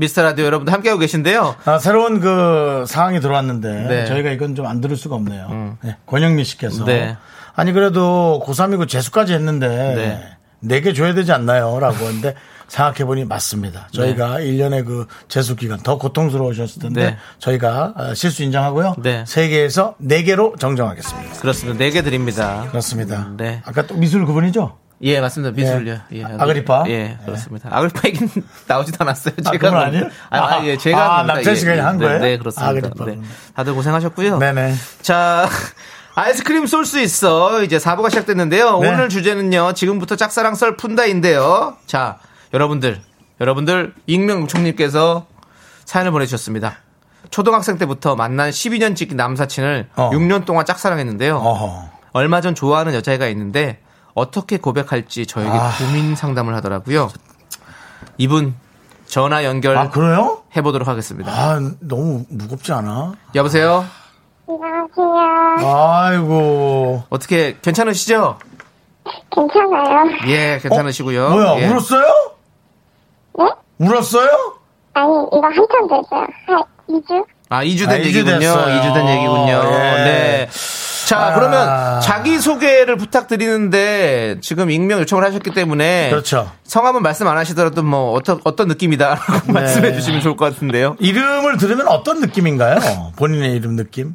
미스터 0.00 0.22
라디오 0.22 0.46
여러분들 0.46 0.72
함께하고 0.72 0.98
계신데요. 0.98 1.56
아, 1.66 1.78
새로운 1.78 2.20
그 2.20 2.84
상황이 2.88 3.20
들어왔는데 3.20 3.86
네. 3.88 4.06
저희가 4.06 4.30
이건 4.30 4.54
좀 4.54 4.66
안 4.66 4.80
들을 4.80 4.96
수가 4.96 5.16
없네요. 5.16 5.76
네, 5.82 5.96
권영미 6.06 6.44
씨께서 6.44 6.84
네. 6.84 7.16
아니 7.54 7.72
그래도 7.72 8.42
고3이고 8.46 8.88
재수까지 8.88 9.32
했는데 9.34 9.68
네. 9.68 10.36
네개 10.60 10.92
줘야 10.94 11.12
되지 11.12 11.32
않나요? 11.32 11.78
라고 11.80 12.06
하는데 12.06 12.34
생각해보니 12.68 13.24
맞습니다. 13.24 13.88
저희가 13.92 14.38
1년의 14.38 14.86
그 14.86 15.06
재수 15.28 15.56
기간 15.56 15.80
더 15.80 15.98
고통스러우셨을 15.98 16.80
텐데 16.82 17.04
네. 17.10 17.16
저희가 17.38 17.92
아, 17.96 18.14
실수 18.14 18.42
인정하고요. 18.44 18.94
네. 19.02 19.24
세 19.26 19.48
개에서 19.48 19.96
네 19.98 20.22
개로 20.22 20.54
정정하겠습니다. 20.56 21.40
그렇습니다. 21.40 21.78
네개 21.78 22.02
드립니다. 22.02 22.66
그렇습니다. 22.70 23.28
네. 23.36 23.60
아까 23.66 23.86
또 23.86 23.96
미술 23.96 24.24
그분이죠? 24.24 24.78
예, 25.02 25.20
맞습니다. 25.20 25.54
미술요. 25.56 25.94
네. 25.94 26.00
예, 26.12 26.24
아그리파? 26.24 26.84
예, 26.88 27.18
그렇습니다. 27.24 27.70
아그리파 27.72 28.02
얘기는 28.08 28.28
나오지도 28.68 28.98
않았어요. 29.00 29.34
아, 29.46 29.50
제가. 29.52 29.68
그건 29.70 29.82
아니에요? 29.82 30.04
아, 30.28 30.38
아, 30.38 30.64
예, 30.66 30.76
제가. 30.76 30.98
아, 30.98 31.18
합니다. 31.20 31.34
남철 31.34 31.56
씨가 31.56 31.86
한 31.86 31.98
네, 31.98 32.04
거예요? 32.06 32.18
네, 32.20 32.38
그렇습니다. 32.38 32.68
아그리파. 32.70 33.04
네. 33.06 33.18
다들 33.54 33.74
고생하셨고요. 33.74 34.38
네네. 34.38 34.74
자, 35.00 35.48
아이스크림 36.14 36.66
쏠 36.66 36.84
수 36.84 37.00
있어. 37.00 37.62
이제 37.62 37.78
4부가 37.78 38.10
시작됐는데요. 38.10 38.80
네. 38.80 38.88
오늘 38.90 39.08
주제는요. 39.08 39.72
지금부터 39.72 40.16
짝사랑 40.16 40.54
썰 40.54 40.76
푼다인데요. 40.76 41.76
자, 41.86 42.18
여러분들, 42.52 43.00
여러분들, 43.40 43.94
익명총님께서 44.06 45.26
사연을 45.86 46.10
보내주셨습니다. 46.12 46.76
초등학생 47.30 47.78
때부터 47.78 48.16
만난 48.16 48.50
12년 48.50 48.96
지기 48.96 49.14
남사친을 49.14 49.88
어. 49.96 50.10
6년 50.10 50.44
동안 50.44 50.66
짝사랑했는데요. 50.66 51.36
어허. 51.36 51.90
얼마 52.12 52.40
전 52.40 52.54
좋아하는 52.56 52.92
여자애가 52.94 53.28
있는데 53.28 53.80
어떻게 54.14 54.58
고백할지 54.58 55.26
저에게 55.26 55.50
아. 55.50 55.70
고민 55.78 56.14
상담을 56.16 56.54
하더라고요. 56.56 57.08
이분 58.18 58.54
전화 59.06 59.44
연결 59.44 59.76
아, 59.76 59.90
그래요? 59.90 60.42
해보도록 60.56 60.88
하겠습니다. 60.88 61.30
아, 61.32 61.60
너무 61.80 62.24
무겁지 62.28 62.72
않아? 62.72 63.12
여보세요? 63.34 63.84
안녕하세요. 64.48 65.66
아이고. 65.66 67.04
어떻게 67.08 67.56
괜찮으시죠? 67.62 68.38
괜찮아요? 69.34 70.10
예, 70.28 70.58
괜찮으시고요. 70.62 71.26
어? 71.26 71.30
뭐야, 71.30 71.60
예. 71.60 71.68
울었어요? 71.68 72.04
네? 73.38 73.44
울었어요? 73.78 74.28
아니, 74.94 75.12
이거 75.32 75.42
한참 75.46 75.88
됐어요. 75.88 76.26
한 76.46 76.64
2주? 76.88 77.24
아, 77.48 77.64
2주 77.64 77.86
아, 77.86 77.90
된 77.90 78.00
이주 78.02 78.18
얘기군요. 78.18 78.38
됐어요. 78.38 78.80
2주 78.80 78.94
된 78.94 79.08
얘기군요. 79.08 79.52
예. 79.98 80.04
네. 80.04 80.48
자, 81.10 81.26
아. 81.26 81.34
그러면 81.34 82.00
자기 82.02 82.38
소개를 82.38 82.94
부탁드리는데 82.96 84.36
지금 84.42 84.70
익명 84.70 85.00
요청을 85.00 85.24
하셨기 85.24 85.50
때문에 85.50 86.08
그렇죠. 86.08 86.52
성함은 86.62 87.02
말씀 87.02 87.26
안 87.26 87.36
하시더라도 87.36 87.82
뭐 87.82 88.12
어떤 88.12 88.40
어떤 88.44 88.68
느낌이다라고 88.68 89.46
네. 89.48 89.52
말씀해 89.52 89.92
주시면 89.92 90.20
좋을 90.20 90.36
것 90.36 90.44
같은데요. 90.44 90.94
이름을 91.00 91.56
들으면 91.56 91.88
어떤 91.88 92.20
느낌인가요? 92.20 92.78
본인의 93.16 93.56
이름 93.56 93.74
느낌? 93.74 94.14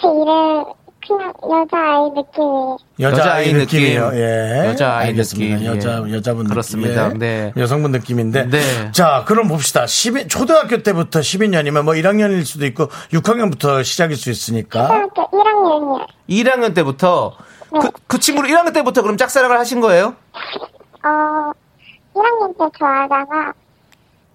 제 0.00 0.06
이름, 0.06 0.64
그냥 1.06 1.32
여자아이 1.42 2.10
느낌이에요. 2.10 2.76
여자아이 3.00 3.02
여자아이 3.02 3.52
느낌이에요. 3.54 4.06
느낌. 4.10 4.20
예. 4.20 4.68
여자아이 4.68 5.06
알겠습니다. 5.08 5.54
느낌. 5.56 5.66
여자, 5.66 6.04
예. 6.06 6.12
여자분 6.12 6.48
그렇습니다. 6.48 7.04
느낌. 7.08 7.18
네. 7.18 7.52
여성분 7.56 7.92
느낌인데. 7.92 8.50
네. 8.50 8.92
자, 8.92 9.24
그럼 9.26 9.48
봅시다. 9.48 9.86
12, 9.86 10.28
초등학교 10.28 10.82
때부터 10.82 11.20
12년이면 11.20 11.82
뭐 11.82 11.94
1학년일 11.94 12.44
수도 12.44 12.66
있고 12.66 12.88
6학년부터 13.12 13.82
시작일 13.84 14.16
수 14.16 14.30
있으니까. 14.30 14.86
초등학교 14.86 15.30
1학년이요. 15.30 16.06
1학년 16.28 16.74
때부터 16.74 17.36
그, 17.70 17.88
그 18.06 18.18
친구를 18.18 18.50
1학년 18.50 18.74
때부터 18.74 19.02
그럼 19.02 19.16
짝사랑을 19.16 19.58
하신 19.58 19.80
거예요? 19.80 20.16
어, 21.04 21.52
1학년 22.14 22.58
때 22.58 22.64
좋아하다가 22.78 23.52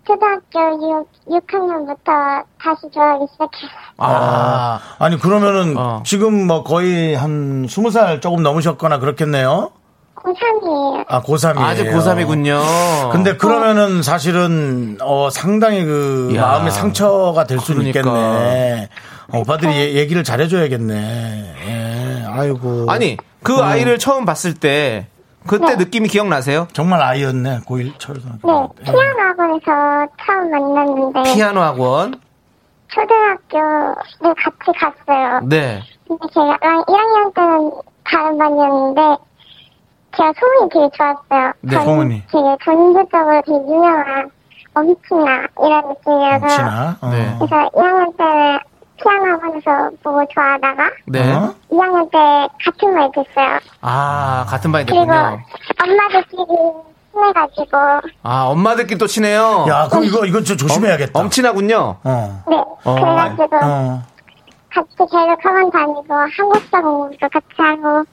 초등학교 0.07 1.05
6, 1.27 1.47
6학년부터 1.47 2.43
다시 2.61 2.81
좋아하기 2.93 3.25
시작했어요. 3.31 3.69
아, 3.97 4.79
아니, 4.99 5.17
그러면은 5.19 5.75
어. 5.77 6.03
지금 6.05 6.45
뭐 6.47 6.63
거의 6.63 7.15
한 7.15 7.65
20살 7.65 8.21
조금 8.21 8.43
넘으셨거나 8.43 8.99
그렇겠네요. 8.99 9.71
고3이에요. 10.15 11.05
아, 11.07 11.21
고3이에요. 11.21 11.59
아직 11.59 11.83
고3이군요. 11.85 13.11
근데 13.11 13.37
그러면은 13.37 14.01
사실은 14.01 14.97
어 15.01 15.29
상당히 15.31 15.83
그 15.85 16.33
야. 16.35 16.41
마음의 16.41 16.71
상처가 16.71 17.43
될 17.45 17.59
수는 17.59 17.91
그러니까. 17.91 17.99
있겠네. 17.99 18.89
어, 19.33 19.39
오빠들이 19.39 19.71
얘- 19.71 19.93
얘기를 19.95 20.23
잘해줘야겠네. 20.23 21.53
예. 21.67 22.25
아이고. 22.27 22.85
아니 22.89 23.17
그 23.43 23.55
아이를 23.57 23.99
처음 23.99 24.25
봤을 24.25 24.55
때 24.55 25.07
그때 25.47 25.65
네. 25.67 25.75
느낌이 25.75 26.07
기억나세요? 26.07 26.67
정말 26.73 27.01
아이였네. 27.01 27.59
고1 27.67 27.99
초등학교. 27.99 28.47
네, 28.47 28.67
때. 28.77 28.91
피아노 28.91 29.19
학원에서 29.19 30.07
처음 30.25 30.51
만났는데 30.51 31.23
피아노 31.33 31.61
학원. 31.61 32.15
초등학교를 32.87 33.95
같이 34.21 34.79
갔어요. 34.79 35.39
네. 35.43 35.81
근데 36.07 36.27
제가 36.33 36.57
1학년 36.61 37.33
때는 37.33 37.71
다른 38.03 38.37
반이었는데 38.37 39.01
제가 40.17 40.33
소문이 40.39 40.69
되게 40.71 40.89
좋았어요. 40.97 41.53
네, 41.61 41.75
소문이. 41.83 42.23
되게 42.27 42.57
전국적으로 42.63 43.41
되게 43.45 43.57
유명한 43.57 44.29
엄친아 44.73 45.47
이런 45.63 45.87
느낌이어서 45.89 46.39
혹시나. 46.41 46.97
어. 47.01 47.09
네. 47.09 47.35
그래서 47.37 47.69
2학년 47.71 48.17
때는 48.17 48.59
피아노 49.01 49.25
학원에서 49.33 49.89
보고 50.03 50.25
좋아하다가 50.33 50.89
네. 51.07 51.33
어? 51.33 51.53
2학년 51.71 52.09
때 52.11 52.17
같은 52.63 52.93
말 52.93 53.11
됐어요. 53.13 53.59
아, 53.81 54.45
같은 54.47 54.71
반이 54.71 54.85
그리고 54.85 55.05
됐군요. 55.05 55.39
엄마들끼리 55.83 56.45
친해가지고 57.13 57.77
아, 58.23 58.43
엄마들끼리 58.45 58.97
또 58.97 59.07
친해요. 59.07 59.65
야, 59.69 59.87
그럼 59.89 60.05
이거, 60.05 60.25
이거 60.25 60.41
좀 60.41 60.57
조심해야겠다. 60.57 61.19
엄친하군요. 61.19 61.97
어. 62.03 62.43
네 62.47 62.63
그래가지고 62.83 63.49
어. 63.63 64.03
같이 64.73 64.89
계속 64.97 65.45
학원 65.45 65.71
다니고 65.71 66.13
한국사 66.13 66.81
공부도 66.81 67.29
같이 67.29 67.45
하고 67.57 68.05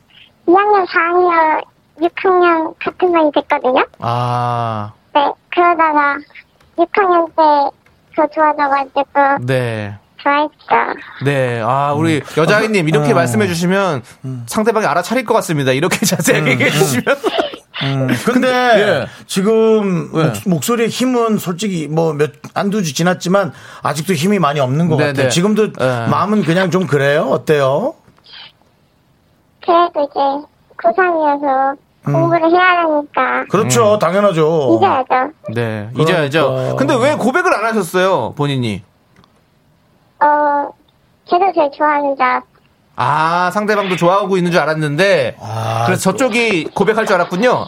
2학년, 0.47 0.87
4학년, 0.89 1.65
6학년 2.01 2.75
같은 2.79 3.13
반이 3.13 3.31
됐거든요. 3.33 3.85
아, 4.01 4.93
네, 5.15 5.31
그러다가 5.51 6.17
6학년 6.79 7.29
때더 7.37 8.27
좋아져가지고 8.29 9.47
네. 9.47 9.97
좋아했죠. 10.23 11.01
네. 11.25 11.61
아, 11.65 11.93
우리 11.95 12.23
여자아이님 12.37 12.89
이렇게 12.89 13.13
어. 13.13 13.15
말씀해 13.15 13.47
주시면 13.49 14.03
상대방이 14.47 14.87
알아차릴 14.87 15.25
것 15.25 15.35
같습니다. 15.35 15.73
이렇게 15.73 15.99
자세하게 16.07 16.51
얘기해 16.53 16.71
주시면. 16.71 17.05
음, 17.85 18.07
근데 18.27 18.49
예. 18.49 19.07
지금 19.27 20.11
왜? 20.15 20.25
목, 20.27 20.33
목소리의 20.47 20.89
힘은 20.89 21.39
솔직히 21.39 21.89
뭐 21.89 22.13
몇 22.13 22.31
안두 22.55 22.85
주 22.85 22.95
지났지만 22.95 23.53
아직도 23.83 24.13
힘이 24.15 24.39
많이 24.39 24.61
없는 24.61 24.89
것 24.89 24.97
네, 24.99 25.07
같아요. 25.07 25.25
네. 25.25 25.29
지금도 25.29 25.65
예. 25.81 26.07
마음은 26.09 26.45
그냥 26.45 26.71
좀 26.71 26.87
그래요. 26.87 27.23
어때요? 27.31 27.95
그래도 29.65 30.09
이제 30.11 30.47
고3이어서 30.77 31.77
공부를 32.05 32.51
해야 32.51 32.83
하니까 32.83 33.41
음. 33.43 33.49
그렇죠, 33.49 33.99
당연하죠. 33.99 34.79
잊어야죠. 34.79 35.33
네. 35.55 35.89
잊어야죠. 35.99 36.49
그러니까. 36.51 36.77
근데 36.77 36.95
왜 36.97 37.15
고백을 37.17 37.53
안 37.55 37.65
하셨어요? 37.65 38.35
본인이. 38.37 38.83
어, 40.23 40.71
걔도 41.29 41.53
제일 41.55 41.71
좋아하는 41.77 42.15
줄 42.17 42.23
알았어요. 42.25 42.47
아, 42.97 43.51
상대방도 43.53 43.97
좋아하고 43.97 44.37
있는 44.37 44.53
줄 44.53 44.61
알았는데. 44.61 45.37
아, 45.41 45.85
그래서 45.87 46.11
저쪽이 46.13 46.65
고백할 46.75 47.07
줄 47.07 47.15
알았군요. 47.17 47.67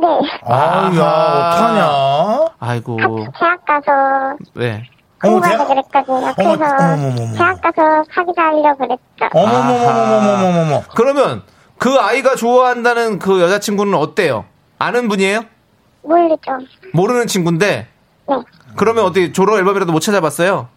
네, 0.00 0.06
아우야, 0.44 1.02
어떡하냐? 1.02 2.46
아이고. 2.60 2.96
같이 2.96 3.26
대학 3.38 3.64
가서 3.64 4.36
네. 4.54 4.84
대학- 5.20 5.66
그랬거든요. 5.66 6.32
그래서 6.36 6.64
어머머머머. 6.64 7.32
대학 7.36 7.60
가서 7.60 8.04
사귀자 8.14 8.42
하려고 8.42 8.76
그랬죠. 8.78 9.28
어머머머머머머머머. 9.32 10.82
그러면 10.94 11.42
그 11.78 11.96
아이가 11.96 12.36
좋아한다는 12.36 13.18
그 13.18 13.40
여자친구는 13.40 13.94
어때요? 13.94 14.44
아는 14.78 15.08
분이에요? 15.08 15.40
모르죠. 16.02 16.52
모르는 16.92 17.26
친구인데. 17.26 17.88
네. 18.28 18.36
그러면 18.76 19.04
어떻게 19.04 19.32
졸업 19.32 19.56
앨범이라도 19.58 19.90
못 19.90 19.98
찾아봤어요? 19.98 20.68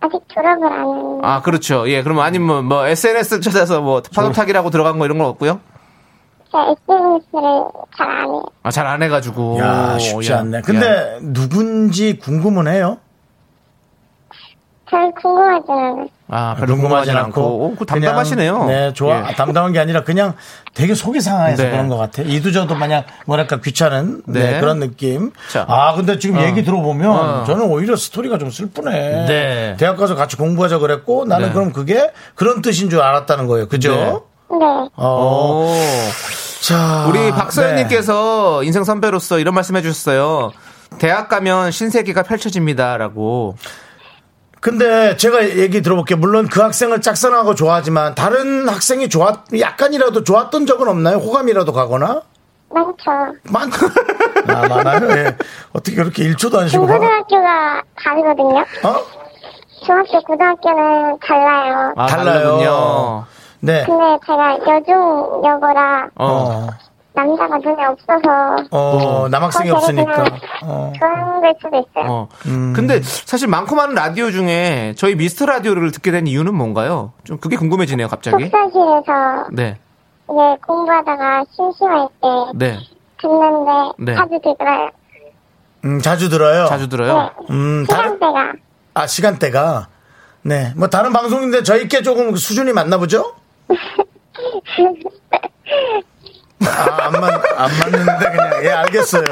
아직 0.00 0.18
졸업을 0.28 0.66
안 0.72 0.86
했는데. 0.86 1.26
아, 1.26 1.42
그렇죠. 1.42 1.88
예, 1.88 2.02
그러면 2.02 2.24
아니면 2.24 2.64
뭐 2.64 2.86
SNS 2.86 3.40
찾아서 3.40 3.80
뭐 3.80 4.02
파도 4.14 4.32
타기라고 4.32 4.70
들어간 4.70 4.98
거 4.98 5.04
이런 5.04 5.18
건 5.18 5.26
없고요? 5.28 5.60
제가 6.50 6.64
SNS를 6.88 7.64
잘 7.96 8.08
안 8.08 8.26
해요. 8.28 8.42
아, 8.62 8.70
잘 8.70 8.86
안 8.86 9.02
해가지고. 9.02 9.58
야, 9.60 9.98
쉽지 9.98 10.32
야, 10.32 10.38
않네. 10.40 10.58
야. 10.58 10.62
근데 10.62 11.18
누군지 11.22 12.18
궁금은 12.18 12.66
해요? 12.66 12.98
별 14.90 15.12
궁금하지는 15.12 15.78
않아요. 15.78 16.06
아, 16.28 16.54
별로 16.58 16.76
궁금하진 16.76 17.16
않고. 17.16 17.40
오, 17.40 17.74
그 17.76 17.86
담담하시네요. 17.86 18.52
그냥, 18.52 18.66
네, 18.66 18.92
좋아. 18.92 19.28
예. 19.28 19.34
담담한 19.34 19.72
게 19.72 19.78
아니라 19.78 20.02
그냥 20.02 20.34
되게 20.74 20.94
속이 20.94 21.20
상해서 21.20 21.62
네. 21.62 21.70
그런 21.70 21.88
것 21.88 21.96
같아요. 21.96 22.26
이두저도 22.28 22.74
마냥 22.74 23.04
뭐랄까 23.26 23.60
귀찮은 23.60 24.22
네, 24.26 24.52
네. 24.52 24.60
그런 24.60 24.80
느낌. 24.80 25.30
자. 25.50 25.64
아, 25.68 25.94
근데 25.94 26.18
지금 26.18 26.40
얘기 26.40 26.64
들어보면 26.64 27.10
어. 27.10 27.44
저는 27.44 27.66
오히려 27.66 27.94
스토리가 27.94 28.38
좀 28.38 28.50
슬프네. 28.50 29.26
네. 29.26 29.76
대학 29.78 29.96
가서 29.96 30.14
같이 30.16 30.36
공부하자 30.36 30.78
그랬고 30.78 31.24
나는 31.24 31.48
네. 31.48 31.52
그럼 31.52 31.72
그게 31.72 32.10
그런 32.34 32.60
뜻인 32.62 32.90
줄 32.90 33.00
알았다는 33.00 33.46
거예요. 33.46 33.68
그죠? 33.68 33.94
네. 33.94 34.58
네. 34.58 34.88
어. 34.96 35.66
오. 35.66 35.72
자. 36.62 37.06
우리 37.08 37.20
네. 37.20 37.30
박서연님께서 37.30 38.64
인생 38.64 38.84
선배로서 38.84 39.38
이런 39.38 39.54
말씀 39.54 39.76
해주셨어요. 39.76 40.52
대학 40.98 41.28
가면 41.28 41.70
신세계가 41.70 42.24
펼쳐집니다라고. 42.24 43.56
근데 44.60 45.16
제가 45.16 45.42
얘기 45.56 45.80
들어볼게요. 45.80 46.18
물론 46.18 46.46
그 46.46 46.60
학생을 46.60 47.00
짝사랑하고 47.00 47.54
좋아하지만 47.54 48.14
다른 48.14 48.68
학생이 48.68 49.08
좋았, 49.08 49.36
약간이라도 49.58 50.22
좋았던 50.24 50.66
적은 50.66 50.86
없나요? 50.88 51.16
호감이라도 51.16 51.72
가거나? 51.72 52.22
많죠. 52.72 53.34
많, 53.50 53.70
아, 54.48 54.68
많아요? 54.68 55.10
예. 55.18 55.36
어떻게 55.72 55.96
그렇게 55.96 56.24
1초도 56.24 56.58
안 56.58 56.68
쉬고. 56.68 56.86
가- 56.86 56.92
중고등학교가 56.92 57.82
다르거든요. 58.04 58.58
어? 58.84 59.04
중학교, 59.84 60.20
고등학교는 60.20 61.18
달라요. 61.26 61.92
아, 61.96 62.06
달라요. 62.06 62.38
다르군요. 62.42 63.24
네. 63.60 63.84
근데 63.86 64.18
제가 64.26 64.58
여중 64.76 65.42
여고라 65.44 66.08
어. 66.16 66.68
어, 67.12 67.20
남자가 67.20 67.58
눈에 67.58 67.84
없어서 67.86 68.56
어, 68.70 69.28
남학생이 69.30 69.70
더 69.70 69.76
없으니까. 69.76 70.24
어. 70.62 70.92
그런 70.98 71.40
걸 71.40 71.54
수도 71.60 71.76
있어요. 71.78 72.10
어. 72.10 72.28
근데 72.74 73.00
사실 73.02 73.48
많고 73.48 73.74
많은 73.74 73.94
라디오 73.94 74.30
중에 74.30 74.94
저희 74.96 75.14
미스터 75.16 75.46
라디오를 75.46 75.90
듣게 75.92 76.10
된 76.10 76.26
이유는 76.26 76.54
뭔가요? 76.54 77.12
좀 77.24 77.38
그게 77.38 77.56
궁금해지네요, 77.56 78.08
갑자기. 78.08 78.44
숙사실에서 78.44 79.48
네. 79.52 79.78
이제 80.24 80.56
공부하다가 80.66 81.44
심심할 81.50 82.08
때 82.22 82.28
네. 82.54 82.78
듣는데 83.20 83.70
네. 83.98 84.14
자주 84.14 84.38
들어요. 84.40 84.90
음, 85.84 86.00
자주 86.00 86.28
들어요. 86.28 86.66
자주 86.66 86.88
들어요. 86.88 87.30
음, 87.50 87.84
다른, 87.88 88.12
시간대가 88.14 88.52
아, 88.94 89.06
시간대가. 89.06 89.88
네. 90.42 90.72
뭐 90.76 90.88
다른 90.88 91.12
방송인데 91.12 91.62
저희께 91.62 92.02
조금 92.02 92.34
수준이 92.36 92.72
맞나 92.72 92.98
보죠? 92.98 93.34
아, 96.66 97.04
안, 97.06 97.12
맞, 97.12 97.42
안 97.56 97.70
맞는데 97.78 98.30
그냥, 98.30 98.64
예, 98.64 98.68
알겠어요. 98.70 99.24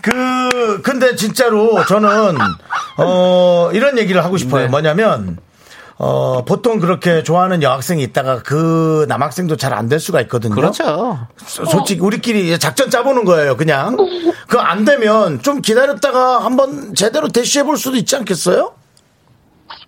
그, 0.00 0.80
근데 0.82 1.14
진짜로 1.16 1.84
저는, 1.84 2.36
어, 2.98 3.70
이런 3.72 3.98
얘기를 3.98 4.24
하고 4.24 4.36
싶어요. 4.36 4.64
네. 4.64 4.68
뭐냐면, 4.68 5.38
어, 5.98 6.44
보통 6.44 6.80
그렇게 6.80 7.22
좋아하는 7.22 7.62
여학생이 7.62 8.02
있다가 8.02 8.42
그 8.42 9.04
남학생도 9.08 9.56
잘 9.56 9.72
안 9.74 9.88
될 9.88 10.00
수가 10.00 10.20
있거든요. 10.22 10.54
그렇죠. 10.54 11.26
소- 11.44 11.64
솔직히 11.66 12.00
우리끼리 12.00 12.58
작전 12.58 12.90
짜보는 12.90 13.24
거예요, 13.24 13.56
그냥. 13.56 13.96
그 14.48 14.58
안 14.58 14.84
되면 14.84 15.40
좀 15.42 15.60
기다렸다가 15.60 16.44
한번 16.44 16.94
제대로 16.94 17.28
대시해 17.28 17.64
볼 17.64 17.76
수도 17.76 17.96
있지 17.96 18.16
않겠어요? 18.16 18.72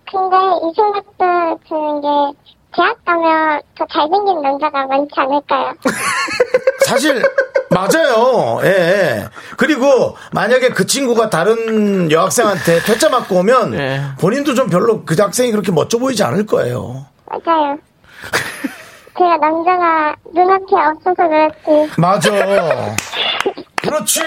근데 0.09 0.35
이 0.37 0.73
생각도 0.75 1.59
드는 1.67 2.01
게 2.01 2.37
대학 2.75 3.05
가면 3.05 3.61
더 3.77 3.85
잘생긴 3.91 4.41
남자가 4.41 4.85
많지 4.87 5.09
않을까요? 5.15 5.73
사실 6.85 7.21
맞아요. 7.69 8.59
예, 8.63 8.67
예. 8.69 9.25
그리고 9.57 10.15
만약에 10.31 10.69
그 10.69 10.85
친구가 10.85 11.29
다른 11.29 12.11
여학생한테 12.11 12.79
퇴짜 12.81 13.09
맞고 13.09 13.35
오면 13.37 13.73
예. 13.73 14.01
본인도 14.19 14.53
좀 14.53 14.69
별로 14.69 15.03
그 15.03 15.15
학생이 15.17 15.51
그렇게 15.51 15.71
멋져 15.71 15.97
보이지 15.97 16.23
않을 16.23 16.45
거예요. 16.45 17.05
맞아요. 17.25 17.77
제가 19.17 19.37
남자가 19.37 20.15
눈앞에 20.33 20.75
없어서 20.75 21.27
그렇지. 21.27 21.91
맞아. 21.97 22.95
그렇지. 23.81 24.21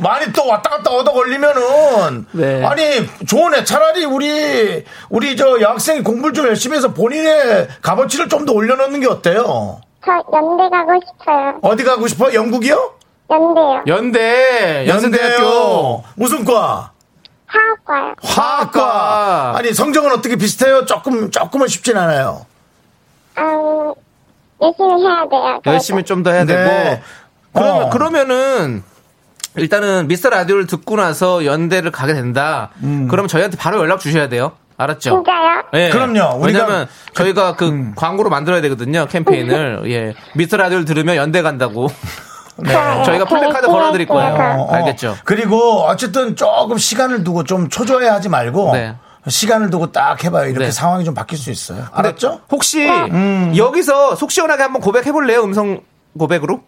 많이 0.00 0.32
또 0.32 0.46
왔다 0.46 0.70
갔다 0.70 0.90
얻어 0.90 1.12
걸리면은 1.12 2.26
네. 2.32 2.64
아니 2.64 3.06
좋은 3.26 3.54
애 3.54 3.64
차라리 3.64 4.04
우리 4.04 4.84
우리 5.08 5.36
저 5.36 5.60
여학생이 5.60 6.02
공부를 6.02 6.34
좀 6.34 6.46
열심히 6.46 6.76
해서 6.76 6.92
본인의 6.92 7.68
값어치를 7.80 8.28
좀 8.28 8.44
더 8.44 8.52
올려놓는 8.52 8.98
게 9.00 9.06
어때요? 9.06 9.80
저 10.04 10.12
연대 10.32 10.68
가고 10.68 10.92
싶어요. 11.06 11.58
어디 11.62 11.84
가고 11.84 12.06
싶어? 12.08 12.32
영국이요? 12.34 12.94
연대요. 13.30 13.82
연대, 13.86 14.86
연세대학교. 14.88 16.02
무슨 16.16 16.44
과? 16.44 16.90
화학과요. 17.46 18.14
화학과. 18.22 19.54
아니 19.56 19.72
성적은 19.72 20.10
어떻게 20.12 20.36
비슷해요? 20.36 20.84
조금 20.86 21.30
조금은 21.30 21.68
쉽진 21.68 21.96
않아요. 21.96 22.46
음, 23.38 23.92
열심히 24.60 25.02
해야 25.04 25.28
돼요. 25.28 25.60
그래서. 25.62 25.74
열심히 25.74 26.02
좀 26.04 26.22
더 26.22 26.30
해야 26.32 26.44
네. 26.44 26.54
되고. 26.54 27.02
그러면, 27.54 27.82
어. 27.84 27.90
그러면은, 27.90 28.82
일단은 29.56 30.08
미스터 30.08 30.30
라디오를 30.30 30.66
듣고 30.66 30.96
나서 30.96 31.44
연대를 31.44 31.90
가게 31.90 32.14
된다. 32.14 32.70
음. 32.82 33.08
그러면 33.10 33.28
저희한테 33.28 33.58
바로 33.58 33.78
연락 33.78 34.00
주셔야 34.00 34.28
돼요. 34.30 34.52
알았죠? 34.82 35.10
진짜요? 35.10 35.62
예. 35.74 35.90
그럼요. 35.90 36.40
우리가- 36.40 36.44
왜냐면 36.46 36.88
저희가 37.14 37.56
그 37.56 37.92
광고로 37.96 38.30
만들어야 38.30 38.60
되거든요. 38.62 39.06
캠페인을. 39.06 39.82
예. 39.90 40.14
미스터 40.34 40.56
라디오를 40.56 40.84
들으면 40.84 41.16
연대 41.16 41.42
간다고. 41.42 41.88
네. 42.56 42.72
저희가 43.04 43.24
플래카드 43.24 43.66
걸어드릴 43.66 44.06
거예요. 44.06 44.34
어, 44.34 44.62
어. 44.68 44.72
알겠죠? 44.74 45.16
그리고 45.24 45.82
어쨌든 45.84 46.36
조금 46.36 46.76
시간을 46.78 47.24
두고 47.24 47.44
좀 47.44 47.68
초조해 47.68 48.08
하지 48.08 48.28
말고 48.28 48.72
네. 48.72 48.94
시간을 49.28 49.70
두고 49.70 49.92
딱 49.92 50.22
해봐요. 50.24 50.46
이렇게 50.50 50.66
네. 50.66 50.70
상황이 50.70 51.04
좀 51.04 51.14
바뀔 51.14 51.38
수 51.38 51.50
있어요. 51.50 51.84
알았죠? 51.92 52.40
혹시 52.50 52.88
음. 52.88 53.54
여기서 53.56 54.16
속 54.16 54.30
시원하게 54.30 54.62
한번 54.64 54.82
고백해 54.82 55.12
볼래요? 55.12 55.42
음성 55.44 55.80
고백으로? 56.18 56.60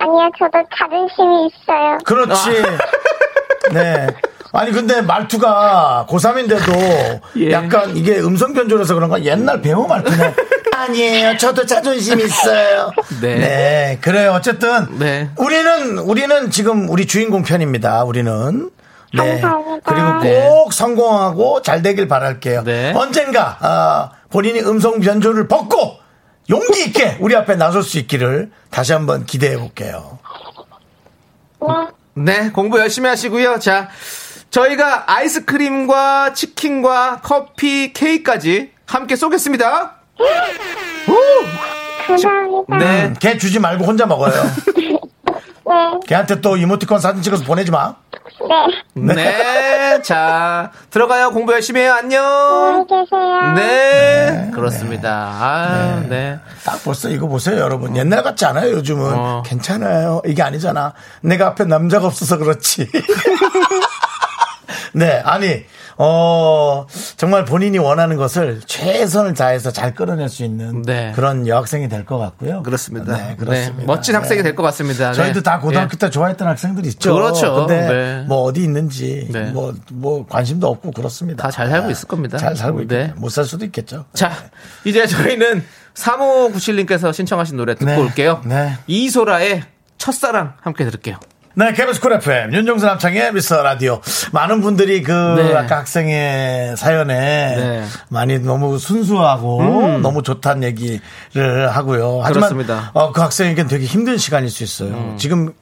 아니요, 0.00 0.30
저도 0.38 0.62
자존심이 0.78 1.46
있어요. 1.48 1.98
그렇지. 2.04 2.62
네. 3.72 4.06
아니 4.52 4.72
근데 4.72 5.02
말투가 5.02 6.06
고3인데도 6.08 7.20
예. 7.38 7.52
약간 7.52 7.96
이게 7.96 8.18
음성 8.18 8.54
변조라서 8.54 8.94
그런가 8.94 9.22
옛날 9.24 9.60
배우 9.60 9.86
말투네. 9.86 10.34
아니에요. 10.74 11.36
저도 11.36 11.66
자존심 11.66 12.20
있어요. 12.20 12.92
네. 13.20 13.98
그래요. 14.00 14.32
어쨌든 14.32 14.98
네. 14.98 15.30
우리는 15.36 15.98
우리는 15.98 16.50
지금 16.50 16.88
우리 16.88 17.06
주인공 17.06 17.42
편입니다. 17.42 18.04
우리는 18.04 18.70
네. 19.12 19.40
감사합니다. 19.40 19.92
그리고 19.92 20.18
네. 20.22 20.48
꼭 20.48 20.72
성공하고 20.72 21.62
잘 21.62 21.82
되길 21.82 22.06
바랄게요. 22.08 22.62
네. 22.64 22.92
언젠가 22.94 23.56
아, 23.60 24.10
본인이 24.30 24.60
음성 24.60 25.00
변조를 25.00 25.48
벗고 25.48 25.96
용기 26.48 26.84
있게 26.84 27.16
우리 27.20 27.34
앞에 27.36 27.56
나설 27.56 27.82
수 27.82 27.98
있기를 27.98 28.50
다시 28.70 28.92
한번 28.92 29.26
기대해 29.26 29.58
볼게요. 29.58 30.18
네, 32.14 32.50
공부 32.50 32.78
열심히 32.80 33.08
하시고요. 33.08 33.58
자, 33.58 33.88
저희가 34.50 35.04
아이스크림과 35.12 36.32
치킨과 36.32 37.20
커피, 37.22 37.92
케이크까지 37.92 38.70
함께 38.86 39.16
쏘겠습니다. 39.16 39.96
감사합니다. 42.06 42.76
네. 42.78 43.04
음, 43.06 43.14
걔 43.20 43.36
주지 43.36 43.58
말고 43.58 43.84
혼자 43.84 44.06
먹어요. 44.06 44.32
네, 45.68 46.00
걔한테 46.06 46.40
또 46.40 46.56
이모티콘 46.56 46.98
사진 46.98 47.20
찍어서 47.20 47.44
보내지 47.44 47.70
마. 47.70 47.94
네. 48.94 49.14
네. 49.14 50.02
자, 50.02 50.70
들어가요. 50.90 51.30
공부 51.30 51.52
열심히 51.52 51.82
해요. 51.82 51.92
안녕. 51.92 52.86
계세요. 52.88 53.52
네. 53.54 54.50
그렇습니다. 54.54 55.10
아, 55.10 56.02
네. 56.08 56.38
딱 56.64 56.82
벌써 56.84 57.10
이거 57.10 57.26
보세요, 57.26 57.58
여러분. 57.58 57.96
옛날 57.96 58.22
같지 58.22 58.46
않아요, 58.46 58.70
요즘은. 58.72 59.12
어. 59.14 59.42
괜찮아요. 59.44 60.22
이게 60.24 60.42
아니잖아. 60.42 60.94
내가 61.20 61.48
앞에 61.48 61.64
남자가 61.64 62.06
없어서 62.06 62.38
그렇지. 62.38 62.88
네, 64.98 65.20
아니, 65.24 65.64
어, 65.96 66.86
정말 67.16 67.44
본인이 67.44 67.78
원하는 67.78 68.16
것을 68.16 68.60
최선을 68.66 69.34
다해서 69.34 69.70
잘 69.70 69.94
끌어낼 69.94 70.28
수 70.28 70.44
있는 70.44 70.82
네. 70.82 71.12
그런 71.14 71.46
여학생이 71.46 71.88
될 71.88 72.04
것 72.04 72.18
같고요. 72.18 72.62
그렇습니다. 72.62 73.16
네, 73.16 73.36
그렇습니다. 73.36 73.76
네, 73.78 73.84
멋진 73.86 74.14
학생이 74.14 74.42
될 74.42 74.54
것 74.54 74.62
같습니다. 74.64 75.08
네. 75.10 75.14
저희도 75.14 75.42
다 75.42 75.58
고등학교 75.60 75.90
예. 75.94 75.98
때 75.98 76.10
좋아했던 76.10 76.46
학생들 76.48 76.86
있죠. 76.86 77.14
그렇죠. 77.14 77.54
근데 77.54 77.80
네. 77.88 78.24
뭐 78.28 78.42
어디 78.42 78.62
있는지 78.62 79.28
네. 79.30 79.50
뭐, 79.50 79.74
뭐 79.92 80.26
관심도 80.26 80.68
없고 80.68 80.92
그렇습니다. 80.92 81.44
다 81.44 81.50
잘 81.50 81.68
살고 81.68 81.90
있을 81.90 82.06
겁니다. 82.08 82.38
잘 82.38 82.54
살고 82.56 82.86
네. 82.86 83.12
못살 83.16 83.44
수도 83.44 83.64
있겠죠. 83.64 84.04
자, 84.14 84.30
이제 84.84 85.06
저희는 85.06 85.64
3597님께서 85.94 87.12
신청하신 87.12 87.56
노래 87.56 87.74
듣고 87.74 87.90
네. 87.90 87.96
올게요. 87.98 88.40
네. 88.44 88.74
이소라의 88.86 89.62
첫사랑 89.98 90.54
함께 90.60 90.84
들을게요. 90.84 91.16
네, 91.54 91.72
KBS 91.72 92.00
쿨 92.00 92.12
FM, 92.12 92.54
윤정수 92.54 92.86
남창희의 92.86 93.32
미스터 93.32 93.62
라디오. 93.62 94.00
많은 94.32 94.60
분들이 94.60 95.02
그, 95.02 95.10
네. 95.12 95.54
아까 95.54 95.78
학생의 95.78 96.76
사연에 96.76 97.14
네. 97.56 97.84
많이 98.10 98.38
너무 98.38 98.78
순수하고 98.78 99.98
너무 99.98 100.22
좋다는 100.22 100.62
얘기를 100.62 101.00
하고요. 101.70 102.20
하지만 102.22 102.50
그렇습니다. 102.50 102.90
어, 102.94 103.12
그 103.12 103.20
학생에겐 103.20 103.66
되게 103.66 103.86
힘든 103.86 104.18
시간일 104.18 104.50
수 104.50 104.62
있어요. 104.62 105.16
지금 105.18 105.52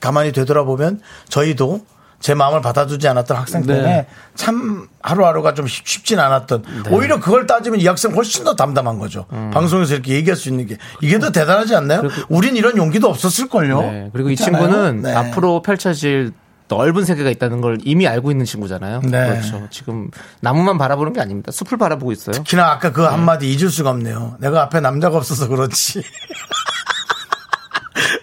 가만히 0.00 0.32
되돌아보면 0.32 1.00
저희도 1.30 1.80
제 2.20 2.34
마음을 2.34 2.60
받아주지 2.62 3.06
않았던 3.08 3.36
학생 3.36 3.66
때문에 3.66 3.86
네. 3.86 4.06
참 4.34 4.88
하루하루가 5.02 5.54
좀 5.54 5.66
쉽- 5.66 5.86
쉽진 5.86 6.18
않았던 6.18 6.64
오히려 6.90 7.20
그걸 7.20 7.46
따지면 7.46 7.78
이 7.80 7.86
학생 7.86 8.14
훨씬 8.14 8.42
더 8.44 8.56
담담한 8.56 8.98
거죠. 8.98 9.26
음. 9.32 9.50
방송에서 9.52 9.94
이렇게 9.94 10.14
얘기할 10.14 10.36
수 10.36 10.48
있는 10.48 10.66
게 10.66 10.78
이게 11.02 11.18
더 11.18 11.30
대단하지 11.30 11.74
않나요? 11.76 12.02
우린 12.28 12.56
이런 12.56 12.76
용기도 12.76 13.08
없었을걸요. 13.08 13.80
네, 13.80 14.10
그리고 14.12 14.30
이? 14.30 14.36
친구는 14.36 15.02
네. 15.02 15.14
앞으로 15.14 15.62
펼쳐질 15.62 16.32
넓은 16.68 17.04
세계가 17.04 17.30
있다는 17.30 17.60
걸 17.60 17.78
이미 17.84 18.08
알고 18.08 18.32
있는 18.32 18.44
친구잖아요. 18.44 19.02
네. 19.02 19.28
그렇죠. 19.28 19.68
지금 19.70 20.10
나무만 20.40 20.78
바라보는 20.78 21.12
게 21.12 21.20
아닙니다. 21.20 21.52
숲을 21.52 21.78
바라보고 21.78 22.10
있어요. 22.10 22.32
특히나 22.32 22.72
아까 22.72 22.90
그 22.92 23.02
한마디 23.02 23.52
잊을 23.52 23.70
수가 23.70 23.90
없네요. 23.90 24.36
내가 24.40 24.62
앞에 24.62 24.80
남자가 24.80 25.16
없어서 25.18 25.46
그렇지. 25.46 26.02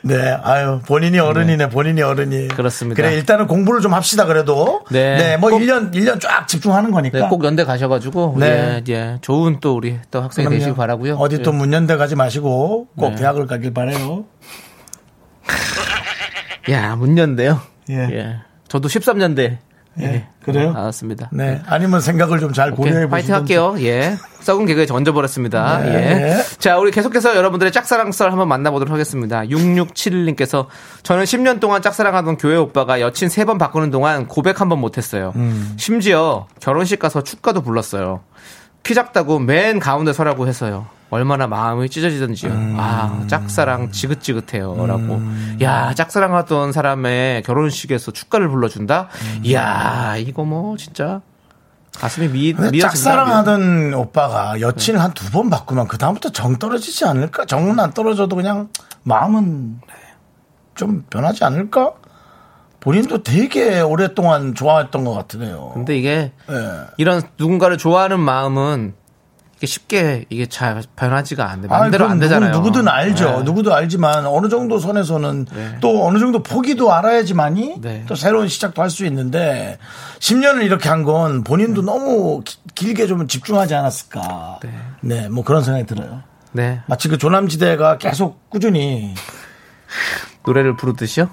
네, 0.06 0.38
아유, 0.43 0.82
본인이 0.86 1.18
어른이네, 1.18 1.70
본인이 1.70 2.01
어른이. 2.01 2.49
그렇습니다. 2.49 3.01
그래, 3.01 3.16
일단은 3.16 3.47
공부를 3.47 3.80
좀 3.80 3.93
합시다, 3.93 4.26
그래도. 4.26 4.82
네. 4.91 5.16
네, 5.18 5.38
뭐 5.38 5.49
꼭- 5.49 5.60
1년, 5.60 5.93
1년 5.93 6.20
쫙 6.20 6.45
집중하는 6.45 6.91
거니까. 6.91 7.20
네, 7.20 7.28
꼭 7.30 7.43
연대 7.45 7.64
가셔가지고 7.64 8.36
네. 8.38 8.82
예, 8.89 8.93
예, 8.93 9.18
좋은 9.22 9.60
또 9.62 9.76
우리 9.76 9.97
또 10.12 10.22
학생이 10.22 10.45
그럼요. 10.45 10.60
되시기 10.60 10.76
바라고요. 10.76 11.16
어디 11.16 11.41
또 11.41 11.54
예. 11.54 11.56
문연대 11.58 11.95
가지 11.95 12.16
마시고 12.18 12.88
꼭 12.97 13.10
네. 13.12 13.16
대학을 13.16 13.47
가길 13.47 13.74
바래요. 13.74 14.26
야 16.70 16.95
문년대요. 16.95 17.60
예. 17.89 17.95
예. 18.12 18.36
저도 18.68 18.88
13년대. 18.89 19.58
예, 20.00 20.28
그래요? 20.44 20.72
나왔습니다. 20.74 21.30
네. 21.32 21.62
아니면 21.68 22.02
생각을 22.02 22.39
좀 22.39 22.52
잘 22.54 22.72
고려해 22.72 23.08
파이팅 23.10 23.36
보시고. 23.36 23.36
할게요. 23.36 23.76
예. 23.88 24.18
썩은 24.41 24.66
개그에 24.66 24.86
던져버렸습니다. 24.88 25.80
네. 25.80 25.94
예. 26.39 26.44
자, 26.58 26.78
우리 26.78 26.91
계속해서 26.91 27.36
여러분들의 27.36 27.72
짝사랑 27.72 28.12
썰 28.12 28.32
한번 28.32 28.48
만나보도록 28.48 28.91
하겠습니다. 28.91 29.41
6671님께서 29.44 30.68
저는 31.04 31.24
10년 31.26 31.60
동안 31.60 31.82
짝사랑하던 31.82 32.38
교회 32.38 32.56
오빠가 32.58 33.00
여친 33.02 33.28
3번 33.30 33.60
바꾸는 33.60 33.91
동안 33.91 34.28
고백 34.28 34.62
한 34.62 34.70
번 34.70 34.80
못했어요. 34.80 35.34
음. 35.36 35.74
심지어 35.78 36.48
결혼식 36.60 37.00
가서 37.00 37.22
축가도 37.24 37.62
불렀어요. 37.62 38.22
키 38.84 38.94
작다고 38.94 39.40
맨 39.40 39.80
가운데 39.80 40.12
서라고 40.14 40.48
해서요. 40.48 40.88
얼마나 41.10 41.48
마음이 41.48 41.90
찢어지던지요. 41.90 42.52
음. 42.52 42.76
아, 42.78 43.24
짝사랑 43.28 43.92
지긋지긋해요. 43.92 44.88
라고. 44.88 45.22
야, 45.62 45.94
짝사랑하던 45.94 46.72
사람의 46.72 47.44
결혼식에서 47.44 48.12
축가를 48.12 48.50
불러준다? 48.50 49.10
음. 49.22 49.42
이야, 49.44 50.16
이거 50.18 50.44
뭐, 50.44 50.76
진짜. 50.76 51.22
가슴이 51.96 52.30
미, 52.30 52.54
미어진다. 52.54 52.88
짝사랑하던 52.90 53.94
오빠가 53.94 54.60
여친을 54.60 55.00
한 55.00 55.14
두번 55.14 55.52
바꾸면 55.52 55.88
그다음부터 55.88 56.32
정 56.32 56.58
떨어지지 56.58 57.06
않을까? 57.06 57.46
정은 57.46 57.80
안 57.80 57.94
떨어져도 57.94 58.36
그냥 58.36 58.70
마음은 59.04 59.80
좀 60.74 61.06
변하지 61.12 61.44
않을까? 61.44 61.94
본인도 62.84 63.24
되게 63.24 63.80
오랫동안 63.80 64.54
좋아했던 64.56 65.06
것 65.06 65.14
같으네요. 65.14 65.72
근데 65.74 65.98
이게 65.98 66.34
예. 66.50 66.80
이런 66.98 67.22
누군가를 67.40 67.78
좋아하는 67.78 68.20
마음은 68.20 68.94
이게 69.56 69.68
쉽게 69.68 70.26
이게 70.30 70.48
잘 70.48 70.84
변하지가 70.98 71.50
않네. 71.50 71.68
마음대로 71.70 72.10
안 72.10 72.20
되잖아요. 72.20 72.52
누구, 72.52 72.74
든 72.74 72.90
알죠. 72.90 73.38
네. 73.38 73.44
누구도 73.44 73.74
알지만 73.74 74.26
어느 74.26 74.50
정도 74.50 74.80
선에서는 74.80 75.46
네. 75.46 75.78
또 75.80 76.06
어느 76.06 76.20
정도 76.20 76.44
포기도 76.44 76.92
알아야지만이 76.92 77.76
네. 77.80 78.04
또 78.06 78.16
새로운 78.16 78.50
시작도 78.50 78.82
할 78.82 78.90
수 78.90 79.06
있는데 79.06 79.78
10년을 80.20 80.64
이렇게 80.64 80.90
한 80.90 81.06
건 81.06 81.46
본인도 81.46 81.84
너무 81.84 82.42
기- 82.44 82.58
길게 82.76 83.08
좀 83.08 83.30
집중하지 83.30 83.76
않았을까. 83.76 84.60
네. 84.62 84.70
네, 85.00 85.30
뭐 85.30 85.46
그런 85.46 85.64
생각이 85.64 85.86
들어요. 85.86 86.22
네. 86.52 86.82
마치 86.88 87.08
그 87.08 87.18
조남지대가 87.18 87.98
계속 87.98 88.50
꾸준히 88.50 89.16
노래를 90.46 90.76
부르듯이요. 90.76 91.30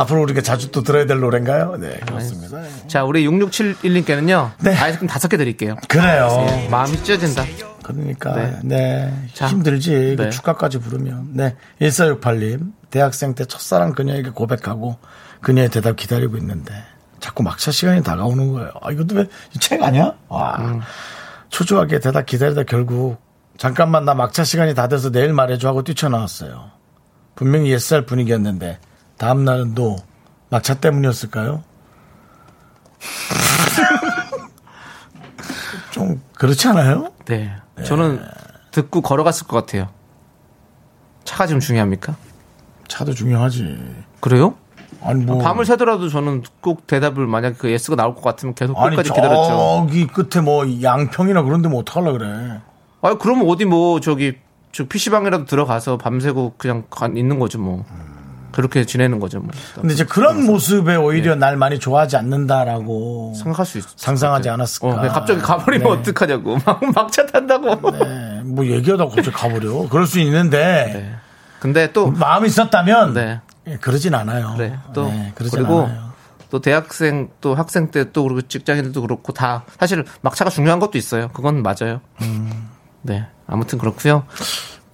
앞으로 0.00 0.22
우리가 0.22 0.40
자주 0.42 0.70
또 0.70 0.82
들어야 0.82 1.06
될 1.06 1.20
노래인가요? 1.20 1.76
네, 1.78 1.98
그렇습니다. 2.06 2.58
자, 2.86 3.04
우리 3.04 3.26
6671님께는요. 3.28 4.52
네. 4.62 4.76
아이스크림 4.76 5.08
다섯 5.08 5.28
개 5.28 5.36
드릴게요. 5.36 5.76
그래요. 5.88 6.28
마음이 6.70 6.96
찢어진다. 7.02 7.44
그러니까 7.82 8.34
네. 8.34 8.58
네, 8.62 9.26
자. 9.34 9.48
힘들지 9.48 10.14
그 10.16 10.22
네. 10.24 10.30
축가까지 10.30 10.78
부르면 10.78 11.30
네 11.32 11.56
1468님 11.80 12.72
대학생 12.90 13.34
때 13.34 13.44
첫사랑 13.44 13.92
그녀에게 13.94 14.30
고백하고 14.30 14.96
그녀의 15.40 15.70
대답 15.70 15.96
기다리고 15.96 16.36
있는데 16.36 16.72
자꾸 17.18 17.42
막차 17.42 17.72
시간이 17.72 18.02
다가오는 18.04 18.52
거예요 18.52 18.70
아 18.82 18.92
이것도 18.92 19.16
왜 19.16 19.26
책 19.58 19.82
아니야? 19.82 20.12
와 20.28 20.56
음. 20.60 20.80
초조하게 21.48 21.98
대답 21.98 22.26
기다리다 22.26 22.62
결국 22.62 23.16
잠깐만 23.56 24.04
나 24.04 24.14
막차 24.14 24.44
시간이 24.44 24.74
다 24.74 24.86
돼서 24.86 25.10
내일 25.10 25.32
말해줘 25.32 25.66
하고 25.66 25.82
뛰쳐나왔어요 25.82 26.70
분명히 27.34 27.72
옛살 27.72 28.06
분위기였는데 28.06 28.78
다음 29.20 29.44
날은 29.44 29.74
또 29.74 29.96
막차 30.48 30.80
때문이었을까요? 30.80 31.62
좀 35.92 36.22
그렇지 36.36 36.66
않아요? 36.68 37.12
네. 37.26 37.52
저는 37.84 38.24
듣고 38.70 39.02
걸어갔을 39.02 39.46
것 39.46 39.58
같아요. 39.58 39.90
차가 41.24 41.46
좀 41.46 41.60
중요합니까? 41.60 42.16
차도 42.88 43.12
중요하지. 43.12 43.78
그래요? 44.20 44.54
아니 45.02 45.22
뭐 45.22 45.36
밤을 45.38 45.66
새더라도 45.66 46.08
저는 46.08 46.42
꼭 46.62 46.86
대답을 46.86 47.26
만약 47.26 47.58
그 47.58 47.70
예스가 47.70 47.96
나올 47.96 48.14
것 48.14 48.22
같으면 48.22 48.54
계속 48.54 48.78
아니 48.78 48.96
끝까지 48.96 49.10
기다렸죠. 49.12 49.86
저기 49.86 50.06
끝에 50.06 50.42
뭐 50.42 50.64
양평이나 50.80 51.42
그런데 51.42 51.68
뭐 51.68 51.80
어떡하려 51.80 52.12
그래. 52.12 52.62
아 53.02 53.18
그러면 53.18 53.50
어디 53.50 53.66
뭐 53.66 54.00
저기 54.00 54.38
저 54.72 54.84
PC방이라도 54.88 55.44
들어가서 55.44 55.98
밤새고 55.98 56.54
그냥 56.56 56.84
가- 56.88 57.08
있는 57.14 57.38
거죠 57.38 57.58
뭐. 57.58 57.84
그렇게 58.60 58.84
지내는 58.84 59.18
거죠 59.20 59.40
뭐. 59.40 59.48
근데 59.74 59.94
이제 59.94 60.04
그런 60.04 60.44
모습에 60.44 60.96
오히려 60.96 61.34
날 61.34 61.56
많이 61.56 61.78
좋아하지 61.78 62.16
않는다라고 62.16 63.32
생각할 63.36 63.64
수 63.64 63.78
있어. 63.78 63.88
상상하지 63.96 64.50
않았을까. 64.50 64.86
어, 64.88 65.08
갑자기 65.08 65.40
가버리면 65.40 66.02
네. 66.02 66.10
어떡하냐고. 66.10 66.58
막 66.64 66.80
막차 66.94 67.24
탄다고. 67.26 67.90
네, 67.92 68.42
뭐 68.44 68.66
얘기하다가 68.66 69.10
갑자기 69.14 69.30
가버려. 69.32 69.88
그럴 69.88 70.06
수 70.06 70.18
있는데 70.20 70.58
네. 70.92 71.14
근데 71.60 71.92
또 71.92 72.10
마음이 72.10 72.46
있었다면 72.48 73.14
네. 73.14 73.40
예, 73.66 73.76
그러진 73.76 74.14
않아요. 74.14 74.54
그래. 74.56 74.78
또 74.92 75.06
네, 75.08 75.32
그러진 75.34 75.58
그리고 75.58 75.82
않아요. 75.84 76.10
또 76.50 76.60
대학생 76.60 77.28
또 77.40 77.54
학생 77.54 77.90
때 77.90 78.04
또 78.12 78.24
그리고 78.24 78.42
직장인들도 78.42 79.00
그렇고 79.02 79.32
다 79.32 79.64
사실 79.78 80.04
막차가 80.20 80.50
중요한 80.50 80.80
것도 80.80 80.98
있어요. 80.98 81.28
그건 81.28 81.62
맞아요. 81.62 82.00
음. 82.22 82.68
네. 83.02 83.26
아무튼 83.46 83.78
그렇고요. 83.78 84.24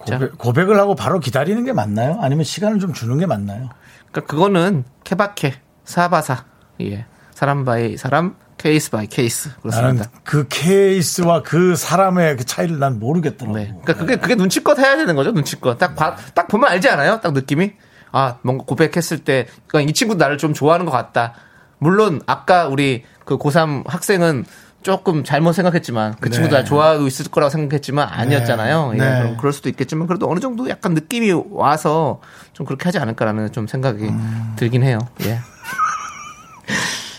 자. 0.06 0.18
고백, 0.18 0.38
고백 0.38 0.70
을 0.70 0.78
하고 0.78 0.94
바로 0.94 1.18
기다리는 1.20 1.64
게 1.64 1.72
맞나요? 1.72 2.18
아니면 2.20 2.44
시간을 2.44 2.78
좀 2.78 2.92
주는 2.92 3.18
게 3.18 3.26
맞나요? 3.26 3.68
그러니까 4.10 4.32
그거는 4.32 4.84
케바케 5.04 5.54
사바사 5.84 6.44
예 6.82 7.06
사람 7.32 7.64
by 7.64 7.96
사람 7.96 8.36
case 8.58 8.90
by 8.90 9.06
case 9.06 9.50
나는 9.62 9.96
그렇습니다. 9.98 10.10
그 10.24 10.46
케이스와 10.48 11.42
그 11.42 11.76
사람의 11.76 12.36
그 12.38 12.44
차이를 12.46 12.78
난 12.78 12.98
모르겠더라고. 12.98 13.56
네. 13.56 13.66
그러니까 13.82 13.94
그게 13.94 14.16
그게 14.16 14.34
눈치껏 14.34 14.78
해야 14.78 14.96
되는 14.96 15.14
거죠. 15.14 15.32
눈치껏 15.32 15.78
딱 15.78 15.94
봐- 15.94 16.16
딱 16.34 16.48
보면 16.48 16.70
알지 16.70 16.88
않아요? 16.88 17.20
딱 17.20 17.32
느낌이 17.34 17.72
아 18.12 18.38
뭔가 18.42 18.64
고백했을 18.64 19.18
때 19.24 19.46
그러니까 19.66 19.90
이 19.90 19.92
친구 19.92 20.14
나를 20.14 20.38
좀 20.38 20.54
좋아하는 20.54 20.86
것 20.86 20.92
같다. 20.92 21.34
물론 21.78 22.22
아까 22.26 22.66
우리 22.68 23.04
그 23.26 23.36
고3 23.36 23.86
학생은 23.86 24.46
조금 24.86 25.24
잘못 25.24 25.52
생각했지만 25.52 26.14
그 26.20 26.30
친구도 26.30 26.54
네. 26.54 26.58
날 26.58 26.64
좋아하고 26.64 27.08
있을 27.08 27.28
거라고 27.28 27.50
생각했지만 27.50 28.06
아니었잖아요. 28.08 28.92
네. 28.92 28.98
예, 28.98 29.02
네. 29.02 29.18
그럼 29.18 29.36
그럴 29.36 29.52
수도 29.52 29.68
있겠지만 29.68 30.06
그래도 30.06 30.30
어느 30.30 30.38
정도 30.38 30.70
약간 30.70 30.94
느낌이 30.94 31.32
와서 31.50 32.20
좀 32.52 32.64
그렇게 32.66 32.84
하지 32.84 33.00
않을까라는 33.00 33.50
좀 33.50 33.66
생각이 33.66 34.04
음. 34.04 34.52
들긴 34.54 34.84
해요. 34.84 35.00
예. 35.24 35.40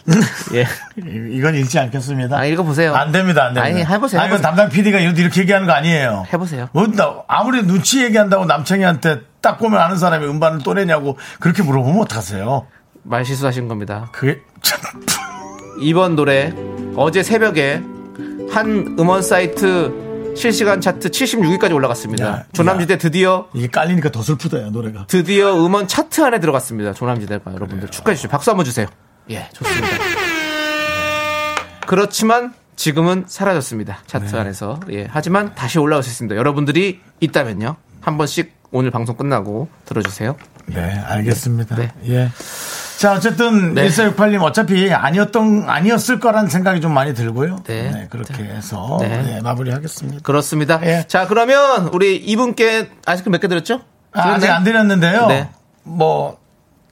예. 0.55 0.65
이건 1.35 1.55
읽지 1.55 1.77
않겠습니다. 1.77 2.37
아, 2.37 2.45
읽어보세요. 2.45 2.95
안 2.95 3.11
됩니다, 3.11 3.47
안 3.47 3.53
됩니다. 3.53 3.63
아니, 3.63 3.83
해보세요, 3.83 4.21
아, 4.21 4.27
이건 4.27 4.37
해보세요. 4.37 4.41
담당 4.41 4.69
PD가 4.69 4.99
이렇게, 4.99 5.21
이렇게 5.23 5.41
얘기하는 5.41 5.67
거 5.67 5.73
아니에요. 5.73 6.23
해보세요. 6.31 6.69
뭐, 6.71 6.87
나 6.87 7.23
아무리 7.27 7.63
눈치 7.63 8.01
얘기한다고 8.01 8.45
남창희한테 8.45 9.23
딱 9.41 9.57
보면 9.57 9.77
아는 9.77 9.97
사람이 9.97 10.25
음반을 10.25 10.59
또 10.63 10.73
내냐고 10.73 11.17
그렇게 11.41 11.63
물어보면 11.63 12.03
어떡하세요? 12.03 12.65
말 13.03 13.25
실수하신 13.25 13.67
겁니다. 13.67 14.07
그게, 14.13 14.39
참, 14.61 14.79
이번 15.81 16.15
노래 16.15 16.53
어제 16.97 17.21
새벽에 17.21 17.81
한 18.49 18.95
음원 18.99 19.21
사이트 19.21 20.33
실시간 20.35 20.81
차트 20.81 21.09
76위까지 21.11 21.73
올라갔습니다. 21.73 22.25
야, 22.25 22.43
조남지대 22.53 22.97
드디어 22.97 23.47
이게 23.53 23.67
깔리니까 23.67 24.11
더 24.11 24.23
슬프다, 24.23 24.59
요 24.61 24.69
노래가. 24.71 25.05
드디어 25.07 25.63
음원 25.63 25.87
차트 25.87 26.23
안에 26.23 26.39
들어갔습니다. 26.39 26.93
조남지대가 26.93 27.53
여러분들 27.53 27.89
축하해 27.89 28.15
주시죠. 28.15 28.29
박수 28.29 28.49
한번 28.49 28.65
주세요. 28.65 28.87
예, 29.29 29.47
좋습니다. 29.53 29.87
그렇지만 31.85 32.53
지금은 32.75 33.25
사라졌습니다. 33.27 33.99
차트 34.07 34.31
네. 34.31 34.39
안에서. 34.39 34.79
예, 34.91 35.07
하지만 35.09 35.53
다시 35.53 35.77
올라올 35.77 36.01
수 36.01 36.09
있습니다. 36.09 36.35
여러분들이 36.35 36.99
있다면요. 37.19 37.75
한 38.01 38.17
번씩 38.17 38.53
오늘 38.71 38.89
방송 38.89 39.15
끝나고 39.15 39.69
들어주세요. 39.85 40.35
네, 40.67 40.81
알겠습니다. 40.81 41.75
네. 41.75 41.91
예. 42.07 42.29
자, 42.97 43.13
어쨌든 43.13 43.75
네. 43.75 43.87
1468님 43.87 44.41
어차피 44.41 44.91
아니었던 44.91 45.65
아니었을 45.69 46.19
거란 46.19 46.47
생각이 46.49 46.81
좀 46.81 46.93
많이 46.93 47.13
들고요. 47.13 47.63
네. 47.65 48.07
그렇게 48.09 48.43
해서 48.43 48.97
네. 48.99 49.07
네, 49.21 49.41
마무리하겠습니다. 49.41 50.21
그렇습니다. 50.23 50.79
예. 50.83 51.05
자, 51.07 51.27
그러면 51.27 51.89
우리 51.93 52.15
이분께 52.17 52.89
아이스크림 53.05 53.31
몇 53.33 53.41
개 53.41 53.47
드렸죠? 53.47 53.81
아, 54.13 54.21
아직? 54.33 54.49
안 54.49 54.63
드렸는데요. 54.63 55.27
네. 55.27 55.49
뭐 55.83 56.39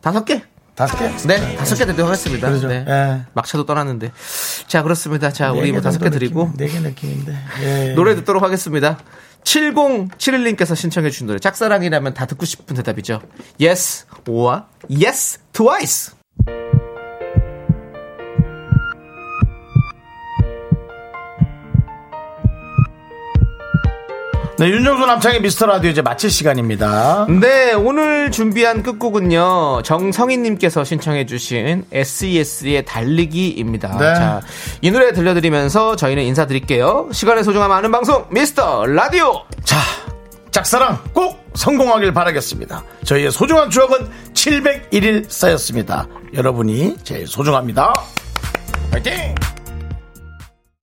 다섯 0.03 0.25
개? 0.25 0.43
다섯 0.75 0.97
개? 0.97 1.09
네, 1.27 1.55
다섯 1.55 1.75
개 1.75 1.85
드리도록 1.85 2.09
하겠습니다. 2.11 2.49
그러죠. 2.49 2.67
네. 2.67 2.85
예. 2.87 3.21
막차도 3.33 3.65
떠났는데. 3.65 4.11
자, 4.67 4.83
그렇습니다. 4.83 5.31
자, 5.31 5.51
우리 5.53 5.71
뭐 5.71 5.81
다섯 5.81 5.97
개 5.99 6.09
드리고 6.11 6.51
네 6.55 6.67
개 6.67 6.79
느낌인데. 6.81 7.35
예. 7.63 7.93
노래 7.95 8.13
듣도록 8.15 8.43
하겠습니다. 8.43 8.99
7071님께서 9.45 10.75
신청해 10.75 11.09
주신 11.09 11.27
노래 11.27 11.39
짝사랑이라면 11.39 12.13
다 12.13 12.25
듣고 12.25 12.45
싶은 12.45 12.75
대답이죠. 12.75 13.21
Yes 13.61 14.05
or 14.27 14.63
Yes 14.89 15.39
twice. 15.53 16.13
네, 24.57 24.69
윤정수 24.69 25.05
남창의 25.05 25.41
미스터 25.41 25.65
라디오 25.65 25.89
이제 25.91 26.01
마칠 26.01 26.29
시간입니다. 26.29 27.27
네, 27.41 27.73
오늘 27.73 28.31
준비한 28.31 28.83
끝곡은요. 28.83 29.81
정성희님께서 29.83 30.85
신청해 30.85 31.25
주신 31.25 31.83
SES의 31.91 32.85
달리기입니다. 32.85 33.97
네. 33.97 34.15
자, 34.15 34.41
이 34.81 34.91
노래 34.91 35.11
들려드리면서 35.11 35.97
저희는 35.97 36.23
인사드릴게요. 36.23 37.09
시간의 37.11 37.43
소중함 37.43 37.69
아는 37.73 37.91
방송 37.91 38.25
미스터 38.31 38.85
라디오. 38.85 39.41
자, 39.65 39.75
짝사랑 40.51 40.99
꼭 41.11 41.37
성공하길 41.53 42.13
바라겠습니다. 42.13 42.81
저희의 43.03 43.31
소중한 43.31 43.69
추억은 43.69 44.07
701일 44.33 45.29
쌓였습니다. 45.29 46.07
여러분이 46.33 46.95
제일 47.03 47.27
소중합니다. 47.27 47.91
파이팅! 48.89 49.35